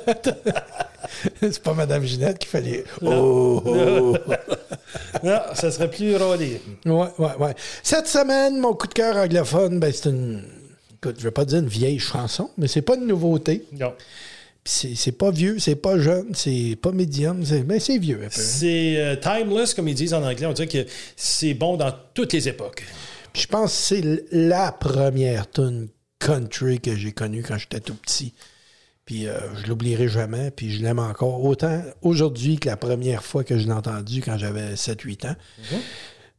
C'est 1.42 1.64
pas 1.64 1.74
Madame 1.74 2.04
Ginette 2.04 2.40
qui. 2.40 2.48
Non. 3.02 3.12
Oh! 3.12 3.64
oh. 3.66 4.18
non, 5.24 5.40
ça 5.54 5.72
serait 5.72 5.90
plus 5.90 6.16
rodé. 6.16 6.62
Ouais, 6.86 7.08
ouais, 7.18 7.36
ouais. 7.40 7.54
Cette 7.84 8.08
semaine, 8.08 8.60
mon 8.60 8.74
coup 8.74 8.88
de 8.88 8.94
cœur 8.94 9.16
anglophone, 9.18 9.80
ben, 9.80 9.92
c'est 9.94 10.10
une. 10.10 10.44
Écoute, 10.96 11.16
je 11.20 11.24
vais 11.24 11.32
pas 11.32 11.46
dire 11.46 11.60
une 11.60 11.68
vieille 11.68 12.00
chanson, 12.00 12.50
mais 12.58 12.68
c'est 12.68 12.82
pas 12.82 12.96
une 12.96 13.08
nouveauté. 13.08 13.66
Non. 13.74 13.94
C'est 14.66 15.18
pas 15.18 15.30
vieux, 15.30 15.60
c'est 15.60 15.76
pas 15.76 16.00
jeune, 16.00 16.30
c'est 16.34 16.78
pas 16.82 16.94
médium, 16.94 17.44
mais 17.68 17.82
c'est 17.82 17.98
vieux 17.98 18.20
un 18.24 18.28
peu. 18.28 18.42
C'est 18.42 18.96
euh, 18.98 19.18
timeless, 19.18 19.74
comme 19.74 19.90
ils 19.90 19.94
disent 19.94 20.14
en 20.14 20.24
anglais. 20.24 20.46
On 20.46 20.54
dirait 20.54 20.70
que 20.70 20.86
c'est 21.18 21.54
bon 21.54 21.76
dans 21.76 21.94
toutes 22.14 22.32
les 22.32 22.48
époques. 22.48 22.86
Je 23.36 23.48
pense 23.48 23.72
que 23.72 23.78
c'est 23.78 24.28
la 24.32 24.72
première 24.72 25.50
tune 25.50 25.90
country 26.20 26.80
que 26.80 26.96
j'ai 26.96 27.12
connue 27.12 27.44
quand 27.44 27.58
j'étais 27.58 27.80
tout 27.80 27.96
petit. 27.96 28.34
Puis 29.06 29.28
euh, 29.28 29.38
je 29.62 29.68
l'oublierai 29.68 30.08
jamais, 30.08 30.52
puis 30.52 30.72
je 30.72 30.82
l'aime 30.82 31.00
encore 31.00 31.44
autant 31.44 31.82
aujourd'hui 32.02 32.58
que 32.58 32.70
la 32.70 32.78
première 32.78 33.24
fois 33.24 33.44
que 33.44 33.58
je 33.58 33.66
l'ai 33.66 33.74
entendu 33.74 34.22
quand 34.22 34.38
j'avais 34.38 34.76
7-8 34.76 35.28
ans. 35.28 35.36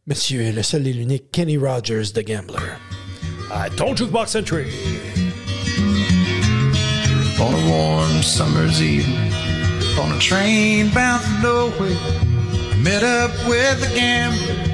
Monsieur, 0.06 0.50
le 0.52 0.62
seul 0.62 0.86
et 0.86 0.92
l'unique 0.92 1.30
Kenny 1.30 1.58
Rogers, 1.58 2.12
The 2.14 2.24
Gambler. 2.26 2.58
À 3.50 3.68
ton 3.70 3.94
Jukebox 3.94 4.30
Century. 4.30 4.66
On 7.38 7.52
a 7.52 7.68
warm 7.68 8.22
summer's 8.22 8.80
evening, 8.80 9.32
on 10.00 10.16
a 10.16 10.18
train 10.18 10.88
bound 10.94 11.22
for 11.22 11.42
nowhere, 11.42 11.96
I 12.72 12.76
met 12.82 13.02
up 13.02 13.32
with 13.46 13.82
a 13.82 13.94
gambler. 13.94 14.73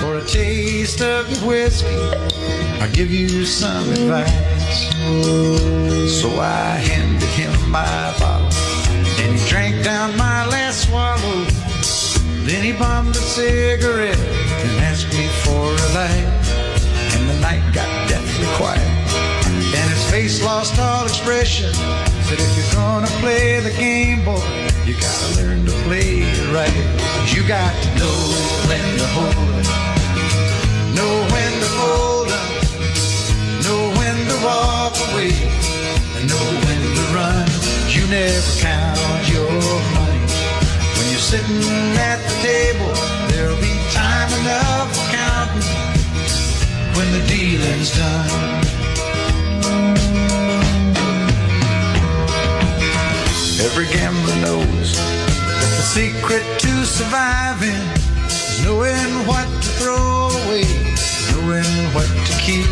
for 0.00 0.18
a 0.18 0.24
taste 0.24 1.00
of 1.00 1.30
your 1.30 1.48
whiskey. 1.48 2.00
I'll 2.80 2.92
give 2.92 3.10
you 3.10 3.44
some 3.44 3.88
advice. 3.90 4.32
So 6.20 6.40
I 6.40 6.76
handed 6.90 7.28
him 7.30 7.70
my 7.70 8.14
bottle 8.18 8.48
and 9.20 9.38
he 9.38 9.48
drank 9.48 9.84
down 9.84 10.16
my 10.16 10.46
last 10.46 10.88
swallow. 10.88 11.44
Then 12.46 12.62
he 12.64 12.72
bummed 12.72 13.14
a 13.14 13.18
cigarette 13.18 14.18
and 14.18 14.80
asked 14.80 15.12
me 15.12 15.26
for 15.44 15.68
a 15.68 15.88
light. 15.94 16.28
And 17.14 17.28
the 17.28 17.40
night 17.40 17.74
got 17.74 17.88
deathly 18.08 18.46
quiet. 18.56 18.80
And 19.76 19.90
his 19.90 20.10
face 20.10 20.42
lost 20.42 20.78
all 20.78 21.04
expression. 21.04 21.72
Said, 22.28 22.40
if 22.40 22.56
you're 22.58 22.74
gonna 22.74 23.06
play 23.24 23.58
the 23.60 23.70
game, 23.70 24.22
boy, 24.22 24.36
you 24.84 24.92
gotta 25.00 25.40
learn 25.40 25.64
to 25.64 25.72
play 25.88 26.20
it 26.20 26.52
right. 26.52 26.68
You 27.32 27.40
got 27.48 27.72
to 27.72 27.88
know 27.96 28.18
when 28.68 28.84
to 29.00 29.06
hold 29.16 29.48
up, 29.56 29.64
know 30.92 31.14
when 31.32 31.52
to 31.56 31.68
fold 31.80 32.28
up, 32.28 32.52
know 33.64 33.80
when 33.96 34.16
to 34.28 34.36
walk 34.44 34.92
away, 35.08 35.32
and 36.20 36.28
know 36.28 36.48
when 36.68 36.80
to 37.00 37.04
run. 37.16 37.48
You 37.88 38.04
never 38.12 38.52
count 38.60 39.24
your 39.32 39.48
money. 39.96 40.28
When 41.00 41.08
you're 41.08 41.24
sitting 41.32 41.96
at 41.96 42.20
the 42.28 42.34
table, 42.44 42.92
there'll 43.32 43.56
be 43.56 43.72
time 43.96 44.28
enough 44.44 44.92
for 44.92 45.06
counting 45.16 45.64
when 46.92 47.08
the 47.16 47.24
dealing's 47.26 47.96
done. 47.96 48.77
Every 53.60 53.86
gambler 53.86 54.36
knows 54.40 54.94
that 54.94 55.72
the 55.76 55.82
secret 55.82 56.44
to 56.60 56.84
surviving 56.86 57.82
is 58.26 58.62
knowing 58.64 59.26
what 59.26 59.46
to 59.46 59.70
throw 59.82 60.30
away, 60.46 60.66
knowing 61.32 61.94
what 61.94 62.06
to 62.06 62.34
keep. 62.38 62.70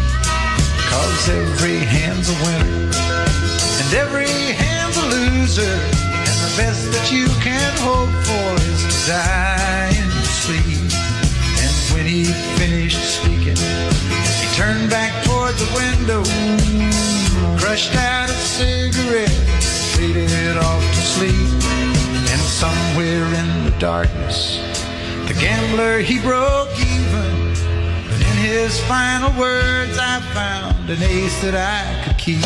Cause 0.90 1.28
every 1.28 1.78
hand's 1.78 2.30
a 2.30 2.36
winner 2.46 3.26
and 3.86 3.94
every 3.94 4.30
hand's 4.54 4.96
a 4.96 5.06
loser. 5.06 5.62
And 5.62 6.38
the 6.42 6.54
best 6.56 6.90
that 6.92 7.10
you 7.12 7.26
can 7.42 7.72
hope 7.82 8.10
for 8.26 8.48
is 8.66 8.82
to 8.82 9.10
die 9.10 9.90
in 9.90 10.10
sleep. 10.42 10.90
And 11.62 11.74
when 11.94 12.06
he 12.06 12.24
finished 12.58 12.98
speaking, 12.98 13.58
he 13.58 14.46
turned 14.54 14.90
back 14.90 15.12
toward 15.24 15.54
the 15.54 15.70
window, 15.74 16.22
crushed 17.58 17.94
out 17.94 18.28
a 18.30 18.32
cigarette, 18.32 19.55
faded 19.96 20.56
off 20.58 20.82
to 20.94 21.00
sleep. 21.00 21.48
And 22.32 22.40
somewhere 22.40 23.24
in 23.40 23.64
the 23.64 23.74
darkness, 23.78 24.58
the 25.26 25.34
gambler 25.40 26.00
he 26.00 26.20
broke 26.20 26.72
even. 26.78 27.32
But 28.08 28.20
in 28.20 28.36
his 28.44 28.78
final 28.84 29.32
words, 29.40 29.96
I 29.98 30.20
found 30.34 30.90
an 30.90 31.02
ace 31.02 31.40
that 31.42 31.56
I 31.56 32.04
could 32.04 32.18
keep. 32.18 32.44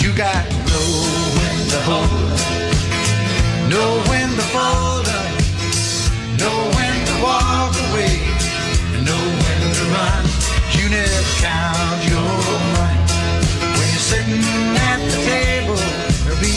You 0.00 0.14
got 0.14 0.44
to 0.46 0.58
know 0.70 0.88
when 1.36 1.58
to 1.74 1.80
hold 1.90 2.38
up, 2.38 3.70
know 3.72 3.90
when 4.10 4.28
to 4.38 4.46
fold 4.54 5.08
up, 5.10 5.32
know 6.38 6.58
when 6.78 6.96
to 7.10 7.14
walk 7.26 7.74
away, 7.90 8.14
and 8.94 9.02
know 9.04 9.24
when 9.42 9.60
to 9.78 9.84
run. 9.90 10.22
You 10.78 10.86
never 10.88 11.22
count 11.42 11.98
your 12.06 12.30
money 12.78 13.02
when 13.74 13.86
you're 13.90 14.08
sitting 14.12 14.44
at 14.86 15.00
the 15.10 15.18
table. 15.26 15.80
There'll 16.24 16.40
be 16.40 16.54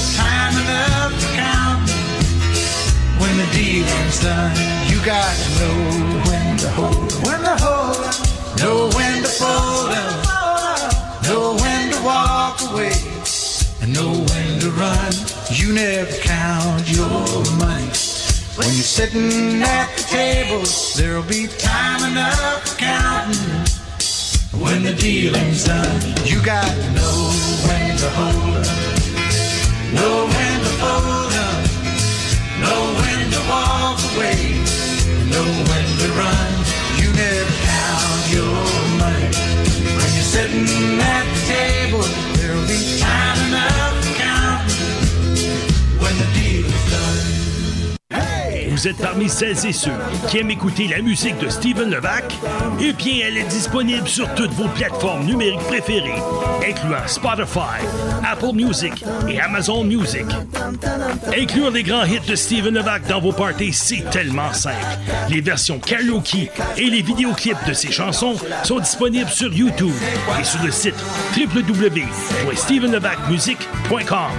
the 3.40 3.48
dealing's 3.56 4.20
done. 4.22 4.56
You 4.92 5.00
got 5.06 5.34
to 5.34 5.50
know 5.60 5.76
when 6.28 6.58
to 6.58 6.70
hold 6.76 7.12
when 7.26 7.40
to 7.40 7.56
hold 7.64 8.30
know 8.60 8.90
when 8.96 9.24
to 9.24 9.30
fold 9.30 9.92
up, 9.96 11.24
know 11.24 11.56
when 11.56 11.92
to 11.94 12.00
walk 12.04 12.60
away, 12.70 12.92
and 13.82 13.94
know 13.94 14.12
when 14.12 14.60
to 14.60 14.70
run. 14.72 15.12
You 15.52 15.74
never 15.74 16.12
count 16.20 16.84
your 16.92 17.24
money. 17.64 17.92
When 18.60 18.72
you're 18.76 18.92
sitting 18.98 19.64
at 19.64 19.88
the 19.96 20.04
table, 20.04 20.64
there'll 20.98 21.24
be 21.24 21.48
time 21.48 22.12
enough 22.12 22.68
for 22.68 22.78
counting. 22.78 23.64
When 24.60 24.84
the 24.84 24.94
dealing's 24.94 25.64
done, 25.64 26.02
you 26.26 26.44
got 26.44 26.68
to 26.68 26.92
know 26.92 27.18
when 27.68 27.98
to 28.04 28.10
hold 28.20 28.58
up, 28.58 29.96
know 29.96 30.28
when 30.28 30.49
away, 34.16 34.54
know 35.32 35.46
when 35.70 35.86
to 36.02 36.08
run. 36.14 36.52
You 37.00 37.12
never 37.14 37.56
count 37.68 38.22
your 38.32 38.60
money. 38.98 39.30
When 39.98 40.10
you're 40.16 40.32
sitting 40.36 41.00
at 41.00 41.26
the 41.34 41.42
table, 41.56 42.04
there'll 42.36 42.68
be 42.68 43.00
time 43.00 43.48
enough 43.48 43.89
Vous 48.80 48.88
êtes 48.88 48.96
parmi 48.96 49.28
celles 49.28 49.66
et 49.66 49.74
ceux 49.74 49.92
qui 50.30 50.38
aiment 50.38 50.52
écouter 50.52 50.88
la 50.88 51.02
musique 51.02 51.38
de 51.40 51.50
Steven 51.50 51.90
Levac? 51.90 52.34
Eh 52.80 52.94
bien, 52.94 53.26
elle 53.26 53.38
est 53.38 53.50
disponible 53.50 54.08
sur 54.08 54.34
toutes 54.36 54.54
vos 54.54 54.70
plateformes 54.70 55.26
numériques 55.26 55.68
préférées, 55.68 56.22
incluant 56.66 57.06
Spotify, 57.06 57.84
Apple 58.24 58.54
Music 58.54 59.04
et 59.28 59.42
Amazon 59.42 59.84
Music. 59.84 60.24
Inclure 61.38 61.72
les 61.72 61.84
grands 61.84 62.06
hits 62.06 62.22
de 62.26 62.36
Steven 62.36 62.74
Levac 62.74 63.06
dans 63.06 63.20
vos 63.20 63.34
parties, 63.34 63.74
c'est 63.74 64.10
tellement 64.12 64.54
simple. 64.54 64.78
Les 65.28 65.42
versions 65.42 65.80
karaoke 65.80 66.50
et 66.78 66.90
les 66.90 67.02
vidéoclips 67.02 67.66
de 67.68 67.74
ses 67.74 67.92
chansons 67.92 68.38
sont 68.64 68.80
disponibles 68.80 69.30
sur 69.30 69.54
YouTube 69.54 69.92
et 70.40 70.44
sur 70.46 70.64
le 70.64 70.72
site 70.72 70.96
www.stevenlevacmusic.com. 71.36 74.32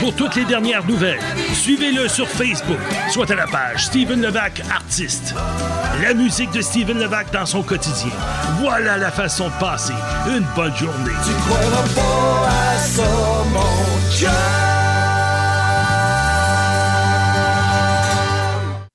Pour 0.00 0.12
toutes 0.16 0.34
les 0.34 0.44
dernières 0.44 0.84
nouvelles, 0.84 1.20
suivez-le 1.52 2.08
sur 2.08 2.26
Facebook, 2.26 2.80
soit 3.10 3.30
à 3.30 3.36
la 3.36 3.46
page 3.46 3.59
Steven 3.76 4.22
Levac 4.22 4.62
Artiste. 4.70 5.34
La 6.02 6.14
musique 6.14 6.50
de 6.52 6.60
Steven 6.60 6.98
Levac 6.98 7.32
dans 7.32 7.46
son 7.46 7.62
quotidien. 7.62 8.10
Voilà 8.60 8.96
la 8.96 9.10
façon 9.10 9.48
de 9.48 9.54
passer 9.60 9.92
une 10.26 10.44
bonne 10.54 10.74
journée. 10.76 11.12
Tu 11.24 11.32
croiras 11.46 11.88
pas 11.94 12.48
à 12.48 12.78
ça, 12.78 13.02
mon. 13.52 13.90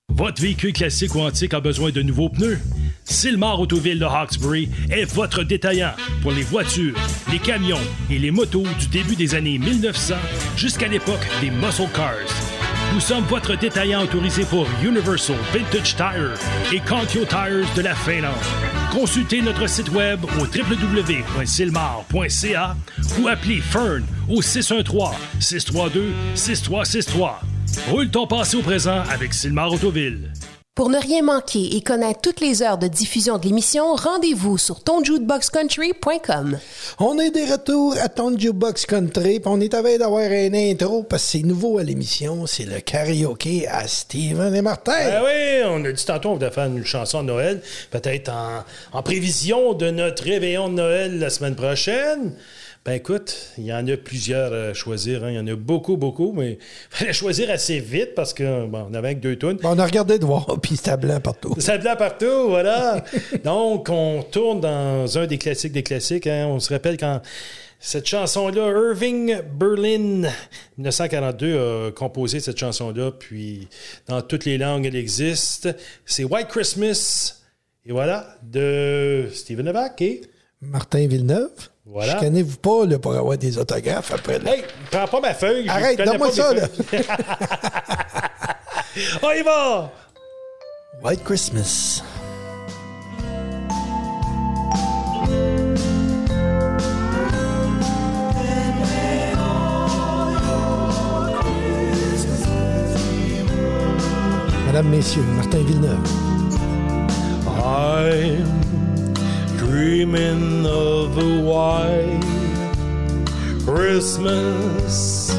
Votre 0.09 0.41
véhicule 0.41 0.73
classique 0.73 1.13
ou 1.15 1.21
antique 1.21 1.53
a 1.53 1.59
besoin 1.59 1.91
de 1.91 2.01
nouveaux 2.01 2.29
pneus? 2.29 2.59
Silmar 3.03 3.59
Autoville 3.59 3.99
de 3.99 4.05
Hawkesbury 4.05 4.69
est 4.89 5.05
votre 5.05 5.43
détaillant 5.43 5.93
pour 6.21 6.31
les 6.31 6.41
voitures, 6.41 6.95
les 7.31 7.39
camions 7.39 7.79
et 8.09 8.17
les 8.17 8.31
motos 8.31 8.65
du 8.79 8.87
début 8.87 9.15
des 9.15 9.35
années 9.35 9.57
1900 9.57 10.15
jusqu'à 10.57 10.87
l'époque 10.87 11.27
des 11.41 11.51
muscle 11.51 11.87
cars. 11.93 12.44
Nous 12.95 13.01
sommes 13.01 13.25
votre 13.25 13.55
détaillant 13.57 14.03
autorisé 14.03 14.45
pour 14.45 14.65
Universal, 14.81 15.35
Vintage 15.53 15.97
Tire 15.97 16.33
et 16.71 16.79
Contio 16.79 17.25
Tires 17.25 17.67
de 17.75 17.81
la 17.81 17.93
Finlande. 17.93 18.31
Consultez 18.93 19.41
notre 19.41 19.67
site 19.67 19.89
web 19.89 20.23
au 20.23 20.45
www.silmar.ca 20.45 22.77
ou 23.19 23.27
appelez 23.27 23.59
Fern 23.59 24.05
au 24.29 24.41
613-632-6363. 24.41 27.31
Roule 27.89 28.09
ton 28.09 28.27
passé 28.27 28.55
au 28.55 28.61
présent 28.61 29.03
avec 29.11 29.33
Silmar 29.33 29.73
Autoville. 29.73 30.31
Pour 30.75 30.89
ne 30.89 30.97
rien 30.97 31.21
manquer 31.21 31.77
et 31.77 31.81
connaître 31.81 32.19
toutes 32.19 32.41
les 32.41 32.61
heures 32.61 32.77
de 32.77 32.87
diffusion 32.87 33.37
de 33.37 33.45
l'émission, 33.45 33.95
rendez-vous 33.95 34.57
sur 34.57 34.83
tonjukeboxcountry.com. 34.83 36.59
On 36.99 37.17
est 37.17 37.31
des 37.31 37.45
retours 37.45 37.95
à 38.03 38.09
ton 38.09 38.37
Jukebox 38.37 38.85
Country, 38.85 39.39
puis 39.39 39.49
on 39.49 39.61
est 39.61 39.73
à 39.73 39.81
veille 39.81 39.99
d'avoir 39.99 40.23
un 40.23 40.53
intro 40.53 41.03
parce 41.03 41.23
que 41.23 41.29
c'est 41.29 41.43
nouveau 41.43 41.77
à 41.77 41.83
l'émission, 41.83 42.45
c'est 42.45 42.65
le 42.65 42.81
karaoké 42.81 43.65
à 43.69 43.87
Steven 43.87 44.53
et 44.53 44.61
Martin. 44.61 44.91
Ben 44.91 45.21
oui, 45.23 45.63
on 45.65 45.85
a 45.85 45.93
dit 45.93 46.05
tantôt 46.05 46.31
on 46.31 46.33
voulait 46.33 46.51
faire 46.51 46.65
une 46.65 46.83
chanson 46.83 47.21
de 47.21 47.27
Noël, 47.27 47.61
peut-être 47.89 48.27
en, 48.27 48.65
en 48.91 49.01
prévision 49.01 49.75
de 49.75 49.91
notre 49.91 50.23
réveillon 50.23 50.67
de 50.67 50.73
Noël 50.73 51.19
la 51.19 51.29
semaine 51.29 51.55
prochaine. 51.55 52.33
Ben 52.85 52.93
écoute, 52.93 53.35
il 53.57 53.63
y 53.65 53.73
en 53.73 53.87
a 53.87 53.97
plusieurs 53.97 54.53
à 54.53 54.73
choisir. 54.75 55.23
hein. 55.23 55.31
Il 55.31 55.35
y 55.35 55.39
en 55.39 55.47
a 55.47 55.55
beaucoup, 55.55 55.97
beaucoup, 55.97 56.33
mais 56.33 56.51
il 56.51 56.57
fallait 56.91 57.13
choisir 57.13 57.49
assez 57.49 57.79
vite 57.79 58.13
parce 58.13 58.31
que 58.31 58.67
bon, 58.67 58.85
on 58.91 58.93
avait 58.93 59.15
que 59.15 59.21
deux 59.21 59.35
tunes. 59.37 59.57
on 59.63 59.79
a 59.79 59.85
regardé 59.85 60.19
de 60.19 60.25
voir, 60.25 60.45
puis 60.61 60.77
c'était 60.77 60.95
blanc 60.95 61.19
partout. 61.19 61.55
Ça 61.57 61.79
blanc 61.79 61.95
partout, 61.97 62.49
voilà. 62.49 63.03
Donc, 63.43 63.89
on 63.89 64.21
tourne 64.21 64.61
dans 64.61 65.17
un 65.17 65.25
des 65.25 65.39
classiques 65.39 65.71
des 65.71 65.81
classiques. 65.81 66.27
hein. 66.27 66.45
On 66.47 66.59
se 66.59 66.71
rappelle 66.71 66.97
quand 66.97 67.21
cette 67.79 68.05
chanson-là, 68.05 68.67
Irving 68.69 69.41
Berlin, 69.57 70.29
1942, 70.77 71.57
a 71.57 71.91
composé 71.91 72.39
cette 72.39 72.57
chanson-là, 72.59 73.11
puis 73.11 73.67
dans 74.07 74.21
toutes 74.21 74.45
les 74.45 74.59
langues, 74.59 74.85
elle 74.85 74.95
existe. 74.95 75.69
C'est 76.05 76.23
White 76.23 76.49
Christmas, 76.49 77.41
et 77.83 77.91
voilà, 77.91 78.37
de 78.43 79.27
Stephen 79.33 79.65
Levac 79.65 79.99
et... 80.03 80.21
Martin 80.61 81.07
Villeneuve. 81.07 81.49
Voilà. 81.87 82.13
Chicanez-vous 82.13 82.57
pas 82.57 82.85
là, 82.87 82.97
pour 82.97 83.13
avoir 83.13 83.37
des 83.37 83.59
autographes 83.59 84.11
après. 84.11 84.39
Là? 84.39 84.55
Hey, 84.55 84.63
prends 84.89 85.07
pas 85.07 85.19
ma 85.19 85.35
feuille. 85.35 85.69
Arrête, 85.69 85.99
donne-moi 85.99 86.31
ça, 86.31 86.51
là. 86.53 86.67
On 89.21 89.31
y 89.31 89.43
va! 89.43 89.91
White 91.03 91.23
Christmas. 91.23 92.01
Madame, 104.65 104.89
Messieurs, 104.89 105.21
Martin 105.21 105.59
Villeneuve. 105.59 106.24
Dreaming 110.05 110.65
of 110.67 111.17
a 111.17 111.41
white 111.41 112.21
Christmas, 113.65 115.29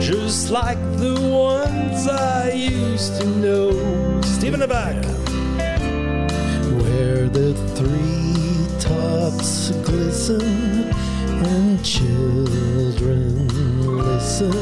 just 0.00 0.50
like 0.50 0.78
the 0.96 1.14
ones 1.20 2.08
I 2.08 2.52
used 2.52 3.20
to 3.20 3.26
know. 3.26 4.20
Stephen 4.22 4.60
the 4.60 4.68
back. 4.68 5.04
Where 6.80 7.28
the 7.28 7.52
three 7.76 8.66
tops 8.80 9.70
glisten 9.86 10.90
and 11.44 11.84
children 11.84 13.48
listen 13.98 14.52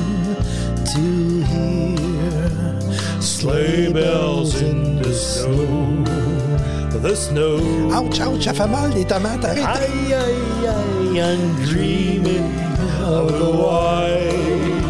to 0.95 1.45
hear 1.45 3.21
Sleigh 3.21 3.93
bells 3.93 4.61
in 4.61 4.97
the 4.97 5.15
snow. 5.15 6.52
The 7.01 7.17
snow. 7.17 7.59
Ouch, 7.91 8.21
ouch, 8.21 8.45
ça 8.45 8.53
fait 8.53 8.69
mal, 8.69 8.91
les 8.95 9.05
tomates, 9.05 9.45
arrête. 9.45 9.65
Aïe, 9.65 10.15
aïe, 10.15 10.69
aïe, 10.69 11.19
I'm 11.21 11.57
dreaming 11.65 12.53
of 13.03 13.33
a 13.41 13.51
white 13.51 14.83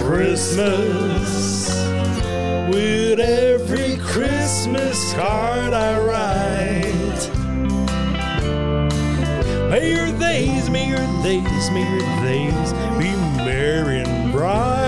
Christmas. 0.00 1.74
With 2.70 3.18
every 3.18 3.96
Christmas 3.96 5.12
card 5.14 5.72
I 5.72 5.98
write. 5.98 7.30
May 9.70 9.92
your 9.92 10.12
days, 10.18 10.70
may 10.70 10.88
your 10.88 11.06
days, 11.24 11.70
may 11.72 11.84
your 11.90 12.06
days 12.22 12.72
be 12.98 13.10
merry 13.44 14.02
and 14.02 14.30
bright. 14.30 14.83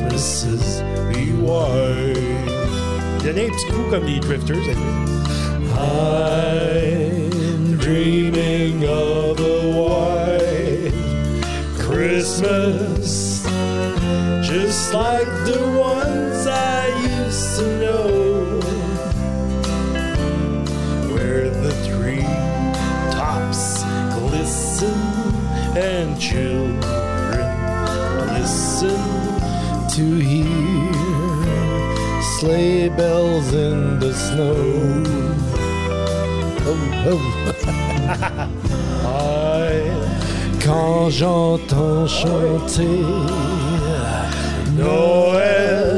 Christmases 0.00 0.80
be 1.12 1.32
white. 1.32 2.14
Donnez 3.22 3.46
un 3.46 3.50
petit 3.50 3.66
coup 3.66 3.84
comme 3.90 4.06
les 4.06 4.18
drifters. 4.18 4.66
I'm 5.76 7.76
dreaming 7.76 8.86
of 8.86 9.38
a 9.40 9.70
white 9.76 10.94
Christmas, 11.78 13.44
just 14.42 14.94
like 14.94 15.28
the 15.44 15.60
ones 15.78 16.46
I 16.46 16.88
used 17.26 17.58
to 17.58 17.66
know, 17.78 18.60
where 21.12 21.50
the 21.50 21.74
tree 21.86 22.24
tops 23.12 23.84
glisten 24.14 24.98
and 25.76 26.18
children 26.18 26.80
listen 28.32 29.09
to 30.00 30.14
hear 30.32 30.92
sleigh 32.38 32.88
bells 32.88 33.52
in 33.52 33.98
the 33.98 34.12
snow. 34.24 34.60
Oh, 36.70 36.80
oh. 37.10 37.22
Quand 40.64 41.10
j'entends 41.10 42.06
chanter 42.06 43.04
Noël, 44.78 45.90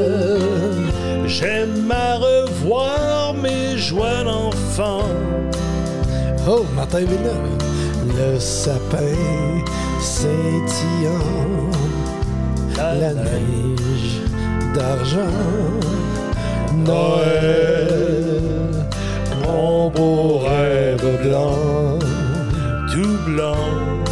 j'aime 1.26 1.90
à 1.90 2.14
revoir 2.16 3.34
mes 3.34 3.76
joies 3.76 4.24
d'enfant. 4.24 5.05
Oh, 6.48 6.64
Martin 6.74 7.05
Villeneuve. 7.11 7.59
Le 8.18 8.40
sapin 8.40 9.14
scintillant, 10.00 11.70
la 12.77 13.12
neige 13.14 14.20
d'argent, 14.75 15.39
Noël, 16.75 18.41
mon 19.45 19.91
beau 19.91 20.39
rêve 20.39 21.23
blanc, 21.23 21.99
tout 22.93 23.18
blanc. 23.27 24.03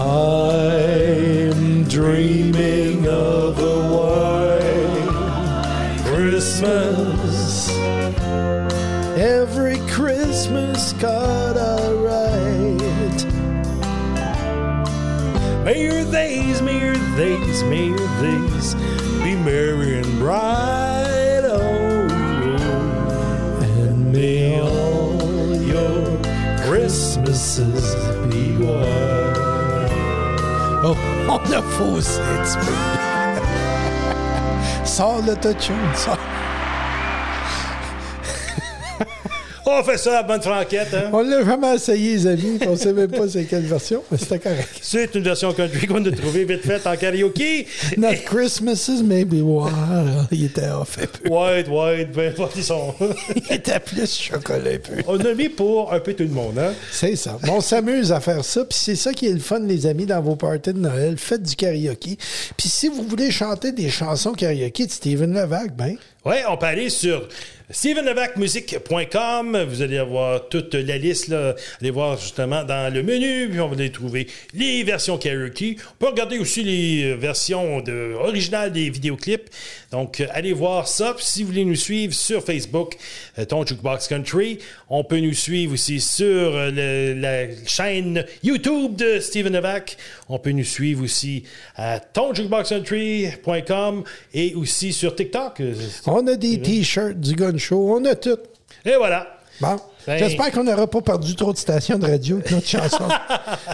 I'm 0.00 1.84
dreaming 1.84 3.06
of 3.08 3.58
a 3.58 3.78
white 3.94 5.08
Christmas. 6.04 7.68
Every 9.18 9.78
Christmas 9.88 10.92
card 11.00 11.56
I 11.56 11.92
write. 12.04 13.24
May 15.64 15.82
your 15.82 16.04
days, 16.10 16.62
may 16.62 16.77
your 17.18 17.38
days, 17.38 17.62
may 17.64 17.88
your 17.88 17.96
days 18.20 18.74
be 19.22 19.34
merry 19.34 19.98
and 19.98 20.18
bright. 20.18 21.42
Oh, 21.44 22.08
and 23.62 24.12
may 24.12 24.60
all 24.60 25.56
your 25.56 26.18
Christmases 26.66 27.94
be 28.30 28.56
white. 28.64 29.90
Oh, 30.84 30.96
on 31.28 31.52
a 31.52 31.62
faussé 31.62 32.20
un 32.20 32.44
petit 32.44 32.56
peu. 32.56 32.88
On 39.70 39.82
fait 39.82 39.98
ça 39.98 40.20
à 40.20 40.22
bonne 40.22 40.40
franquette, 40.40 40.94
hein? 40.94 41.10
On 41.12 41.20
l'a 41.20 41.44
jamais 41.44 41.74
essayé, 41.74 42.14
les 42.14 42.26
amis, 42.26 42.58
on 42.66 42.74
sait 42.74 42.94
même 42.94 43.10
pas 43.10 43.28
c'est 43.28 43.44
quelle 43.44 43.66
version, 43.66 44.02
mais 44.10 44.16
c'était 44.16 44.38
correct. 44.38 44.70
C'est 44.80 45.14
une 45.14 45.22
version 45.22 45.52
country 45.52 45.86
qu'on 45.86 46.02
a 46.06 46.10
trouvée 46.10 46.46
vite 46.46 46.62
faite 46.62 46.86
en 46.86 46.96
karaoké. 46.96 47.66
Not 47.98 48.14
Christmases, 48.24 49.02
maybe 49.02 49.42
wow, 49.42 49.68
il 50.32 50.46
était 50.46 50.70
off 50.70 50.96
un 51.02 51.06
peu. 51.06 51.28
White, 51.28 51.68
white, 51.68 52.12
ben, 52.12 52.32
ils 52.56 52.64
sont. 52.64 52.94
il 53.36 53.56
était 53.56 53.78
plus 53.78 54.18
chocolat 54.18 54.70
un 54.70 54.78
peu. 54.78 55.02
On 55.06 55.20
a 55.20 55.34
mis 55.34 55.50
pour 55.50 55.92
un 55.92 56.00
peu 56.00 56.14
tout 56.14 56.24
le 56.24 56.30
monde, 56.30 56.58
hein? 56.58 56.72
C'est 56.90 57.16
ça. 57.16 57.36
On 57.46 57.60
s'amuse 57.60 58.10
à 58.10 58.20
faire 58.20 58.46
ça, 58.46 58.64
puis 58.64 58.78
c'est 58.80 58.96
ça 58.96 59.12
qui 59.12 59.26
est 59.26 59.34
le 59.34 59.38
fun, 59.38 59.60
les 59.60 59.84
amis, 59.84 60.06
dans 60.06 60.22
vos 60.22 60.36
parties 60.36 60.72
de 60.72 60.78
Noël. 60.78 61.18
Faites 61.18 61.42
du 61.42 61.54
karaoké. 61.54 62.16
Puis 62.56 62.70
si 62.70 62.88
vous 62.88 63.02
voulez 63.02 63.30
chanter 63.30 63.72
des 63.72 63.90
chansons 63.90 64.32
karaoké 64.32 64.86
de 64.86 64.90
Steven 64.90 65.34
Levac, 65.34 65.76
ben... 65.76 65.96
Ouais, 66.24 66.42
on 66.48 66.56
peut 66.56 66.66
aller 66.66 66.90
sur 66.90 67.28
StephenLevacMusic.com. 67.70 69.64
Vous 69.68 69.82
allez 69.82 69.98
avoir 69.98 70.48
toute 70.48 70.74
la 70.74 70.96
liste. 70.98 71.28
Là. 71.28 71.54
Allez 71.80 71.90
voir 71.90 72.18
justement 72.18 72.64
dans 72.64 72.92
le 72.92 73.02
menu, 73.02 73.48
puis 73.50 73.60
on 73.60 73.68
va 73.68 73.74
aller 73.74 73.90
trouver 73.92 74.26
les 74.54 74.82
versions 74.84 75.18
karaoke. 75.18 75.76
On 75.92 75.96
peut 76.04 76.08
regarder 76.10 76.38
aussi 76.38 76.62
les 76.64 77.14
versions 77.14 77.80
de, 77.80 78.14
originales 78.18 78.72
des 78.72 78.88
vidéoclips. 78.90 79.48
Donc, 79.90 80.20
euh, 80.20 80.26
allez 80.32 80.52
voir 80.52 80.86
ça. 80.88 81.14
Puis 81.14 81.24
si 81.26 81.42
vous 81.42 81.48
voulez 81.48 81.64
nous 81.64 81.74
suivre 81.76 82.12
sur 82.14 82.42
Facebook, 82.44 82.96
euh, 83.38 83.44
Ton 83.44 83.64
Jukebox 83.66 84.08
Country, 84.08 84.58
on 84.88 85.04
peut 85.04 85.18
nous 85.20 85.34
suivre 85.34 85.74
aussi 85.74 86.00
sur 86.00 86.24
euh, 86.26 86.70
le- 86.70 87.20
la 87.20 87.46
chaîne 87.66 88.24
YouTube 88.42 88.96
de 88.96 89.20
Steven 89.20 89.52
Levac. 89.52 89.96
On 90.28 90.38
peut 90.38 90.50
nous 90.52 90.64
suivre 90.64 91.04
aussi 91.04 91.44
à 91.76 92.00
tonjukeboxcountry.com 92.00 94.04
et 94.34 94.54
aussi 94.54 94.92
sur 94.92 95.14
TikTok. 95.14 95.62
On 96.06 96.26
a 96.26 96.34
des 96.36 96.60
t-shirts 96.60 97.18
du 97.20 97.34
Gun 97.34 97.57
Show, 97.58 97.94
on 97.98 98.04
a 98.04 98.14
tout. 98.14 98.38
Et 98.84 98.94
voilà. 98.96 99.26
Bon. 99.60 99.76
Ben- 100.06 100.18
J'espère 100.18 100.50
qu'on 100.52 100.64
n'aura 100.64 100.86
pas 100.86 101.02
perdu 101.02 101.34
trop 101.36 101.52
de 101.52 101.58
stations 101.58 101.98
de 101.98 102.06
radio 102.06 102.36
avec 102.36 102.50
notre 102.50 102.66
chanson 102.66 103.08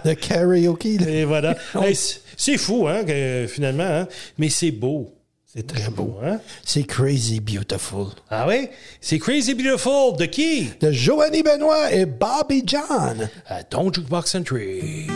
de 0.04 0.12
karaoke. 0.14 0.98
là. 0.98 1.08
Et 1.08 1.24
voilà. 1.24 1.54
Hey, 1.80 1.94
c'est- 2.36 2.56
fou, 2.58 2.88
hein, 2.88 3.04
que, 3.04 3.46
finalement, 3.48 3.84
hein, 3.84 4.08
mais 4.38 4.48
c'est 4.48 4.70
beau. 4.72 5.12
C'est 5.54 5.66
très 5.68 5.88
beau. 5.90 6.18
Hein? 6.24 6.40
C'est 6.64 6.82
crazy 6.82 7.38
beautiful. 7.38 8.06
Ah 8.28 8.44
oui? 8.48 8.68
C'est 9.00 9.20
Crazy 9.20 9.54
Beautiful 9.54 10.16
de 10.18 10.24
qui? 10.24 10.68
De 10.80 10.90
Joanny 10.90 11.44
Benoît 11.44 11.92
et 11.92 12.06
Bobby 12.06 12.64
John. 12.66 13.28
À 13.46 13.62
Ton 13.62 13.92
Jukebox 13.92 14.32
Country. 14.32 15.06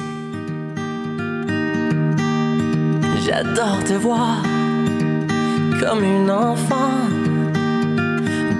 J'adore 3.26 3.82
te 3.84 3.94
voir 3.94 4.42
comme 5.80 6.02
une 6.04 6.30
enfant, 6.30 7.08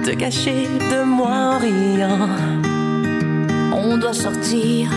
te 0.03 0.11
cacher 0.11 0.67
de 0.91 1.03
moi 1.03 1.55
en 1.55 1.57
riant. 1.59 2.29
On 3.73 3.97
doit 3.97 4.13
sortir, 4.13 4.89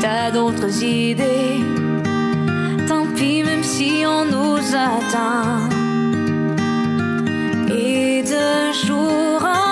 t'as 0.00 0.30
d'autres 0.30 0.82
idées. 0.82 1.64
Tant 2.88 3.06
pis, 3.14 3.42
même 3.42 3.62
si 3.62 4.04
on 4.06 4.24
nous 4.24 4.58
attend. 4.74 5.68
Et 7.68 8.22
de 8.22 8.72
jour 8.86 9.42
en 9.42 9.69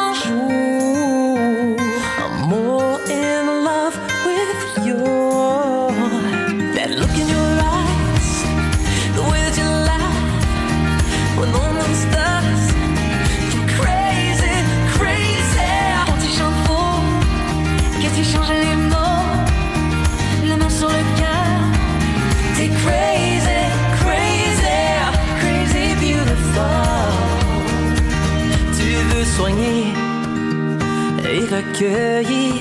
et 31.58 31.62
recueillir 31.62 32.54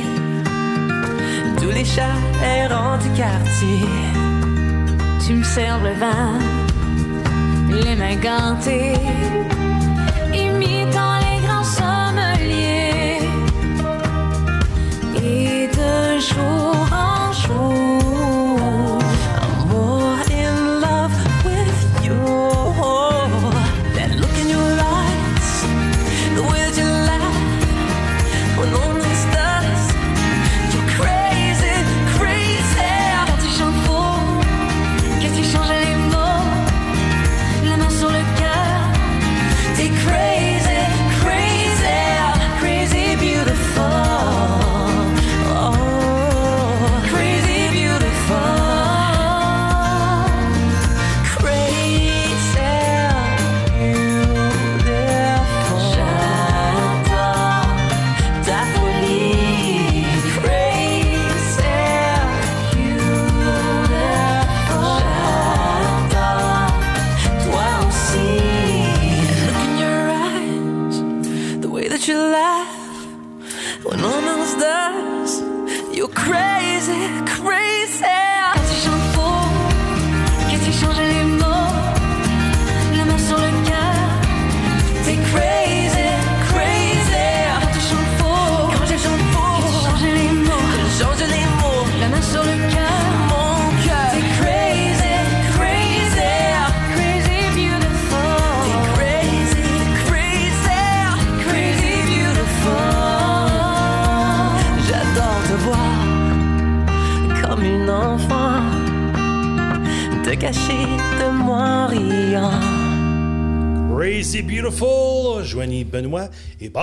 tous 1.60 1.70
les 1.70 1.86
chats 1.86 2.20
errants 2.44 2.98
du 2.98 3.10
quartier. 3.10 3.86
Tu 5.26 5.34
me 5.34 5.44
sers 5.44 5.80
le 5.84 5.92
vin, 5.94 6.40
les 7.70 7.96
mains 7.96 8.16
gantées, 8.16 8.94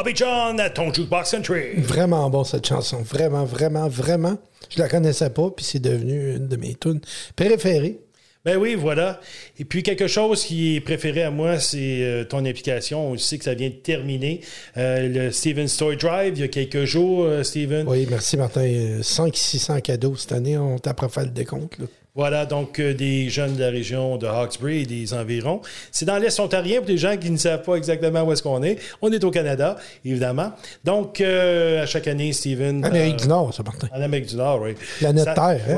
Bobby 0.05 0.17
John 0.17 0.61
à 0.61 0.69
Ton 0.69 0.93
Jukebox 0.93 1.31
Country. 1.31 1.77
Vraiment 1.79 2.29
bon 2.29 2.45
cette 2.45 2.67
chanson. 2.67 2.99
Vraiment, 3.01 3.47
vraiment, 3.47 3.89
vraiment. 3.89 4.37
Je 4.69 4.79
la 4.79 4.87
connaissais 4.87 5.31
pas, 5.31 5.49
puis 5.51 5.65
c'est 5.65 5.79
devenu 5.79 6.37
une 6.37 6.47
de 6.47 6.57
mes 6.57 6.75
tunes 6.75 7.01
préférées. 7.37 8.01
Ben 8.45 8.59
oui, 8.59 8.75
voilà. 8.75 9.19
Et 9.59 9.65
puis 9.65 9.83
quelque 9.83 10.07
chose 10.07 10.45
qui 10.45 10.77
est 10.77 10.81
préféré 10.83 11.23
à 11.23 11.31
moi, 11.31 11.59
c'est 11.59 12.03
euh, 12.03 12.25
ton 12.25 12.45
application. 12.45 13.13
On 13.13 13.17
sait 13.17 13.39
que 13.39 13.45
ça 13.45 13.55
vient 13.55 13.71
de 13.71 13.77
terminer. 13.77 14.43
Euh, 14.77 15.09
le 15.09 15.33
Steven 15.33 15.69
Story 15.69 15.97
Drive, 15.97 16.35
il 16.37 16.41
y 16.41 16.45
a 16.45 16.49
quelques 16.49 16.85
jours, 16.85 17.25
euh, 17.25 17.43
Steven. 17.43 17.89
Oui, 17.89 18.07
merci 18.11 18.37
Martin. 18.37 18.61
500-600 19.01 19.81
cadeaux 19.81 20.17
cette 20.17 20.33
année. 20.33 20.59
On 20.59 20.79
t'a 20.79 20.93
pas 20.93 21.09
fait 21.09 21.25
le 21.25 21.31
décompte. 21.31 21.79
là. 21.79 21.87
Voilà, 22.17 22.47
donc 22.47 22.79
euh, 22.79 22.95
des 22.95 23.29
jeunes 23.29 23.57
de 23.57 23.61
la 23.61 23.71
région 23.71 24.17
de 24.19 24.29
Hawkesbury 24.29 24.83
et 24.83 24.87
des 24.87 25.13
environs. 25.15 25.61
C'est 25.91 26.05
dans 26.05 26.17
l'Est 26.19 26.39
ontarien 26.39 26.79
pour 26.81 26.89
les 26.89 26.97
gens 26.97 27.17
qui 27.17 27.29
ne 27.29 27.37
savent 27.37 27.63
pas 27.65 27.75
exactement 27.75 28.23
où 28.23 28.33
est-ce 28.33 28.41
qu'on 28.41 28.63
est. 28.63 28.79
On 29.03 29.11
est 29.11 29.25
au 29.25 29.33
Canada, 29.33 29.75
évidemment. 30.05 30.53
Donc, 30.85 31.21
euh, 31.21 31.83
à 31.83 31.87
chaque 31.87 32.07
année, 32.07 32.33
Steven... 32.33 32.85
Amérique 32.85 33.15
euh, 33.17 33.23
du 33.23 33.27
Nord, 33.29 33.53
ça, 33.53 33.65
Martin. 33.65 33.89
En 33.93 34.01
Amérique 34.01 34.27
du 34.29 34.37
Nord, 34.37 34.61
oui. 34.63 34.75
Planète 35.01 35.25
Ça- 35.25 35.35
Terre, 35.35 35.61
hein? 35.71 35.77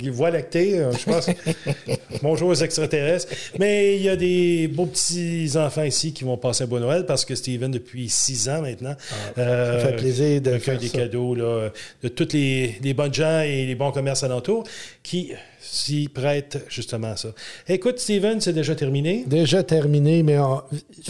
Oui, 0.00 0.10
Voie 0.10 0.30
lactée, 0.30 0.80
je 0.96 1.04
pense. 1.10 1.28
Bonjour 2.22 2.50
aux 2.50 2.54
extraterrestres. 2.54 3.34
Mais 3.58 3.96
il 3.96 4.02
y 4.02 4.08
a 4.08 4.14
des 4.14 4.68
beaux 4.68 4.86
petits-enfants 4.86 5.82
ici 5.82 6.12
qui 6.12 6.22
vont 6.22 6.36
passer 6.36 6.62
un 6.62 6.66
bon 6.68 6.78
Noël 6.78 7.04
parce 7.04 7.24
que 7.24 7.34
Steven, 7.34 7.72
depuis 7.72 8.08
six 8.08 8.48
ans 8.48 8.62
maintenant, 8.62 8.94
euh, 9.38 9.76
Ah, 9.76 9.80
ça 9.80 9.88
fait 9.88 9.96
plaisir 9.96 10.40
de 10.40 10.56
faire 10.58 10.78
des 10.78 10.86
ça. 10.86 10.98
cadeaux 10.98 11.34
là, 11.34 11.70
de 12.00 12.08
tous 12.08 12.28
les, 12.32 12.76
les 12.80 12.94
bonnes 12.94 13.12
gens 13.12 13.40
et 13.40 13.66
les 13.66 13.74
bons 13.74 13.90
commerces 13.90 14.22
alentours 14.22 14.62
qui 15.02 15.32
s'y 15.64 16.08
prêtent 16.08 16.64
justement 16.68 17.08
à 17.08 17.16
ça. 17.16 17.28
Écoute, 17.68 17.98
Steven, 17.98 18.40
c'est 18.40 18.52
déjà 18.52 18.74
terminé. 18.74 19.24
Déjà 19.26 19.62
terminé, 19.62 20.22
mais 20.22 20.38
euh, 20.38 20.56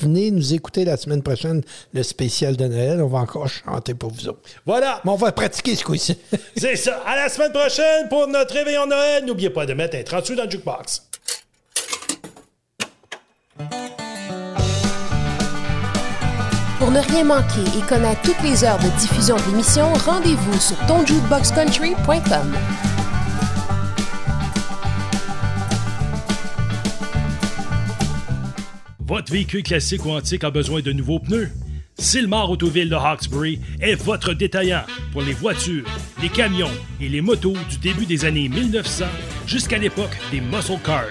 venez 0.01 0.31
nous 0.31 0.55
écouter 0.55 0.85
la 0.85 0.97
semaine 0.97 1.23
prochaine, 1.23 1.63
le 1.93 2.03
spécial 2.03 2.57
de 2.57 2.67
Noël. 2.67 3.03
On 3.03 3.09
va 3.09 3.19
encore 3.19 3.49
chanter 3.49 3.95
pour 3.95 4.11
vous 4.11 4.29
autres. 4.29 4.41
Voilà. 4.67 5.01
Mais 5.05 5.11
on 5.11 5.17
va 5.17 5.33
pratiquer 5.33 5.75
ce 5.75 5.85
coup-ci. 5.85 6.17
C'est 6.57 6.77
ça. 6.77 7.03
À 7.07 7.17
la 7.17 7.29
semaine 7.29 7.53
prochaine 7.53 8.09
pour 8.09 8.27
notre 8.29 8.55
réveillon 8.55 8.85
de 8.85 8.91
Noël. 8.91 9.25
N'oubliez 9.25 9.51
pas 9.51 9.67
de 9.67 9.75
mettre 9.75 9.97
un 9.97 10.03
30 10.03 10.27
sous 10.27 10.35
dans 10.35 10.45
le 10.45 10.51
jukebox. 10.51 11.03
Pour 16.79 16.91
ne 16.91 17.01
rien 17.01 17.25
manquer 17.25 17.63
et 17.79 17.83
connaître 17.89 18.21
toutes 18.23 18.43
les 18.43 18.63
heures 18.63 18.79
de 18.79 18.89
diffusion 19.01 19.37
de 19.37 19.43
l'émission, 19.51 19.93
rendez-vous 20.05 20.61
sur 20.61 20.77
tonjukeboxcountry.com. 20.87 22.53
Votre 29.07 29.33
véhicule 29.33 29.63
classique 29.63 30.07
ou 30.07 30.13
antique 30.13 30.45
a 30.45 30.51
besoin 30.51 30.81
de 30.81 30.91
nouveaux 30.91 31.19
pneus? 31.19 31.51
Silmar 31.99 32.51
Autoville 32.51 32.89
de 32.89 32.95
Hawkesbury 32.95 33.61
est 33.81 33.97
votre 33.97 34.33
détaillant 34.33 34.87
pour 35.13 35.21
les 35.21 35.35
voitures, 35.35 35.85
les 36.23 36.31
camions 36.31 36.71
et 37.01 37.11
les 37.11 37.21
motos 37.21 37.53
du 37.69 37.77
début 37.77 38.07
des 38.07 38.25
années 38.25 38.49
1900 38.49 39.05
jusqu'à 39.47 39.77
l'époque 39.77 40.17
des 40.31 40.41
muscle 40.41 40.79
cars. 40.83 41.05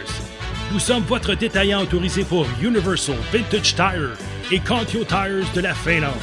Nous 0.71 0.79
sommes 0.79 1.03
votre 1.03 1.35
détaillant 1.35 1.83
autorisé 1.83 2.23
pour 2.23 2.47
Universal 2.63 3.17
Vintage 3.31 3.75
Tire 3.75 4.17
et 4.51 4.59
Contio 4.59 5.03
Tires 5.05 5.45
de 5.53 5.61
la 5.61 5.75
Finlande. 5.75 6.13